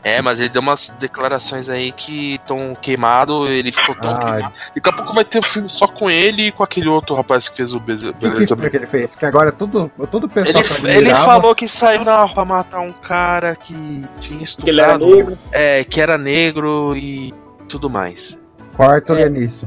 É, 0.05 0.21
mas 0.21 0.39
ele 0.39 0.51
deu 0.51 0.61
umas 0.61 0.91
declarações 1.01 1.69
aí 1.71 1.91
que 1.91 2.35
estão 2.35 2.77
queimado, 2.81 3.49
ele 3.49 3.73
ficou 3.73 3.95
tão 3.95 4.11
Ah, 4.15 4.19
queimado. 4.35 4.55
Daqui 4.75 4.89
a 4.91 4.93
pouco 4.93 5.15
vai 5.15 5.25
ter 5.25 5.39
um 5.39 5.43
filme 5.43 5.69
só 5.69 5.87
com 5.89 6.11
ele 6.11 6.49
e 6.49 6.53
com 6.53 6.63
aquele 6.63 6.89
outro 6.89 7.15
rapaz 7.17 7.49
que 7.49 7.57
fez 7.57 7.73
o 7.73 7.81
Beze- 7.81 8.13
Que, 8.13 8.13
que 8.13 8.29
Beleza. 8.29 8.55
filme 8.55 8.71
que 8.71 8.77
ele 8.77 8.87
fez? 8.87 9.15
Que 9.15 9.25
agora 9.25 9.51
todo, 9.51 9.91
todo 10.11 10.29
pessoal 10.29 10.63
Ele, 10.63 10.69
que 10.69 10.87
ele 10.87 11.15
falou 11.15 11.55
que 11.55 11.67
saiu 11.67 12.05
na 12.05 12.23
rua 12.23 12.35
pra 12.35 12.45
matar 12.45 12.81
um 12.81 12.93
cara 12.93 13.57
que 13.57 13.73
tinha 14.21 14.45
Que 14.45 14.69
ele 14.69 14.81
era 14.81 14.93
estudado. 14.93 15.07
negro. 15.17 15.39
É, 15.51 15.83
que 15.85 16.01
era 16.01 16.19
negro 16.19 16.95
e 16.95 17.33
tudo 17.67 17.89
mais. 17.89 18.39
Corta 18.77 19.15
o 19.15 19.17
Liam 19.17 19.31
Neeson. 19.31 19.67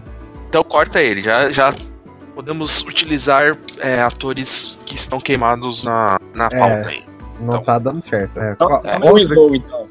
Então 0.58 0.68
corta 0.68 1.00
ele, 1.00 1.22
já, 1.22 1.52
já 1.52 1.72
podemos 2.34 2.82
utilizar 2.82 3.56
é, 3.78 4.02
atores 4.02 4.80
que 4.88 4.96
estão 4.96 5.20
queimados 5.20 5.84
na, 5.84 6.18
na 6.34 6.46
É. 6.46 6.50
pauta 6.58 6.90
aí. 6.90 7.04
Não 7.40 7.46
Então. 7.50 7.64
tá 7.64 7.78
dando 7.78 8.04
certo. 8.04 8.40
É, 8.40 8.50
Não, 8.60 8.68
qual- 8.68 8.82
Tommy 8.82 8.96
outro- 8.96 9.14
Wiseau, 9.14 9.56
então. 9.56 9.88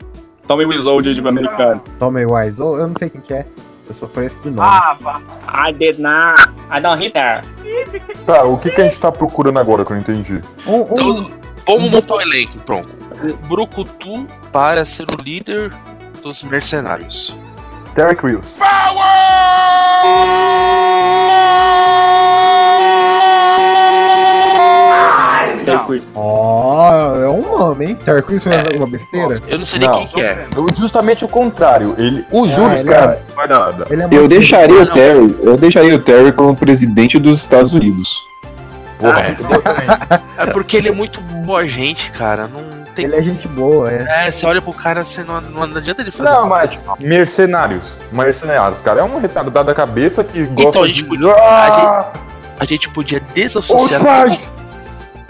Tommy 0.48 0.64
Wiseau 0.66 1.00
de 1.02 1.14
de 1.14 1.20
americano. 1.20 1.80
Tommy 2.00 2.26
Wise. 2.26 2.60
ou 2.60 2.78
Eu 2.78 2.88
não 2.88 2.94
sei 2.98 3.08
quem 3.10 3.20
que 3.20 3.32
é. 3.32 3.46
Eu 3.88 3.94
só 3.94 4.08
conheço 4.08 4.34
de 4.42 4.50
nome. 4.50 4.68
Ah. 4.68 5.20
I 5.68 5.72
did 5.72 6.00
not. 6.00 6.34
I 6.76 6.80
don't 6.80 7.00
hit 7.00 7.16
her. 7.16 7.44
Tá, 8.26 8.42
o 8.42 8.58
que, 8.58 8.68
que 8.72 8.80
a 8.80 8.84
gente 8.86 8.98
tá 8.98 9.12
procurando 9.12 9.60
agora 9.60 9.84
que 9.84 9.92
eu 9.92 9.94
não 9.94 10.00
entendi? 10.02 10.40
Um- 10.66 10.80
um- 10.80 10.82
Então, 10.90 11.30
vamos 11.64 11.90
montar 11.92 12.16
o 12.16 12.20
elenco, 12.20 12.58
pronto. 12.58 12.88
Brucutu 13.46 14.26
para 14.50 14.84
ser 14.84 15.06
o 15.16 15.22
líder 15.22 15.72
dos 16.24 16.42
mercenários. 16.42 17.32
Terry 17.96 18.14
Crews. 18.14 18.54
Ó, 26.14 27.16
é 27.16 27.28
um 27.28 27.58
nome, 27.58 27.86
hein? 27.86 27.98
Terry 28.04 28.22
Crews 28.22 28.44
fez 28.44 28.64
alguma 28.66 28.86
besteira? 28.86 29.40
Eu 29.48 29.58
não 29.58 29.64
sei 29.66 29.80
nem 29.80 29.88
Não. 29.88 29.98
quem 29.98 30.06
que 30.08 30.20
é. 30.20 30.46
Justamente 30.78 31.24
o 31.24 31.28
contrário. 31.28 31.94
Ele, 31.98 32.24
o 32.30 32.48
Júlio, 32.48 32.78
ele 32.78 32.88
cara, 32.88 33.22
não 33.28 33.34
vai 33.36 33.46
nada. 33.48 33.86
Ele 33.90 34.02
é 34.02 34.04
Eu 34.04 34.08
muito- 34.10 34.28
deixaria 34.28 34.80
Ah, 34.80 34.82
o 34.82 34.86
não. 34.86 34.94
Terry, 34.94 35.36
eu 35.42 35.56
deixaria 35.56 35.94
o 35.94 35.98
Terry 35.98 36.32
como 36.32 36.54
presidente 36.56 37.18
dos 37.18 37.40
Estados 37.40 37.72
Unidos. 37.72 38.08
Porra, 38.98 39.36
É 40.38 40.46
porque 40.46 40.76
ele 40.76 40.88
é 40.88 40.92
muito 40.92 41.20
boa 41.20 41.66
gente, 41.68 42.10
cara. 42.12 42.48
Não 42.48 42.65
tem. 42.96 43.04
Ele 43.04 43.16
é 43.16 43.22
gente 43.22 43.46
boa, 43.46 43.92
é. 43.92 44.26
É, 44.26 44.30
você 44.32 44.44
olha 44.46 44.60
pro 44.60 44.72
cara, 44.72 45.04
você 45.04 45.22
não, 45.22 45.40
não 45.40 45.62
adianta 45.76 46.02
ele 46.02 46.10
fazer. 46.10 46.30
Não, 46.30 46.48
mas 46.48 46.78
mercenários. 46.98 47.92
Mercenários, 48.10 48.80
cara. 48.80 49.00
É 49.00 49.04
um 49.04 49.18
retardado 49.20 49.66
da 49.66 49.74
cabeça 49.74 50.24
que 50.24 50.42
gosta 50.44 50.68
Então, 50.70 50.82
a 50.82 50.86
gente 50.86 51.02
de... 51.02 51.04
podia- 51.04 51.32
Ah! 51.34 52.12
A 52.58 52.64
gente 52.64 52.88
podia 52.88 53.18
Os 53.24 53.34
desassociar 53.34 54.02
pais! 54.02 54.50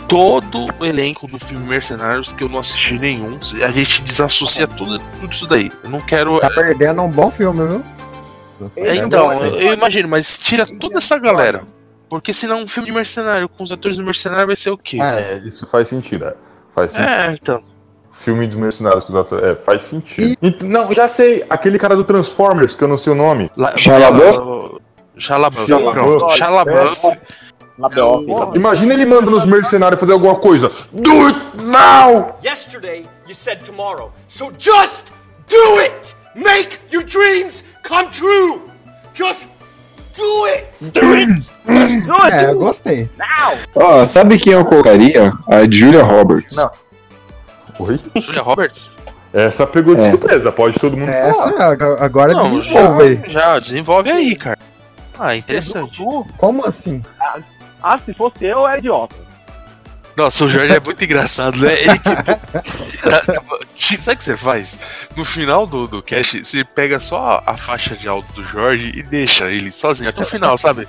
todo 0.09 0.69
o 0.79 0.85
elenco 0.85 1.27
do 1.27 1.39
filme 1.39 1.67
Mercenários, 1.67 2.33
que 2.33 2.45
eu 2.45 2.49
não 2.49 2.61
assisti 2.61 2.97
nenhum. 2.99 3.39
A 3.65 3.71
gente 3.73 4.03
desassocia 4.03 4.67
tudo, 4.67 4.99
tudo 5.21 5.33
isso 5.33 5.47
daí. 5.47 5.71
Eu 5.83 5.91
não 5.91 6.01
quero. 6.01 6.39
Tá 6.39 6.49
perdendo 6.51 7.03
um 7.03 7.09
bom 7.11 7.31
filme, 7.31 7.67
viu? 7.67 7.83
É, 8.77 8.97
então, 8.97 9.33
eu, 9.45 9.57
eu 9.61 9.73
imagino, 9.75 10.09
mas 10.09 10.39
tira 10.39 10.65
toda 10.65 10.99
essa 10.99 11.19
galera. 11.19 11.65
Porque 12.09 12.33
senão 12.33 12.63
um 12.63 12.69
filme 12.69 12.89
de 12.89 12.95
mercenário 12.95 13.49
com 13.49 13.65
os 13.65 13.73
atores 13.73 13.97
do 13.97 14.05
mercenário 14.05 14.47
vai 14.47 14.55
ser 14.57 14.71
o 14.71 14.79
quê? 14.79 14.99
É, 15.03 15.43
isso 15.45 15.67
faz 15.67 15.89
sentido. 15.89 16.33
É. 16.77 16.81
Faz 16.81 16.93
sentido. 16.93 17.09
É, 17.09 17.33
então. 17.33 17.63
Filme 18.13 18.47
dos 18.47 18.57
mercenários 18.57 19.05
com 19.05 19.13
os 19.13 19.19
atores. 19.19 19.45
É, 19.45 19.55
faz 19.57 19.83
sentido. 19.83 20.37
Ent- 20.43 20.63
não, 20.63 20.93
já 20.93 21.07
sei. 21.09 21.45
Aquele 21.51 21.79
cara 21.79 21.95
do 21.97 22.05
Transformers, 22.05 22.75
que 22.75 22.83
eu 22.83 22.89
não 22.89 22.99
sei 22.99 23.13
o 23.13 23.17
nome. 23.17 23.51
Shalabuff. 23.77 24.39
Pronto. 25.93 26.31
Shalabuff. 26.31 27.19
Imagina 28.55 28.95
ele 28.95 29.05
mandando 29.05 29.37
os 29.37 29.45
mercenários 29.47 30.01
fazer 30.01 30.13
alguma 30.13 30.37
coisa. 30.37 30.71
Do 30.93 31.27
it 31.27 31.39
now! 31.63 32.37
Yesterday, 32.43 33.05
you 33.27 33.35
said 33.35 33.63
tomorrow. 33.63 34.11
So 34.29 34.51
just 34.59 35.09
do 35.49 35.81
it! 35.81 36.15
Make 36.35 36.79
your 36.91 37.05
dreams 37.05 37.63
come 37.83 38.09
true! 38.11 38.63
Just 39.15 39.47
do 40.17 40.45
it! 40.47 40.67
Do 40.81 41.13
it! 41.15 41.51
Just 41.69 42.05
do 42.07 42.13
it! 42.23 42.37
É, 42.37 42.51
eu 42.51 42.59
gostei. 42.59 43.09
Now! 43.19 43.57
Ó, 43.75 44.05
sabe 44.05 44.39
quem 44.39 44.53
eu 44.55 44.65
colocaria? 44.65 45.33
A 45.49 45.69
Julia 45.71 46.03
Roberts. 46.03 46.57
Não. 46.57 46.71
Oi? 47.81 48.01
Julia 48.17 48.43
Roberts? 48.43 48.89
Essa 49.33 49.67
pegou 49.67 49.95
de 49.95 50.03
É. 50.03 50.11
surpresa, 50.11 50.51
pode 50.51 50.79
todo 50.79 50.97
mundo 50.97 51.13
falar. 51.13 51.29
Essa, 51.53 51.65
ag- 51.67 51.83
agora 52.01 52.33
Não, 52.33 52.59
desenvolve 52.59 53.03
aí. 53.03 53.21
já, 53.27 53.41
já, 53.41 53.59
desenvolve 53.59 54.11
aí, 54.11 54.35
cara. 54.37 54.59
Ah, 55.19 55.37
interessante. 55.37 56.03
Como 56.39 56.67
assim? 56.67 57.03
Ah, 57.83 57.99
se 57.99 58.15
fosse 58.15 58.45
eu, 58.47 58.67
é 58.67 58.79
idiota. 58.79 59.15
Nossa, 60.17 60.45
o 60.45 60.49
Jorge 60.49 60.75
é 60.75 60.81
muito 60.81 61.05
engraçado, 61.05 61.59
né? 61.59 61.73
Ele 61.75 61.99
que... 61.99 62.11
Sabe 63.97 64.15
o 64.15 64.19
que 64.19 64.25
você 64.25 64.37
faz? 64.37 64.79
No 65.17 65.25
final 65.25 65.67
do, 65.67 65.87
do 65.87 66.03
cast, 66.03 66.45
você 66.45 66.65
pega 66.65 66.99
só 66.99 67.43
a, 67.47 67.57
faixa 67.57 67.95
de 67.95 68.09
áudio 68.09 68.33
do 68.35 68.43
Jorge 68.43 68.93
e 68.97 69.03
deixa 69.03 69.51
ele 69.51 69.71
sozinho 69.71 70.09
até 70.09 70.23
o 70.23 70.25
final, 70.25 70.57
sabe? 70.57 70.89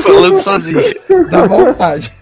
Falando 0.00 0.38
sozinho. 0.38 0.82
Dá 1.30 1.46
vontade. 1.46 2.12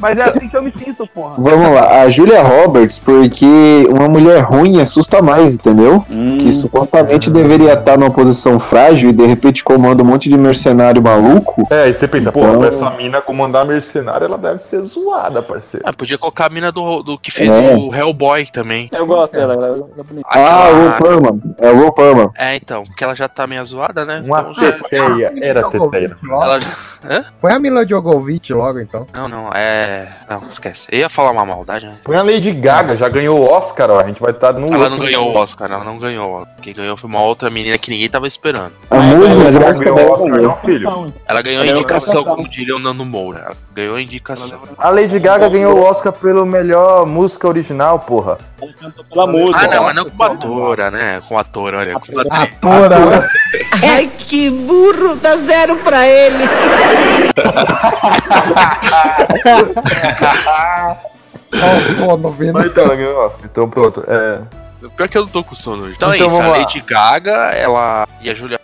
Mas 0.00 0.18
é 0.18 0.22
assim 0.22 0.48
que 0.48 0.56
eu 0.56 0.62
me 0.62 0.72
sinto, 0.76 1.06
porra. 1.06 1.36
Vamos 1.38 1.72
lá, 1.72 2.02
a 2.02 2.10
Julia 2.10 2.42
Roberts, 2.42 2.98
porque 2.98 3.46
uma 3.88 4.08
mulher 4.08 4.40
ruim 4.42 4.80
assusta 4.80 5.22
mais, 5.22 5.54
entendeu? 5.54 6.04
Que 6.40 6.52
supostamente 6.52 7.30
deveria 7.30 7.74
estar 7.74 7.96
numa 7.96 8.10
posição 8.10 8.58
frágil 8.58 9.10
e 9.10 9.12
de 9.12 9.24
repente 9.24 9.62
comanda 9.62 10.02
um 10.02 10.06
monte 10.06 10.28
de 10.28 10.36
mercenário 10.36 11.02
maluco. 11.02 11.66
É, 11.70 11.88
e 11.88 11.94
você 11.94 12.08
pensa, 12.08 12.32
pô, 12.32 12.40
Então- 12.40 12.58
pra 12.58 12.68
essa 12.68 12.90
mina 12.90 13.20
comandar 13.20 13.64
mercenária, 13.64 14.24
ela 14.24 14.38
deve 14.38 14.58
ser 14.58 14.82
zoada, 14.82 15.42
parceiro. 15.42 15.59
Ah, 15.84 15.92
podia 15.92 16.18
colocar 16.18 16.46
a 16.46 16.48
mina 16.48 16.70
do, 16.72 17.02
do 17.02 17.18
que 17.18 17.30
fez 17.30 17.50
É. 17.50 17.74
o 17.76 17.94
Hellboy 17.94 18.46
também. 18.46 18.88
Eu 18.92 19.06
gosto 19.06 19.32
dela, 19.32 19.54
ela 19.54 19.66
é 19.98 20.02
bonita. 20.02 20.28
Ah, 20.30 20.68
o 20.70 20.74
Ron 20.74 20.92
Perlman. 20.98 21.42
É 21.58 21.70
o 21.70 21.80
Ron 21.84 21.90
Perlman. 21.92 22.30
É, 22.36 22.56
então, 22.56 22.84
porque 22.84 23.02
ela 23.04 23.14
já 23.14 23.28
tá 23.28 23.46
meio 23.46 23.64
zoada, 23.64 24.04
né? 24.04 24.22
Uma 24.24 24.40
Então 24.40 24.54
já- 24.54 24.72
teteia, 24.72 25.32
era 25.42 25.68
teteia. 25.68 26.16
Ela 26.30 26.60
já... 26.60 26.68
Hã? 27.08 27.24
Põe 27.40 27.52
a 27.52 27.58
Mila 27.58 27.84
Djokovic 27.86 28.52
logo, 28.52 28.80
então. 28.80 29.06
Não, 29.14 29.28
não, 29.28 29.50
é. 29.54 30.08
Não, 30.28 30.42
esquece. 30.50 30.86
Eu 30.90 30.98
ia 31.00 31.08
falar 31.08 31.30
uma 31.30 31.44
maldade, 31.46 31.86
né? 31.86 31.94
Põe 32.04 32.16
a 32.16 32.22
Lady 32.22 32.52
Gaga, 32.52 32.96
já 32.96 33.08
ganhou 33.08 33.38
o 33.40 33.50
Oscar, 33.50 33.90
ó. 33.90 34.00
A 34.00 34.04
gente 34.06 34.20
vai 34.20 34.30
estar 34.32 34.52
no. 34.52 34.66
Ela 34.72 34.88
não 34.90 34.98
ganhou 34.98 35.30
o 35.30 35.34
Oscar, 35.36 35.70
ela 35.70 35.84
não 35.84 35.98
ganhou. 35.98 36.46
Quem 36.62 36.74
ganhou 36.74 36.96
foi 36.96 37.08
uma 37.08 37.22
outra 37.22 37.50
menina 37.50 37.76
que 37.78 37.90
ninguém 37.90 38.08
tava 38.08 38.26
esperando. 38.26 38.72
A 38.90 38.96
música, 39.00 39.40
mas 39.42 39.56
Ela 39.56 39.66
música 39.66 39.92
ganhou 39.92 40.10
o 40.10 40.12
Oscar, 40.14 40.40
não, 40.42 40.56
filho. 40.56 41.12
Ela 41.26 41.42
ganhou 41.42 41.64
indicação, 41.64 42.24
como 42.24 42.48
diria 42.48 42.76
o 42.76 42.78
Nando 42.78 43.04
Moura. 43.04 43.40
Ela 43.40 43.56
ganhou 43.74 43.96
a 43.96 44.02
indicação. 44.02 44.60
A 44.78 44.90
Lady 44.90 45.18
Gaga 45.18 45.48
ganhou 45.50 45.78
o 45.78 45.82
Oscar 45.84 46.12
pelo 46.12 46.46
melhor 46.46 47.06
música 47.06 47.48
original, 47.48 47.98
porra. 48.00 48.38
Pela 49.12 49.26
música. 49.26 49.58
Ah, 49.60 49.68
não, 49.68 49.82
mas 49.84 49.94
não 49.94 50.04
como 50.08 50.22
atora, 50.22 50.90
né? 50.90 51.22
Como 51.26 51.40
atora, 51.40 51.78
olha. 51.78 51.92
Como 51.98 52.20
atriz. 52.20 52.42
Atora. 52.42 53.30
Ai, 53.82 54.10
que 54.18 54.50
burro, 54.50 55.16
dá 55.16 55.36
zero 55.36 55.76
pra 55.76 56.06
ele. 56.06 56.44
Mas 62.52 62.66
então, 62.66 62.84
ela 62.84 62.96
ganhou 62.96 63.16
o 63.16 63.26
Oscar. 63.26 63.40
Então 63.44 63.68
pronto. 63.68 64.04
É. 64.06 64.38
Pior 64.96 65.08
que 65.08 65.18
eu 65.18 65.22
não 65.22 65.28
tô 65.28 65.44
com 65.44 65.54
sono 65.54 65.84
hoje. 65.84 65.94
Então, 65.96 66.14
Então 66.14 66.26
é 66.26 66.28
isso, 66.28 66.40
a 66.40 66.42
vamos 66.42 66.58
lá. 66.58 66.64
Lady 66.64 66.80
Gaga, 66.80 67.32
ela 67.54 68.08
e 68.22 68.30
a 68.30 68.34
Julia 68.34 68.58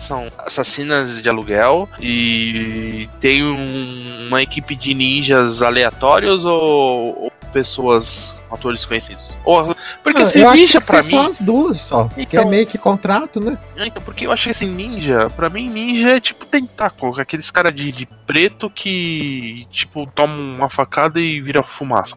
são 0.00 0.30
assassinas 0.38 1.20
de 1.22 1.28
aluguel 1.28 1.88
e 2.00 3.08
tem 3.20 3.44
um- 3.44 4.26
uma 4.28 4.42
equipe 4.42 4.74
de 4.74 4.94
ninjas 4.94 5.62
aleatórios 5.62 6.44
ou, 6.44 7.24
ou 7.24 7.32
pessoas, 7.52 8.34
atores 8.50 8.84
conhecidos? 8.84 9.36
Ou, 9.44 9.74
porque 10.04 10.20
Ah, 10.22 10.24
esse 10.24 10.42
acho 10.44 10.56
ninja 10.56 10.80
que 10.80 10.86
pra 10.86 11.02
são 11.02 11.10
só 11.10 11.22
mim... 11.24 11.30
as 11.30 11.38
duas 11.40 11.76
só. 11.80 12.04
Que 12.14 12.22
Então- 12.22 12.42
é 12.44 12.46
meio 12.46 12.66
que 12.66 12.78
contrato, 12.78 13.40
né? 13.40 13.58
É, 13.76 13.86
Então, 13.86 14.00
porque 14.02 14.24
eu 14.26 14.32
acho 14.32 14.44
que 14.44 14.50
esse 14.50 14.66
ninja, 14.66 15.28
pra 15.30 15.48
mim, 15.50 15.68
ninja 15.68 16.10
é 16.16 16.20
tipo 16.20 16.46
tentáculo, 16.46 17.20
aqueles 17.20 17.50
caras 17.50 17.74
de, 17.74 17.90
de 17.90 18.06
preto 18.26 18.70
que, 18.70 19.66
tipo, 19.70 20.06
tomam 20.14 20.38
uma 20.56 20.70
facada 20.70 21.20
e 21.20 21.40
vira 21.40 21.62
fumaça. 21.62 22.16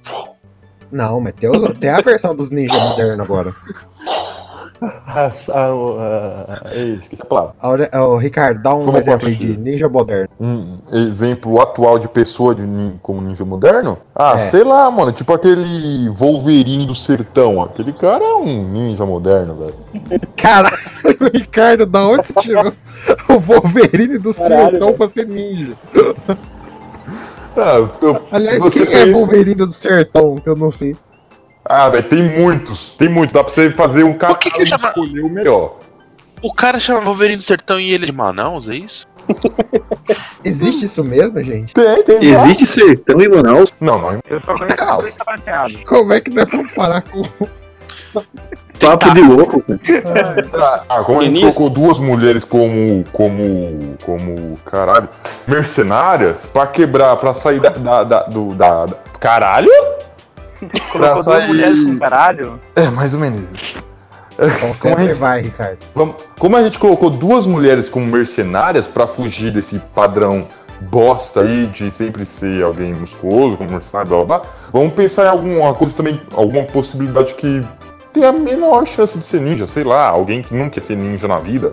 Não, 0.92 1.20
mas 1.20 1.34
tem, 1.34 1.50
tem 1.80 1.90
a 1.90 1.98
versão 1.98 2.36
dos 2.36 2.52
ninjas 2.52 2.80
modernos 2.80 3.26
agora. 3.26 3.56
Ah, 5.16 5.32
ah, 5.54 6.60
ah, 6.66 6.76
esqueci 6.76 7.22
a 7.22 7.26
palavra. 7.26 7.54
Ricardo, 8.20 8.62
dá 8.62 8.74
um 8.76 8.84
Como 8.86 8.98
exemplo 8.98 9.32
de 9.32 9.58
ninja 9.58 9.88
moderno. 9.88 10.28
Um 10.40 10.78
exemplo 10.92 11.62
atual 11.62 11.98
de 12.00 12.08
pessoa 12.08 12.54
de 12.56 12.64
nin- 12.64 13.00
como 13.02 13.22
ninja 13.22 13.46
moderno? 13.46 13.98
Ah, 14.16 14.34
É. 14.36 14.50
sei 14.50 14.64
lá, 14.64 14.90
mano. 14.92 15.12
Tipo 15.12 15.34
aquele 15.34 16.10
Wolverine 16.10 16.86
do 16.86 16.96
sertão. 16.96 17.62
Aquele 17.62 17.94
cara 17.94 18.24
é 18.24 18.34
um 18.36 18.64
ninja 18.68 19.06
moderno, 19.06 19.56
velho. 19.56 19.76
Caralho, 20.36 20.78
Ricardo, 21.34 21.86
da 21.86 22.06
onde 22.08 22.28
você 22.28 22.34
tirou 22.42 22.74
o 23.30 23.40
Wolverine 23.40 24.18
do 24.18 24.34
Caralho, 24.34 24.72
sertão 24.72 24.88
velho. 24.88 24.98
pra 24.98 25.10
ser 25.10 25.28
ninja? 25.28 25.74
Ah, 27.56 27.88
eu- 28.02 28.22
Aliás, 28.32 28.60
você 28.60 28.86
quem 28.86 28.96
é 28.96 29.06
Wolverine 29.12 29.56
do 29.56 29.72
sertão? 29.72 30.36
Que 30.36 30.50
eu 30.50 30.56
não 30.56 30.72
sei. 30.72 30.96
Ah, 31.66 31.90
velho, 31.90 32.04
tem 32.04 32.22
muitos. 32.24 32.92
Tem 32.98 33.08
muitos. 33.10 33.34
Dá 33.34 33.44
pra 33.44 33.54
você 33.54 33.70
fazer 33.72 34.04
um 34.04 34.14
cara 34.14 34.36
que 34.36 34.52
que 34.52 34.66
chama- 34.66 34.88
escolher 34.90 35.22
o 35.22 35.30
melhor. 35.30 35.78
O 36.42 36.54
cara 36.54 36.80
chama 36.80 37.00
Wolverine 37.02 37.38
do 37.38 37.44
Sertão 37.44 37.80
e 37.80 37.92
ele 37.94 38.04
é 38.04 38.08
de 38.08 38.12
Manaus, 38.12 38.68
é 38.68 38.76
isso? 38.76 39.08
Existe 40.44 40.86
isso 40.86 41.02
mesmo, 41.04 41.42
gente? 41.42 41.74
Tem, 41.74 42.04
tem. 42.04 42.24
Existe 42.26 42.66
sertão 42.66 43.22
em 43.22 43.30
Manaus? 43.30 43.74
Não, 43.80 43.98
não. 43.98 44.20
Eu 44.30 44.42
só 44.46 44.54
conheço. 44.54 45.86
Como 45.86 46.12
é 46.14 46.20
que 46.20 46.30
nós 46.32 46.50
vamos 46.50 46.72
parar 46.74 47.02
com. 47.04 47.24
Papo 48.80 49.14
de 49.14 49.22
louco, 49.22 49.64
cara. 49.64 50.46
Ah, 50.54 50.84
ah, 50.90 51.04
como 51.04 51.22
a 51.22 51.24
gente 51.24 51.36
Denise? 51.36 51.58
colocou 51.58 51.70
duas 51.84 52.00
mulheres 52.00 52.44
como. 52.44 53.06
como. 53.14 53.96
como. 54.06 54.58
caralho. 54.66 55.08
mercenárias 55.48 56.46
pra 56.46 56.68
quebrar, 56.68 57.16
pra 57.16 57.34
sair 57.34 57.62
da. 57.62 57.70
da, 57.70 58.04
da- 58.04 58.24
do, 58.24 58.54
da, 58.54 58.86
da- 58.88 58.98
caralho? 59.20 59.72
Colocou 60.92 61.24
duas 61.24 61.48
mulheres 61.48 61.84
com 61.86 61.98
caralho. 62.00 62.60
É, 62.76 62.90
mais 62.90 63.14
ou 63.14 63.20
menos 63.20 63.42
isso. 63.54 63.76
Então 64.34 64.74
Como 64.80 64.96
a 64.96 65.00
gente- 65.04 65.14
vai, 65.20 65.42
Ricardo. 65.42 65.78
Como 66.40 66.58
a 66.58 66.64
gente 66.64 66.80
colocou 66.80 67.10
duas 67.10 67.46
mulheres 67.46 67.88
como 67.90 68.06
mercenárias 68.08 68.88
pra 68.88 69.06
fugir 69.08 69.52
desse 69.52 69.78
padrão 69.94 70.48
bosta 70.82 71.42
aí 71.42 71.68
de 71.68 71.92
sempre 71.92 72.26
ser 72.26 72.64
alguém 72.64 72.94
musculoso, 72.94 73.56
como 73.56 73.70
mercenário, 73.72 74.10
blá 74.10 74.26
blá 74.26 74.40
blá, 74.40 74.50
vamos 74.74 74.94
pensar 74.94 75.26
em 75.26 75.30
alguma 75.30 75.74
coisa 75.76 75.96
também, 75.96 76.20
alguma 76.36 76.64
possibilidade 76.64 77.36
que 77.36 77.64
tem 78.12 78.26
a 78.26 78.32
menor 78.34 78.86
chance 78.88 79.18
de 79.18 79.26
ser 79.26 79.40
ninja, 79.40 79.66
sei 79.68 79.84
lá, 79.84 80.08
alguém 80.10 80.42
que 80.42 80.54
não 80.54 80.70
quer 80.70 80.82
ser 80.82 80.98
ninja 80.98 81.28
na 81.28 81.38
vida. 81.38 81.72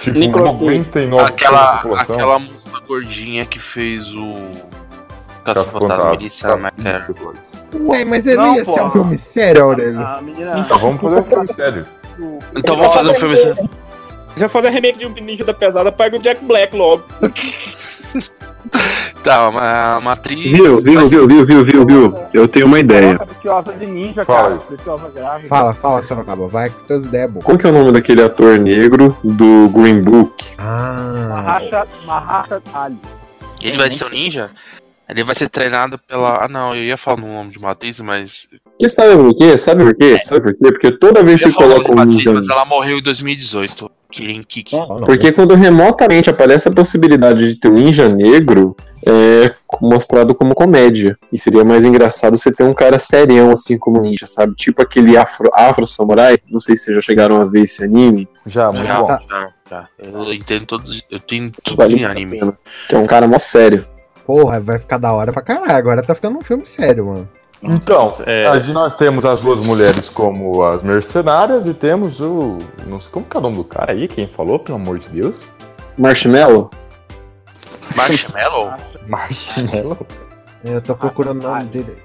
Tipo, 0.00 0.18
Nicolas 0.18 0.52
99% 0.54 1.20
Aquela, 1.26 1.72
da 1.72 1.76
população. 1.82 2.14
aquela 2.16 2.38
moça 2.38 2.68
gordinha 2.88 3.44
que 3.44 3.58
fez 3.58 4.08
o 4.14 4.32
Caça-Fantasma 5.44 5.44
Caça-Fantasma. 5.44 6.10
Melissa 6.12 6.48
McCarthy. 6.56 7.57
Ué, 7.74 8.04
mas 8.04 8.26
ele 8.26 8.36
Não, 8.36 8.54
ia 8.56 8.64
pô. 8.64 8.72
ser 8.74 8.82
um 8.82 8.90
filme 8.90 9.18
sério, 9.18 9.64
Aurélio. 9.64 10.00
A 10.00 10.20
menina. 10.22 10.58
Então 10.58 10.78
vamos 10.78 11.00
fazer 11.00 11.18
um 11.20 11.24
filme 11.24 11.48
sério. 11.54 11.84
Então 12.56 12.76
vamos 12.76 12.94
fazer 12.94 13.10
um 13.10 13.14
filme 13.14 13.34
assim. 13.34 13.68
Já 14.36 14.48
fazer 14.48 14.68
remake 14.70 14.98
de 14.98 15.06
um 15.06 15.10
Ninja 15.10 15.44
da 15.44 15.52
Pesada, 15.52 15.90
pega 15.90 16.16
o 16.16 16.20
Jack 16.20 16.44
Black 16.44 16.76
logo. 16.76 17.04
Tá, 19.22 19.48
uma, 19.48 19.98
uma 19.98 20.12
atriz. 20.12 20.40
Viu, 20.52 20.80
viu, 20.80 20.94
mas- 20.94 21.10
viu, 21.10 21.26
viu, 21.26 21.44
viu, 21.44 21.64
viu, 21.64 21.86
viu? 21.86 22.14
Eu 22.32 22.46
tenho 22.48 22.66
uma 22.66 22.78
ideia. 22.78 23.18
De 23.78 23.86
ninja, 23.86 24.24
Fala 24.24 24.58
cara. 24.58 25.40
Fala, 25.48 25.74
fala, 25.74 26.02
Sorocaba. 26.02 26.46
Vai 26.48 26.70
com 26.70 26.80
teus 26.84 27.04
ideias 27.04 27.30
boas. 27.30 27.44
Qual 27.44 27.58
que 27.58 27.66
é 27.66 27.68
o 27.68 27.72
nome 27.72 27.92
daquele 27.92 28.22
ator 28.22 28.58
negro 28.58 29.14
do 29.24 29.68
Green 29.70 30.00
Book? 30.02 30.54
Ah. 30.56 31.60
Marracha 32.06 32.62
Ali. 32.72 32.98
Ele 33.62 33.76
vai 33.76 33.90
ser 33.90 34.04
um 34.06 34.10
ninja? 34.10 34.50
Ele 35.08 35.22
vai 35.22 35.34
ser 35.34 35.48
treinado 35.48 35.98
pela. 35.98 36.44
Ah, 36.44 36.48
não, 36.48 36.74
eu 36.74 36.84
ia 36.84 36.96
falar 36.98 37.20
no 37.20 37.26
nome 37.26 37.50
de 37.50 37.58
uma 37.58 37.70
atriz, 37.70 37.98
mas. 38.00 38.48
Que 38.78 38.88
sabe 38.88 39.16
por 39.16 39.34
quê? 39.34 39.56
Sabe 39.56 39.84
por 39.84 39.94
quê? 39.96 40.18
Sabe 40.22 40.40
por 40.42 40.52
quê? 40.52 40.72
Porque 40.72 40.98
toda 40.98 41.22
vez 41.22 41.42
que 41.42 41.48
ia 41.48 41.54
falar 41.54 41.66
o 41.66 41.70
nome 41.78 41.84
coloca 41.84 42.06
de 42.06 42.28
um 42.28 42.34
mas 42.34 42.48
ela 42.48 42.64
morreu 42.64 42.98
em 42.98 43.02
2018. 43.02 43.90
Kirenkiki. 44.10 44.76
Porque 45.04 45.32
quando 45.32 45.54
remotamente 45.54 46.30
aparece 46.30 46.68
a 46.68 46.72
possibilidade 46.72 47.48
de 47.48 47.56
ter 47.56 47.68
um 47.68 47.74
ninja 47.74 48.08
negro, 48.08 48.74
é 49.06 49.54
mostrado 49.80 50.34
como 50.34 50.54
comédia. 50.54 51.18
E 51.32 51.38
seria 51.38 51.64
mais 51.64 51.84
engraçado 51.84 52.36
você 52.36 52.50
ter 52.50 52.64
um 52.64 52.72
cara 52.72 52.98
serião 52.98 53.50
assim 53.50 53.78
como 53.78 54.00
ninja, 54.00 54.26
sabe? 54.26 54.54
Tipo 54.54 54.82
aquele 54.82 55.16
afro, 55.16 55.50
afro 55.54 55.86
samurai. 55.86 56.38
Não 56.50 56.60
sei 56.60 56.76
se 56.76 56.84
vocês 56.84 56.96
já 56.96 57.02
chegaram 57.02 57.40
a 57.40 57.44
ver 57.44 57.64
esse 57.64 57.84
anime. 57.84 58.28
Já, 58.46 58.70
Já, 58.72 59.20
já, 59.28 59.48
já. 59.70 59.88
Eu 59.98 60.32
entendo 60.32 60.66
todos. 60.66 61.02
Eu 61.10 61.20
tenho 61.20 61.50
tudo 61.62 61.76
Vale 61.76 61.94
de 61.94 62.00
muito 62.00 62.08
a 62.08 62.10
anime. 62.12 62.54
Que 62.88 62.94
é 62.94 62.98
um 62.98 63.06
cara 63.06 63.26
mó 63.26 63.38
sério. 63.38 63.86
Porra, 64.28 64.60
vai 64.60 64.78
ficar 64.78 64.98
da 64.98 65.10
hora 65.10 65.32
pra 65.32 65.40
caralho. 65.40 65.72
Agora 65.74 66.02
tá 66.02 66.14
ficando 66.14 66.36
um 66.36 66.42
filme 66.42 66.66
sério, 66.66 67.06
mano. 67.06 67.26
Então, 67.62 68.12
é- 68.26 68.60
nós 68.74 68.92
temos 68.92 69.24
as 69.24 69.40
duas 69.40 69.64
mulheres 69.64 70.10
como 70.10 70.62
as 70.64 70.82
mercenárias 70.82 71.66
e 71.66 71.72
temos 71.72 72.20
o. 72.20 72.58
Não 72.86 73.00
sei 73.00 73.10
como 73.10 73.24
que 73.24 73.34
é 73.34 73.40
o 73.40 73.42
nome 73.42 73.56
do 73.56 73.64
cara 73.64 73.92
aí, 73.92 74.06
quem 74.06 74.26
falou, 74.26 74.58
pelo 74.58 74.76
amor 74.76 74.98
de 74.98 75.08
Deus? 75.08 75.48
Marshmallow? 75.96 76.68
Marshmallow? 77.96 78.70
Marshmallow? 79.06 80.06
Eu 80.62 80.82
tô 80.82 80.94
procurando 80.94 81.42
o 81.42 81.48
nome 81.48 81.64
dele. 81.64 81.96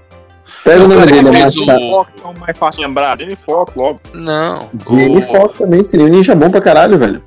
Pega 0.64 0.86
o 0.86 0.88
nome 0.88 1.06
dele, 1.06 1.28
é 1.28 1.32
mais 1.42 1.54
Fox 1.54 2.14
é 2.24 2.28
o 2.28 2.40
mais 2.40 2.58
fácil 2.58 2.82
de 2.82 2.88
lembrar. 2.88 3.20
Jamie 3.20 3.36
Foxx, 3.36 3.76
logo. 3.76 4.00
Não. 4.14 4.70
Jamie 4.88 5.22
Foxx 5.22 5.58
também 5.58 5.84
seria 5.84 6.06
um 6.06 6.10
ninja 6.10 6.34
bom 6.34 6.50
pra 6.50 6.62
caralho, 6.62 6.98
velho. 6.98 7.22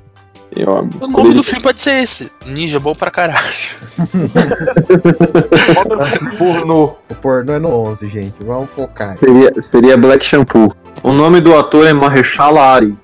O 0.65 1.07
nome 1.07 1.33
do 1.33 1.43
filme 1.43 1.61
pode 1.61 1.81
ser 1.81 2.01
esse. 2.03 2.31
Ninja 2.45 2.79
bom 2.79 2.95
pra 2.95 3.11
caralho. 3.11 3.53
Pornô. 6.37 6.95
O 7.09 7.15
pornô 7.15 7.53
é 7.53 7.59
no 7.59 7.69
11, 7.69 8.07
gente. 8.09 8.35
Vamos 8.41 8.69
focar. 8.71 9.07
Seria, 9.07 9.51
seria 9.59 9.97
Black 9.97 10.25
Shampoo. 10.25 10.73
O 11.03 11.11
nome 11.11 11.41
do 11.41 11.55
ator 11.57 11.85
é 11.85 11.93
Mahershala 11.93 12.73
Ali. 12.75 12.95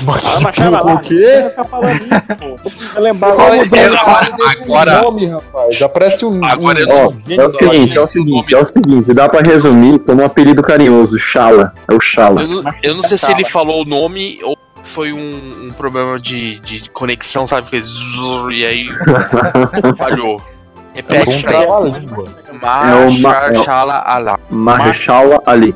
O 0.00 0.98
quê? 1.00 1.50
Tá 1.56 1.64
falando 1.64 1.96
isso, 1.96 2.36
pô. 2.38 2.70
Lembrar 3.00 3.30
é 3.30 3.32
agora- 4.62 5.02
nome, 5.02 5.26
rapaz? 5.26 5.76
Já 5.76 5.88
parece 5.88 6.24
um. 6.24 6.44
Agora 6.44 6.78
um- 6.78 6.82
eu 6.82 6.88
Ó, 6.88 7.12
é 7.42 7.46
o 7.46 7.50
seguinte, 7.50 7.96
é 7.96 8.00
o 8.00 8.06
seguinte, 8.06 8.54
é 8.54 8.58
o 8.62 8.66
seguinte, 8.66 9.12
dá 9.12 9.28
pra 9.28 9.40
resumir 9.40 9.98
como 10.00 10.22
um 10.22 10.26
apelido 10.26 10.62
carinhoso, 10.62 11.18
Shala. 11.18 11.72
É 11.90 11.94
o 11.94 12.00
Shala. 12.00 12.42
Eu 12.42 12.48
não, 12.48 12.62
eu 12.82 12.94
não 12.94 13.02
sei 13.02 13.18
se 13.18 13.30
ele 13.32 13.44
falou 13.44 13.82
o 13.82 13.84
nome 13.84 14.38
ou 14.44 14.56
foi 14.88 15.12
um, 15.12 15.66
um 15.66 15.70
problema 15.72 16.18
de, 16.18 16.58
de 16.60 16.88
conexão, 16.90 17.46
sabe? 17.46 17.68
Fez 17.68 17.84
zzzz, 17.84 18.48
e 18.50 18.64
aí 18.64 18.86
falhou. 19.96 20.42
Repete 20.94 21.42
pra 21.42 21.52
É. 21.62 21.66
Ma- 22.60 22.90
é 22.90 23.06
o- 23.06 23.20
Machala 23.20 23.94
Alá. 23.98 24.38
Mahershala 24.50 25.40
Ali. 25.46 25.74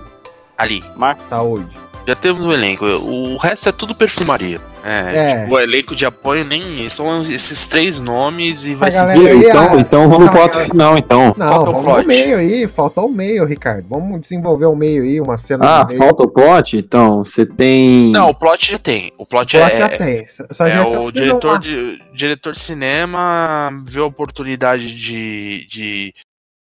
Ali. 0.58 0.82
Saúde. 1.30 1.66
Já 2.06 2.16
temos 2.16 2.44
o 2.44 2.52
elenco. 2.52 2.84
O 2.84 3.36
resto 3.36 3.68
é 3.68 3.72
tudo 3.72 3.94
perfumaria. 3.94 4.60
É, 4.84 5.16
É. 5.30 5.42
Tipo, 5.42 5.54
o 5.54 5.60
elenco 5.60 5.94
de 5.94 6.04
apoio 6.04 6.44
nem. 6.44 6.88
São 6.88 7.20
esses 7.20 7.68
três 7.68 8.00
nomes 8.00 8.64
e 8.64 8.74
vai 8.74 8.90
aí, 8.92 9.36
Então, 9.46 9.78
então 9.78 10.10
vamos 10.10 10.28
pro 10.28 10.34
galera- 10.48 10.64
final, 10.64 10.98
então. 10.98 11.26
Não, 11.36 11.48
Qual 11.48 11.66
é 11.66 11.68
o 11.68 11.72
vamos 11.82 12.02
no 12.02 12.08
meio 12.08 12.36
aí. 12.38 12.66
Faltou 12.66 13.06
o 13.06 13.12
meio, 13.12 13.44
Ricardo. 13.44 13.86
Vamos 13.88 14.20
desenvolver 14.20 14.66
o 14.66 14.74
meio 14.74 15.04
aí, 15.04 15.20
uma 15.20 15.38
cena 15.38 15.64
Ah, 15.64 15.88
falta 15.96 16.24
o 16.24 16.28
plot? 16.28 16.76
Então, 16.76 17.24
você 17.24 17.46
tem. 17.46 18.10
Não, 18.10 18.30
o 18.30 18.34
plot 18.34 18.72
já 18.72 18.78
tem. 18.78 19.12
O 19.16 19.24
plot, 19.24 19.56
O 19.56 19.60
plot 19.60 19.72
é. 19.72 19.76
já 19.78 19.88
tem. 19.90 20.26
Só 20.50 20.66
é 20.66 20.70
já 20.72 20.88
o 20.88 21.12
diretor 21.12 21.50
uma- 21.52 21.58
de, 21.60 22.02
diretor 22.12 22.52
de 22.52 22.58
cinema 22.60 23.70
viu 23.86 24.02
a 24.02 24.06
oportunidade 24.08 24.92
de, 24.98 25.66
de 25.70 26.14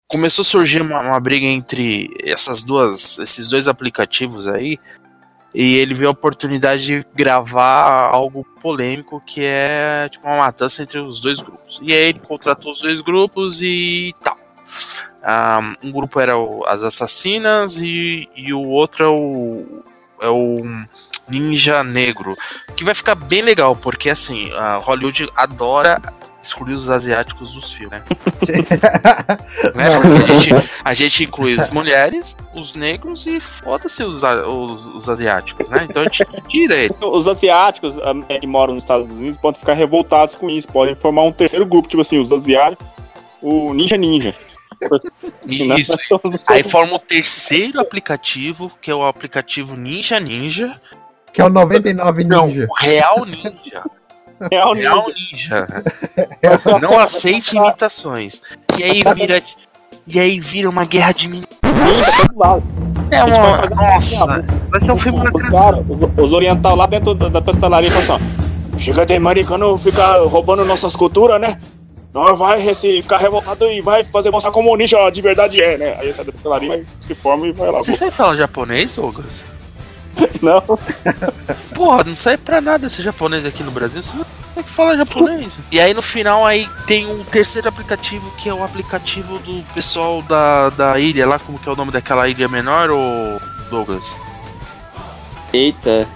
começou 0.07 0.43
a 0.43 0.45
surgir 0.45 0.83
uma, 0.83 1.01
uma 1.01 1.21
briga 1.21 1.47
entre 1.47 2.11
essas 2.25 2.65
duas 2.65 3.19
esses 3.21 3.49
dois 3.49 3.69
aplicativos 3.69 4.47
aí 4.49 4.77
e 5.55 5.77
ele 5.77 5.95
viu 5.95 6.09
a 6.09 6.13
oportunidade 6.13 6.85
de 6.87 7.07
gravar 7.15 8.09
algo 8.11 8.45
polêmico 8.63 9.21
que 9.27 9.43
é 9.45 10.09
tipo 10.11 10.27
uma 10.27 10.39
matança 10.39 10.83
entre 10.83 10.99
os 10.99 11.19
dois 11.21 11.41
grupos. 11.41 11.81
E 11.83 11.93
aí 11.93 12.11
ele 12.11 12.21
contratou 12.21 12.71
os 12.73 12.81
dois 12.81 13.01
grupos 13.01 13.61
e 13.63 14.15
tal. 14.23 14.37
Ah, 15.23 15.61
um 15.83 15.91
grupo 15.91 16.19
era 16.21 16.37
o- 16.39 16.65
as 16.67 16.83
assassinas 16.83 17.77
e, 17.77 18.27
e 18.37 18.53
o 18.55 18.67
outro 18.69 19.05
é 19.05 19.09
o 19.09 19.83
é 20.23 20.29
o 20.29 20.63
Ninja 21.29 21.83
Negro 21.83 22.35
que 22.77 22.85
vai 22.85 22.95
ficar 22.95 23.15
bem 23.15 23.41
legal, 23.43 23.75
porque 23.77 24.09
assim, 24.11 24.51
Hollywood 24.83 25.29
adora 25.37 26.01
excluir 26.43 26.75
os 26.75 26.89
asiáticos 26.89 27.53
dos 27.53 27.73
filmes, 27.73 27.99
né? 27.99 28.05
Né? 29.75 29.87
Porque 30.01 30.33
a, 30.33 30.37
gente, 30.37 30.71
a 30.85 30.95
gente 30.95 31.25
inclui 31.25 31.59
as 31.59 31.71
mulheres, 31.71 32.37
os 32.55 32.75
negros 32.75 33.27
e 33.27 33.39
foda-se 33.39 34.03
os, 34.03 34.23
os, 34.23 34.87
os 34.87 35.09
asiáticos, 35.09 35.69
né? 35.69 35.87
Então 35.89 36.03
a 36.03 36.05
gente 36.07 36.25
tira 36.49 36.75
eles. 36.77 37.01
Os 37.03 37.29
asiáticos 37.29 37.99
ah, 37.99 38.15
que 38.39 38.47
moram 38.47 38.75
nos 38.75 38.85
Estados 38.85 39.11
Unidos 39.11 39.37
podem 39.37 39.61
ficar 39.61 39.75
revoltados 39.75 40.35
com 40.35 40.49
isso, 40.49 40.69
podem 40.69 40.95
formar 40.95 41.23
um 41.23 41.33
terceiro 41.33 41.67
grupo, 41.67 41.89
tipo 41.89 42.01
assim, 42.01 42.19
os 42.19 42.33
asiáticos, 42.33 42.87
o 43.43 43.73
Ninja 43.75 43.97
Ninja. 43.97 44.35
Senão 45.47 45.77
Isso. 45.77 45.93
nós 45.93 46.07
somos- 46.07 46.51
Aí 46.51 46.63
forma 46.63 46.97
o 46.97 46.99
terceiro 46.99 47.81
aplicativo, 47.81 48.73
que 48.81 48.91
é 48.91 48.95
o 48.95 49.05
aplicativo 49.05 49.77
Ninja 49.77 50.19
Ninja. 50.19 50.81
Que 51.33 51.41
é 51.41 51.45
o 51.45 51.49
99 51.51 52.25
Ninja. 52.25 52.67
O 52.69 52.75
Real 52.79 53.25
Ninja. 53.25 53.83
Real 54.51 54.73
Real 54.75 55.07
Ninja. 55.09 55.67
Não 56.81 56.99
aceite 56.99 57.57
imitações. 57.57 58.41
E 58.79 58.83
aí 58.83 59.03
vira. 59.15 59.43
E 60.07 60.19
aí 60.19 60.41
vira 60.41 60.69
uma 60.69 60.85
guerra 60.85 61.13
de 61.13 61.29
meninos. 61.29 61.49
É 63.11 63.25
uma. 63.25 63.67
Nossa, 63.69 64.27
vai 64.71 64.81
ser 64.81 64.93
um 64.93 64.97
filme 64.97 65.19
na 65.19 65.31
Os 65.33 65.59
caras, 65.61 65.85
os- 66.19 66.33
orientais 66.33 66.77
lá 66.77 66.87
dentro 66.87 67.15
da, 67.15 67.29
da 67.29 67.43
pastelaria 67.43 67.91
falam 67.91 68.17
assim, 68.17 68.25
ó, 68.75 68.79
chega 68.79 69.05
de 69.07 69.15
americano 69.15 69.77
ficar 69.79 70.19
roubando 70.27 70.65
nossas 70.65 70.95
culturas, 70.97 71.41
né? 71.41 71.61
Nós 72.13 72.37
vai 72.39 72.75
ficar 72.75 73.19
revoltado 73.19 73.67
e 73.67 73.81
vai 73.81 74.03
fazer 74.03 74.31
mostrar 74.31 74.51
como 74.51 74.73
o 74.73 74.77
ninja 74.77 75.11
de 75.11 75.23
verdade 75.23 75.63
é, 75.63 75.77
né? 75.79 75.97
Aí 76.01 76.13
sai 76.13 76.25
da 76.25 76.33
pastelaria, 76.33 76.85
se 77.01 77.15
forma 77.15 77.47
e 77.47 77.53
vai 77.53 77.71
lá. 77.71 77.79
Você 77.79 77.93
sabe 77.95 78.11
falar 78.11 78.37
japonês, 78.37 78.95
Douglas? 78.95 79.45
Não. 80.43 80.61
Porra, 81.75 82.03
não 82.05 82.15
sai 82.17 82.37
pra 82.37 82.61
nada 82.61 82.89
ser 82.89 83.03
japonês 83.03 83.47
aqui 83.47 83.63
no 83.63 83.71
Brasil, 83.71 84.03
você 84.03 84.13
não 84.17 84.25
falar 84.81 84.97
japonês. 84.97 85.59
E 85.71 85.81
aí 85.81 85.95
no 85.95 86.03
final 86.03 86.47
aí 86.47 86.69
tem 86.87 87.07
um 87.07 87.23
terceiro 87.25 87.69
aplicativo 87.69 88.31
que 88.39 88.49
é 88.49 88.55
o 88.55 88.65
aplicativo 88.65 89.39
do 89.41 89.63
pessoal 89.75 90.23
da, 90.23 90.71
da 90.71 90.99
ilha 90.99 91.27
lá, 91.27 91.39
como 91.39 91.59
que 91.59 91.69
é 91.69 91.73
o 91.73 91.77
nome 91.77 91.93
daquela 91.93 92.29
ilha 92.29 92.49
menor, 92.49 92.91
ô 92.91 93.41
Douglas? 93.71 94.17
Eita. 95.53 96.07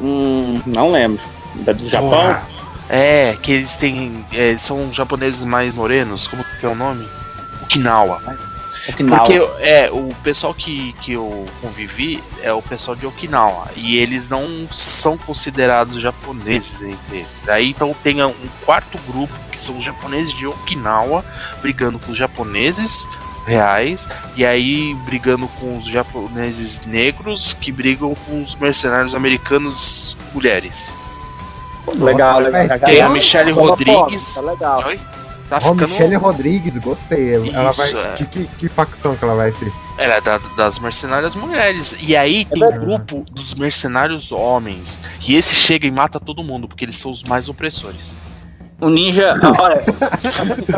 Hum, 0.00 0.60
não 0.66 0.92
lembro. 0.92 1.22
Da 1.56 1.72
do 1.72 1.86
Japão? 1.86 2.10
Porra. 2.10 2.42
É, 2.88 3.36
que 3.40 3.52
eles 3.52 3.76
têm. 3.76 4.24
é, 4.32 4.56
são 4.58 4.92
japoneses 4.92 5.42
mais 5.42 5.74
morenos, 5.74 6.26
como 6.26 6.44
que 6.60 6.66
é 6.66 6.68
o 6.68 6.74
nome? 6.74 7.08
Okinawa. 7.62 8.20
Okinawa. 8.88 9.18
Porque 9.18 9.34
é, 9.60 9.90
o 9.90 10.14
pessoal 10.22 10.54
que, 10.54 10.92
que 11.00 11.12
eu 11.12 11.46
convivi 11.60 12.22
é 12.42 12.52
o 12.52 12.60
pessoal 12.60 12.96
de 12.96 13.06
Okinawa. 13.06 13.68
E 13.76 13.96
eles 13.96 14.28
não 14.28 14.68
são 14.70 15.16
considerados 15.16 16.00
japoneses 16.00 16.82
entre 16.82 17.18
eles. 17.18 17.48
Aí 17.48 17.70
então 17.70 17.94
tem 18.02 18.22
um 18.22 18.34
quarto 18.64 18.98
grupo 19.06 19.34
que 19.50 19.58
são 19.58 19.78
os 19.78 19.84
japoneses 19.84 20.36
de 20.36 20.46
Okinawa 20.46 21.24
brigando 21.60 21.98
com 21.98 22.12
os 22.12 22.18
japoneses 22.18 23.06
reais. 23.46 24.06
E 24.36 24.44
aí 24.44 24.94
brigando 25.06 25.48
com 25.60 25.78
os 25.78 25.86
japoneses 25.86 26.82
negros 26.86 27.54
que 27.54 27.72
brigam 27.72 28.14
com 28.14 28.42
os 28.42 28.54
mercenários 28.54 29.14
americanos 29.14 30.16
mulheres. 30.32 30.92
Legal, 31.86 32.40
legal. 32.40 32.78
Tem 32.80 33.00
a 33.02 33.08
Michelle 33.10 33.52
Rodrigues. 33.52 34.34
Tá 34.34 34.40
legal. 34.40 34.84
Oi? 34.86 35.00
Tá 35.48 35.56
Ó, 35.58 35.60
ficando. 35.60 35.88
Michelle 35.88 36.16
Rodrigues, 36.16 36.76
gostei. 36.78 37.34
ela 37.34 37.70
Isso, 37.70 37.78
vai. 37.80 37.92
é. 37.92 38.14
De 38.16 38.24
que, 38.26 38.44
que 38.58 38.68
facção 38.68 39.14
que 39.14 39.24
ela 39.24 39.34
vai 39.34 39.52
ser? 39.52 39.70
Ela 39.98 40.14
é 40.14 40.20
da- 40.20 40.38
das 40.56 40.78
mercenárias 40.78 41.34
mulheres. 41.34 41.94
E 42.00 42.16
aí 42.16 42.44
tem 42.46 42.64
o 42.64 42.72
grupo 42.72 43.24
dos 43.30 43.54
mercenários 43.54 44.32
homens. 44.32 44.98
E 45.26 45.36
esse 45.36 45.54
chega 45.54 45.86
e 45.86 45.90
mata 45.90 46.18
todo 46.18 46.42
mundo, 46.42 46.66
porque 46.66 46.84
eles 46.84 46.96
são 46.96 47.10
os 47.10 47.22
mais 47.24 47.48
opressores. 47.48 48.14
O 48.80 48.88
ninja. 48.88 49.34
Olha, 49.60 49.82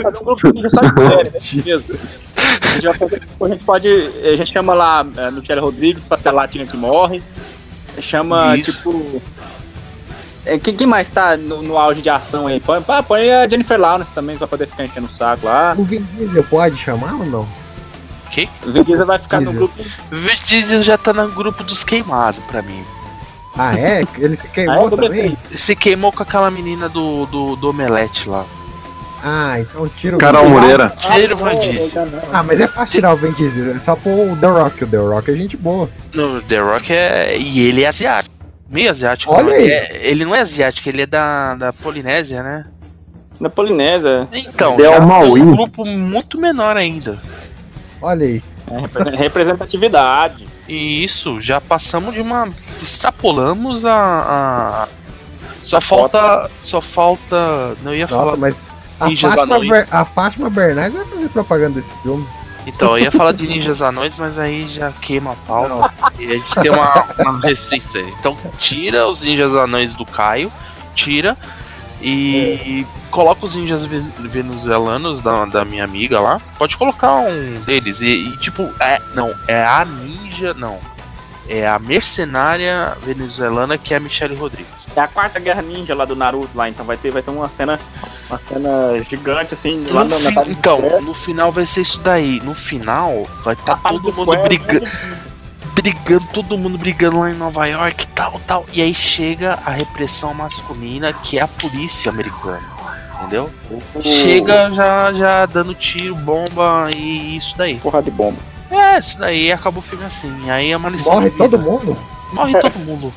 fazer 0.03 0.19
um 0.21 0.25
grupo 0.25 0.49
de 0.49 0.53
ninja 0.55 0.69
só 0.69 0.81
de 0.81 0.93
mulheres, 0.93 1.33
é 1.35 1.63
mesmo. 1.65 1.99
A 3.41 3.49
gente 3.49 3.65
pode. 3.65 3.89
A 3.89 4.37
gente 4.37 4.53
chama 4.53 4.75
lá 4.75 5.07
é, 5.17 5.31
Michelle 5.31 5.61
Rodrigues 5.61 6.05
pra 6.05 6.17
ser 6.17 6.29
a 6.29 6.33
latina 6.33 6.67
que 6.67 6.77
morre. 6.77 7.23
Chama, 8.01 8.57
Isso. 8.57 8.73
tipo. 8.73 9.23
É, 10.47 10.59
Quem, 10.59 10.75
quem 10.75 10.87
mais 10.87 11.09
tá 11.09 11.37
no, 11.37 11.63
no 11.63 11.77
auge 11.77 12.01
de 12.01 12.09
ação 12.11 12.47
aí? 12.47 12.61
Põe, 12.61 12.83
põe 13.07 13.31
a 13.33 13.49
Jennifer 13.49 13.79
Lawrence 13.79 14.13
também 14.13 14.37
pra 14.39 14.47
poder 14.47 14.67
ficar 14.67 14.85
enchendo 14.85 15.07
o 15.07 15.11
saco 15.11 15.47
lá. 15.47 15.75
O 15.77 15.85
Vin 15.85 16.03
Diesel 16.13 16.45
pode 16.45 16.77
chamar 16.77 17.15
ou 17.15 17.27
não? 17.27 17.49
Que? 18.31 18.49
O 18.65 18.73
Vin 18.73 18.83
Diesel 18.83 19.07
vai 19.07 19.19
ficar 19.19 19.41
no 19.41 19.51
Diesel. 19.51 19.69
grupo. 19.69 19.91
Vin 20.11 20.37
Diesel 20.45 20.83
já 20.83 20.97
tá 20.99 21.13
no 21.13 21.29
grupo 21.29 21.63
dos 21.65 21.85
queimados 21.85 22.43
pra 22.45 22.63
mim. 22.63 22.85
Ah, 23.59 23.79
é? 23.79 24.05
Ele 24.19 24.37
se 24.37 24.47
Ah, 24.47 24.51
queimou 24.51 24.87
é 24.87 24.91
do 24.91 24.97
também? 24.97 25.37
Se 25.51 25.75
queimou 25.75 26.13
com 26.13 26.23
aquela 26.23 26.51
menina 26.51 26.89
do, 26.89 27.25
do, 27.27 27.57
do 27.57 27.71
Omelete 27.71 28.29
lá. 28.29 28.45
Ah, 29.25 29.59
então 29.59 29.89
tira 29.89 30.17
o 30.17 30.19
Carol. 30.19 30.49
Moreira. 30.49 30.91
Tira 31.01 31.35
o 31.35 31.39
Van 31.39 31.55
Diesel. 31.55 32.07
Ah, 32.33 32.43
mas 32.43 32.61
é 32.61 32.69
fácil 32.69 32.97
tirar 32.97 33.15
o 33.15 33.17
Vin 33.17 33.33
Diesel. 33.33 33.75
É 33.75 33.81
só 33.81 33.97
pôr 33.97 34.31
o 34.31 34.37
The 34.37 34.47
Rock. 34.47 34.85
O 34.85 34.87
The 34.87 34.97
Rock 34.99 35.31
é 35.31 35.35
gente 35.35 35.57
boa. 35.57 35.89
No 36.13 36.41
The 36.43 36.59
Rock 36.61 36.93
é. 36.93 37.37
E 37.39 37.61
ele 37.61 37.83
é 37.83 37.89
asiático. 37.89 38.36
Meio 38.69 38.91
asiático. 38.91 39.33
Olha 39.33 39.45
não, 39.45 39.53
aí. 39.53 39.63
Ele, 39.63 39.73
é- 39.73 40.01
ele 40.11 40.25
não 40.25 40.35
é 40.35 40.41
asiático, 40.41 40.89
ele 40.89 41.03
é 41.03 41.07
da, 41.07 41.55
da 41.55 41.73
Polinésia, 41.73 42.43
né? 42.43 42.67
Na 43.39 43.49
Polinésia. 43.51 44.27
Então, 44.33 44.79
é 44.81 44.99
Maui. 45.01 45.41
um 45.43 45.55
grupo 45.55 45.85
muito 45.85 46.39
menor 46.39 46.77
ainda. 46.77 47.19
Olha 48.01 48.25
aí. 48.27 48.43
É 48.71 48.79
repre- 48.81 49.17
representatividade. 49.17 50.49
E 50.69 51.05
isso, 51.05 51.41
já 51.41 51.61
passamos 51.61 52.15
de 52.15 52.21
uma. 52.21 52.49
Extrapolamos 52.83 53.85
a. 53.85 53.95
a- 53.95 54.89
Só 55.63 55.81
falta. 55.81 56.51
Só 56.61 56.81
falta. 56.81 57.77
Não 57.83 57.95
ia 57.95 58.05
Nossa, 58.05 58.15
falar. 58.17 58.37
mas 58.37 58.73
a 58.99 59.11
Fátima. 59.15 59.59
Ber- 59.61 59.89
a 59.91 60.05
Fátima 60.05 60.51
Bernardes 60.51 60.99
vai 60.99 61.07
fazer 61.07 61.29
propaganda 61.29 61.81
desse 61.81 61.93
filme. 62.03 62.27
Então, 62.67 62.99
eu 62.99 63.05
ia 63.05 63.13
falar 63.13 63.33
de 63.33 63.47
Ninjas 63.47 63.81
Anões, 63.81 64.17
mas 64.17 64.37
aí 64.39 64.69
já 64.69 64.91
queima 64.91 65.33
a 65.33 65.37
pauta. 65.37 65.95
E 66.19 66.25
a 66.27 66.35
gente 66.35 66.55
tem 66.61 66.71
uma, 66.71 67.05
uma 67.21 67.41
restrição. 67.41 68.01
Então, 68.19 68.37
tira 68.59 69.07
os 69.07 69.23
Ninjas 69.23 69.55
Anões 69.55 69.95
do 69.95 70.05
Caio, 70.05 70.53
tira 70.95 71.37
e 72.03 72.85
coloca 73.11 73.45
os 73.45 73.55
ninjas 73.55 73.87
ve- 73.87 74.01
venezuelanos 74.19 75.21
da, 75.21 75.45
da 75.47 75.65
minha 75.65 75.85
amiga 75.85 76.21
lá. 76.21 76.41
Pode 76.59 76.77
colocar 76.77 77.13
um 77.13 77.61
deles. 77.65 78.01
E, 78.03 78.29
e, 78.29 78.37
tipo, 78.39 78.69
é, 78.81 79.01
não, 79.15 79.33
é 79.49 79.65
a 79.65 79.85
ninja, 79.85 80.53
não. 80.55 80.79
É 81.49 81.67
a 81.69 81.79
mercenária 81.79 82.97
venezuelana 83.05 83.79
que 83.79 83.95
é 83.95 83.99
a 83.99 84.01
Michelle 84.01 84.35
Rodrigues. 84.35 84.89
É 84.97 85.01
a 85.01 85.07
quarta 85.07 85.39
guerra 85.39 85.63
ninja 85.63 85.95
lá 85.95 86.05
do 86.05 86.17
Naruto 86.17 86.51
lá, 86.57 86.69
então 86.69 86.85
vai 86.85 86.97
ter, 86.97 87.11
vai 87.13 87.23
ser 87.23 87.31
uma 87.31 87.49
cena, 87.49 87.79
uma 88.29 88.39
cena 88.39 89.01
gigante 89.01 89.55
assim, 89.55 89.87
lá 89.91 90.03
No 90.05 90.11
fi- 90.11 90.33
Times 90.33 90.49
então, 90.49 90.81
no 91.03 91.15
final 91.15 91.53
vai 91.53 91.65
ser 91.65 91.83
isso 91.83 92.01
daí. 92.01 92.41
No 92.43 92.53
final 92.55 93.27
vai 93.45 93.55
estar 93.55 93.77
todo 93.77 94.01
Times 94.01 94.17
mundo 94.17 94.37
brigando. 94.43 94.87
Brigando, 95.75 96.27
todo 96.33 96.59
mundo 96.59 96.79
brigando 96.79 97.21
lá 97.21 97.31
em 97.31 97.35
Nova 97.35 97.67
York 97.67 98.07
tal, 98.09 98.41
tal. 98.47 98.67
E 98.73 98.81
aí 98.83 98.95
chega 98.95 99.59
a 99.65 99.71
repressão 99.71 100.33
masculina, 100.35 101.13
que 101.13 101.39
é 101.39 101.43
a 101.43 101.49
polícia 101.49 102.11
americana. 102.11 102.63
Entendeu? 103.21 103.51
Chega 104.03 104.71
já, 104.73 105.13
já 105.13 105.47
dando 105.47 105.75
tiro, 105.75 106.15
bomba 106.15 106.89
e 106.95 107.37
isso 107.37 107.57
daí. 107.57 107.77
Porra 107.77 108.03
de 108.03 108.11
bomba. 108.11 108.39
É, 108.71 108.99
isso 108.99 109.19
daí 109.19 109.53
acabou 109.53 109.81
o 109.81 109.87
filme 109.87 110.05
assim. 110.05 110.51
Aí 110.51 110.71
é 110.73 110.77
uma 110.77 110.89
lição. 110.89 111.13
Morre 111.15 111.31
todo 111.31 111.59
mundo? 111.59 111.97
Morre 112.33 112.59
todo 112.59 112.79
mundo. 112.79 113.15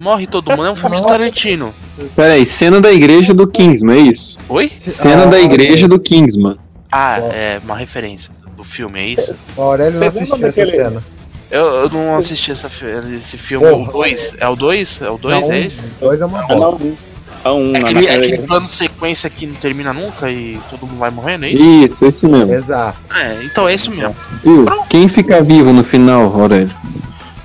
Morre 0.00 0.26
todo 0.26 0.50
mundo. 0.50 0.66
É 0.66 0.72
um 0.72 0.76
filme 0.76 1.00
de 1.00 1.06
Tarantino. 1.06 1.74
Peraí, 2.16 2.46
cena 2.46 2.80
da 2.80 2.90
igreja 2.90 3.34
do 3.34 3.46
Kingsman, 3.46 3.96
é 3.96 4.00
isso? 4.12 4.38
Oi? 4.48 4.72
Cena 4.78 5.26
da 5.26 5.38
igreja 5.38 5.86
do 5.86 5.98
Kingsman. 5.98 6.58
Ah, 6.90 7.18
é 7.18 7.60
uma 7.62 7.76
referência 7.76 8.32
do 8.56 8.64
filme, 8.64 8.98
é 8.98 9.04
isso? 9.04 9.34
O 9.56 9.62
Aurélio 9.62 10.00
não 10.00 10.06
assistiu 10.08 10.46
essa 10.46 10.66
cena. 10.66 11.04
Eu, 11.50 11.64
eu 11.64 11.88
não 11.90 12.16
assisti 12.16 12.50
essa, 12.52 12.68
esse 13.16 13.36
filme. 13.36 13.66
O 13.66 13.84
2. 13.92 14.36
É 14.38 14.48
o 14.48 14.56
2? 14.56 15.02
É 15.02 15.10
o 15.10 15.18
2? 15.18 15.48
Não, 15.48 15.54
É 15.54 15.60
esse? 15.60 15.80
Dois 16.00 16.20
é 16.20 16.24
uma 16.24 16.40
Ah, 16.44 16.54
não, 16.54 16.78
bosta. 16.78 17.09
A 17.44 17.52
um, 17.52 17.68
É 17.74 17.78
na- 17.78 17.78
aquele, 17.80 18.00
na- 18.06 18.12
é 18.12 18.16
aquele 18.16 18.38
plano 18.38 18.66
sequência 18.68 19.30
que 19.30 19.46
não 19.46 19.54
termina 19.54 19.92
nunca 19.92 20.30
e 20.30 20.60
todo 20.70 20.86
mundo 20.86 20.98
vai 20.98 21.10
morrendo, 21.10 21.44
é 21.46 21.50
isso? 21.50 21.64
Isso, 21.64 22.04
esse 22.06 22.26
mesmo. 22.28 22.52
Exato. 22.52 22.98
É, 23.14 23.42
então 23.44 23.66
é 23.68 23.74
isso 23.74 23.90
mesmo. 23.90 24.14
Viu? 24.44 24.66
Quem 24.88 25.08
fica 25.08 25.42
vivo 25.42 25.72
no 25.72 25.82
final, 25.84 26.22
Aurélio? 26.40 26.70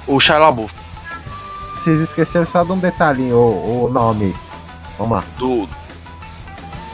O 0.08 0.18
LaBeouf, 0.20 0.74
Vocês 1.78 2.00
esqueceram 2.02 2.46
só 2.46 2.64
de 2.64 2.72
um 2.72 2.78
detalhinho, 2.78 3.36
o, 3.38 3.86
o 3.86 3.90
nome. 3.92 4.36
Vamos 4.98 5.18
lá. 5.18 5.24
do... 5.38 5.68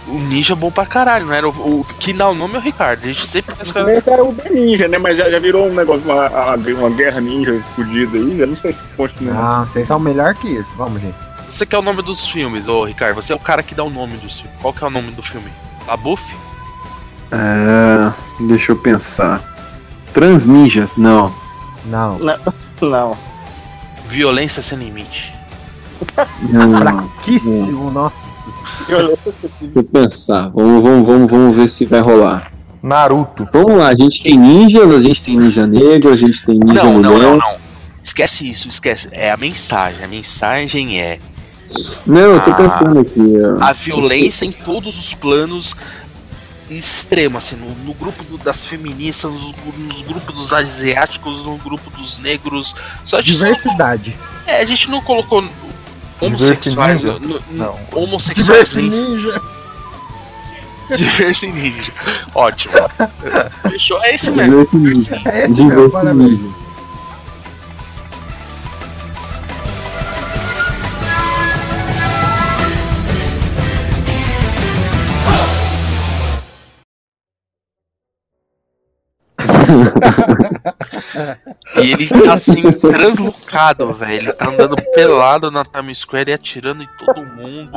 O 0.08 0.18
ninja 0.28 0.54
é 0.54 0.56
bom 0.56 0.70
pra 0.72 0.86
caralho, 0.86 1.28
não 1.28 1.34
era? 1.34 1.48
O, 1.48 1.52
o 1.82 1.86
que 2.00 2.12
dá 2.12 2.28
o 2.28 2.36
nome 2.36 2.56
é 2.56 2.58
o 2.58 2.62
Ricardo. 2.62 3.04
A 3.04 3.08
gente 3.08 3.26
sempre 3.26 3.56
pensa 3.56 3.72
que 3.72 3.80
era- 3.80 3.98
Esse 3.98 4.10
era 4.10 4.24
o 4.24 4.34
The 4.34 4.50
Ninja, 4.50 4.88
né? 4.88 4.98
Mas 4.98 5.16
já, 5.16 5.30
já 5.30 5.40
virou 5.40 5.68
um 5.68 5.74
negócio, 5.74 6.02
uma, 6.04 6.28
uma, 6.28 6.56
uma 6.56 6.90
guerra 6.90 7.22
ninja 7.22 7.64
fodida 7.76 8.18
aí, 8.18 8.24
né? 8.26 8.46
Não 8.46 8.58
sei 8.58 8.74
se 8.74 8.82
pode, 8.98 9.14
né? 9.22 9.32
Ah, 9.34 9.66
vocês 9.66 9.88
são 9.88 10.00
melhor 10.00 10.34
que 10.36 10.48
isso. 10.50 10.70
Vamos, 10.76 11.02
gente. 11.02 11.16
Você 11.52 11.66
quer 11.66 11.78
o 11.78 11.82
nome 11.82 12.02
dos 12.02 12.30
filmes, 12.30 12.70
ô 12.70 12.86
Ricardo? 12.86 13.16
Você 13.16 13.34
é 13.34 13.36
o 13.36 13.40
cara 13.40 13.62
que 13.62 13.76
dá 13.76 13.84
o 13.84 13.90
nome 13.90 14.16
dos 14.16 14.40
filmes. 14.40 14.58
Qual 14.62 14.74
que 14.74 14.82
é 14.82 14.88
o 14.88 14.90
nome 14.90 15.12
do 15.12 15.22
filme? 15.22 15.52
LaBeouf? 15.86 16.34
É, 17.30 18.14
deixa 18.48 18.72
eu 18.72 18.78
pensar. 18.78 19.44
Transninjas? 20.14 20.96
Não. 20.96 21.34
Não. 21.86 22.18
Não. 22.20 22.38
não. 22.90 23.18
Violência 24.08 24.62
sem 24.62 24.78
limite. 24.78 25.34
Não. 26.50 26.72
Fraquíssimo, 26.80 27.92
nossa. 27.92 28.16
Deixa 28.88 29.72
eu 29.76 29.84
pensar. 29.84 30.50
Vamos, 30.56 30.82
vamos, 30.82 31.06
vamos, 31.06 31.32
vamos 31.32 31.56
ver 31.58 31.70
se 31.70 31.86
vai 31.86 32.00
rolar. 32.00 32.50
Naruto. 32.82 33.48
Vamos 33.52 33.78
lá, 33.78 33.90
a 33.90 33.96
gente 33.96 34.24
tem 34.24 34.38
ninjas, 34.38 34.90
a 34.90 35.02
gente 35.02 35.22
tem 35.22 35.38
ninja 35.38 35.68
negro, 35.68 36.14
a 36.14 36.18
gente 36.18 36.46
tem 36.46 36.58
ninja 36.58 36.82
Não, 36.82 36.98
não, 36.98 37.12
mulher. 37.12 37.28
não, 37.28 37.38
não. 37.38 37.56
Esquece 38.02 38.50
isso, 38.50 38.70
esquece. 38.70 39.10
É 39.12 39.32
a 39.32 39.38
mensagem. 39.38 40.04
A 40.04 40.08
mensagem 40.08 41.00
é 41.00 41.20
Não, 42.06 42.20
eu 42.22 42.42
tô 42.42 42.52
Ah. 42.52 42.56
pensando 42.56 43.00
aqui. 43.00 43.22
ó. 43.60 43.64
a 43.64 43.74
violência 43.74 44.46
em 44.46 44.52
todos 44.52 44.98
os 44.98 45.14
planos 45.14 45.76
extremo, 46.70 47.38
assim, 47.38 47.56
no, 47.58 47.70
no 47.86 47.94
grupo 47.94 48.24
do- 48.24 48.38
das 48.38 48.66
feministas, 48.66 49.30
nos, 49.32 49.54
nos 49.78 50.02
grupos 50.02 50.34
dos 50.36 50.54
asiáticos, 50.54 51.44
no 51.46 51.58
grupo 51.58 51.90
dos 51.92 52.18
negros. 52.20 52.74
Diversidade. 53.22 54.18
é, 54.48 54.62
a 54.62 54.66
gente 54.66 54.90
não 54.90 55.02
colocou 55.02 55.44
homossexuais. 56.22 57.02
No- 57.04 57.20
no- 57.20 57.42
Não. 57.52 57.78
Homossexuais 57.94 58.74
nem. 58.74 58.90
Ninja. 58.90 59.42
Diverso 60.96 61.46
e 61.46 61.52
ninja. 61.52 61.92
Ótimo. 62.36 62.74
Fechou. 63.70 64.02
É 64.04 64.16
esse 64.16 64.30
mesmo. 64.32 64.66
Diverso 64.66 64.78
ninja. 64.78 65.22
É 65.26 65.46
esse 65.46 65.64
mesmo, 65.64 65.90
parabéns. 65.90 66.40
E 81.78 81.92
ele 81.92 82.08
tá 82.08 82.34
assim, 82.34 82.72
translocado, 82.72 83.94
velho. 83.94 84.14
Ele 84.14 84.34
tá 84.34 84.50
andando 84.50 84.76
pelado 84.94 85.50
na 85.50 85.64
Times 85.64 86.00
Square 86.00 86.30
e 86.32 86.34
atirando 86.34 86.84
em 86.84 86.90
todo 86.98 87.26
mundo. 87.26 87.72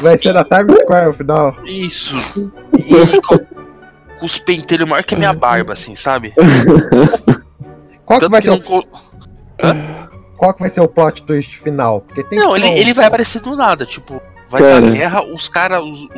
Vai 0.00 0.18
ser 0.18 0.32
na 0.32 0.44
Times 0.44 0.80
Square 0.80 1.06
no 1.06 1.12
final. 1.14 1.56
Isso. 1.64 2.14
E 2.76 2.94
ele 2.94 3.20
com, 3.22 3.38
com 3.38 4.26
os 4.26 4.38
pentelhos 4.38 4.88
maior 4.88 5.02
que 5.02 5.14
a 5.14 5.18
minha 5.18 5.32
barba, 5.32 5.72
assim, 5.72 5.94
sabe? 5.94 6.34
Qual 8.04 8.20
que, 8.20 8.26
Tanto 8.26 8.30
vai 8.30 8.40
que 8.40 8.48
ser 8.50 8.62
não. 8.62 8.78
o, 8.78 8.84
qual 10.36 10.54
que 10.54 10.60
vai 10.60 10.70
ser 10.70 10.80
o 10.80 10.88
plot 10.88 11.22
twist 11.24 11.58
final? 11.58 12.00
Porque 12.02 12.22
tem 12.22 12.38
Não, 12.38 12.54
que 12.54 12.60
ele, 12.60 12.78
ele 12.78 12.94
vai 12.94 13.06
aparecer 13.06 13.40
do 13.40 13.56
nada, 13.56 13.86
tipo, 13.86 14.20
vai 14.48 14.62
Cara. 14.62 14.80
dar 14.80 14.90
guerra, 14.92 15.22
os 15.34 15.48
caras. 15.48 15.82
Os, 15.82 16.08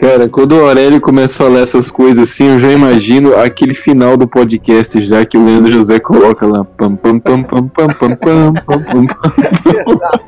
Cara, 0.00 0.28
quando 0.28 0.52
o 0.52 0.66
Aurélio 0.66 1.00
começa 1.00 1.42
a 1.42 1.46
falar 1.46 1.60
essas 1.60 1.90
coisas 1.90 2.30
assim, 2.30 2.48
eu 2.48 2.58
já 2.60 2.70
imagino 2.70 3.36
aquele 3.38 3.74
final 3.74 4.16
do 4.16 4.26
podcast 4.26 5.02
já 5.04 5.24
que 5.24 5.36
o 5.38 5.44
Leandro 5.44 5.70
José 5.70 5.98
coloca 5.98 6.46
lá. 6.46 6.64
Pam, 6.64 6.96
pam, 6.96 7.18
pam, 7.18 7.42
pam, 7.42 7.68
pam, 7.68 7.88
pam, 7.88 8.16
pam, 8.16 8.52
pam, 8.54 8.84
pam, 8.84 9.06
pam. 9.06 10.18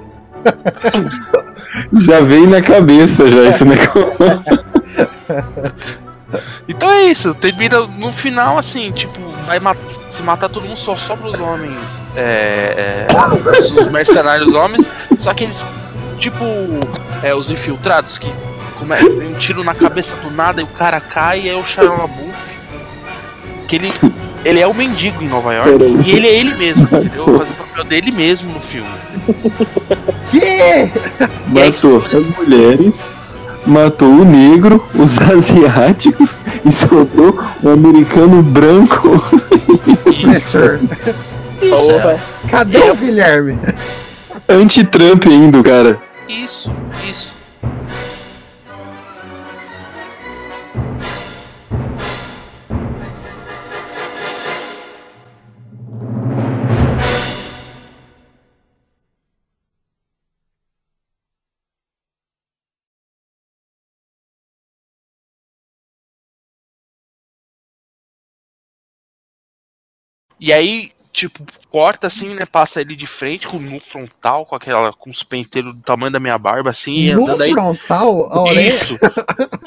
Já 2.01 2.21
vem 2.21 2.47
na 2.47 2.63
cabeça 2.63 3.29
já 3.29 3.43
esse 3.49 3.65
negócio. 3.65 4.17
Então 6.69 6.89
é 6.91 7.07
isso, 7.11 7.35
termina 7.35 7.81
no 7.81 8.13
final 8.13 8.57
assim, 8.57 8.93
tipo, 8.93 9.19
vai 9.47 9.59
mat- 9.59 9.77
se 10.09 10.23
matar 10.23 10.49
todo 10.49 10.65
mundo, 10.65 10.77
só 10.79 10.97
sobra 10.97 11.29
os 11.29 11.41
homens. 11.41 12.01
É, 12.15 13.07
é, 13.09 13.81
os 13.81 13.91
mercenários 13.91 14.55
homens, 14.55 14.89
só 15.19 15.35
que 15.35 15.45
eles, 15.45 15.67
tipo, 16.21 16.45
é, 17.23 17.35
os 17.35 17.51
infiltrados 17.51 18.19
que 18.19 18.31
come, 18.79 18.95
vem 18.97 19.29
um 19.29 19.35
tiro 19.35 19.65
na 19.65 19.75
cabeça 19.75 20.15
do 20.17 20.31
nada 20.31 20.61
e 20.61 20.65
o 20.65 20.69
cara 20.69 21.01
cai 21.01 21.41
e 21.41 21.49
é 21.49 21.57
o 21.57 21.65
Shia 21.65 21.83
LaBeouf. 21.85 22.61
Que 23.67 23.77
ele, 23.77 23.93
ele 24.45 24.61
é 24.61 24.67
o 24.67 24.75
mendigo 24.75 25.23
em 25.23 25.29
Nova 25.29 25.55
York 25.55 25.71
Peraí. 25.79 26.03
e 26.05 26.11
ele 26.11 26.27
é 26.27 26.39
ele 26.39 26.55
mesmo, 26.55 26.85
entendeu? 26.85 27.25
Faz 27.39 27.51
o 27.51 27.53
papel 27.55 27.85
dele 27.85 28.11
mesmo 28.11 28.53
no 28.53 28.61
filme. 28.61 28.91
Que? 30.31 30.91
Matou 31.49 32.05
as 32.05 32.37
mulheres, 32.37 33.17
matou 33.67 34.09
o 34.09 34.25
negro, 34.25 34.85
os 34.95 35.19
asiáticos 35.23 36.41
e 36.65 36.71
soltou 36.71 37.41
o 37.63 37.69
americano 37.71 38.43
branco. 38.43 39.25
Professor. 40.03 40.81
Isso, 41.63 41.91
é, 41.91 42.19
Cadê 42.49 42.79
o 42.91 42.97
Guilherme? 42.97 43.59
Anti-Trump 44.49 45.27
ainda, 45.27 45.63
cara. 45.63 46.10
Isso, 46.31 46.71
isso. 47.09 47.35
E 70.43 70.53
aí 70.55 70.93
tipo, 71.13 71.45
corta 71.71 72.07
assim, 72.07 72.35
né? 72.35 72.45
Passa 72.47 72.81
ele 72.81 72.95
de 72.97 73.07
frente 73.07 73.47
com 73.47 73.59
no 73.59 73.81
frontal, 73.81 74.47
com 74.47 74.55
aquela. 74.55 74.93
com 74.93 75.11
os 75.11 75.23
penteiros 75.23 75.75
do 75.75 75.83
tamanho 75.83 76.13
da 76.13 76.21
minha 76.21 76.39
barba, 76.39 76.71
assim, 76.71 76.93
e 76.93 77.15
No 77.15 77.25
andando 77.25 77.43
aí. 77.43 77.53
frontal, 77.53 78.33
a 78.33 78.43
orelha. 78.43 78.69
Isso. 78.69 78.99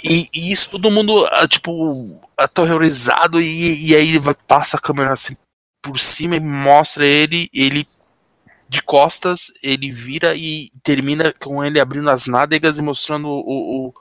E, 0.03 0.29
e 0.33 0.51
isso 0.51 0.71
todo 0.71 0.91
mundo, 0.91 1.25
ah, 1.27 1.47
tipo, 1.47 2.19
aterrorizado, 2.37 3.41
e, 3.41 3.87
e 3.87 3.95
aí 3.95 4.17
vai, 4.17 4.35
passa 4.47 4.77
a 4.77 4.81
câmera 4.81 5.13
assim 5.13 5.35
por 5.81 5.99
cima 5.99 6.37
e 6.37 6.39
mostra 6.39 7.05
ele, 7.05 7.49
ele 7.53 7.85
de 8.69 8.81
costas, 8.81 9.51
ele 9.61 9.91
vira 9.91 10.33
e 10.33 10.71
termina 10.81 11.33
com 11.33 11.63
ele 11.63 11.79
abrindo 11.79 12.09
as 12.09 12.25
nádegas 12.25 12.79
e 12.79 12.81
mostrando 12.81 13.27
o, 13.27 13.87
o, 13.87 13.93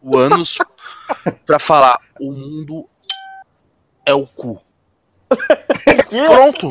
o 0.00 0.16
ânus 0.16 0.56
pra 1.44 1.58
falar: 1.58 1.98
o 2.20 2.32
mundo 2.32 2.88
é 4.06 4.14
o 4.14 4.24
cu. 4.26 4.62
Pronto. 6.26 6.70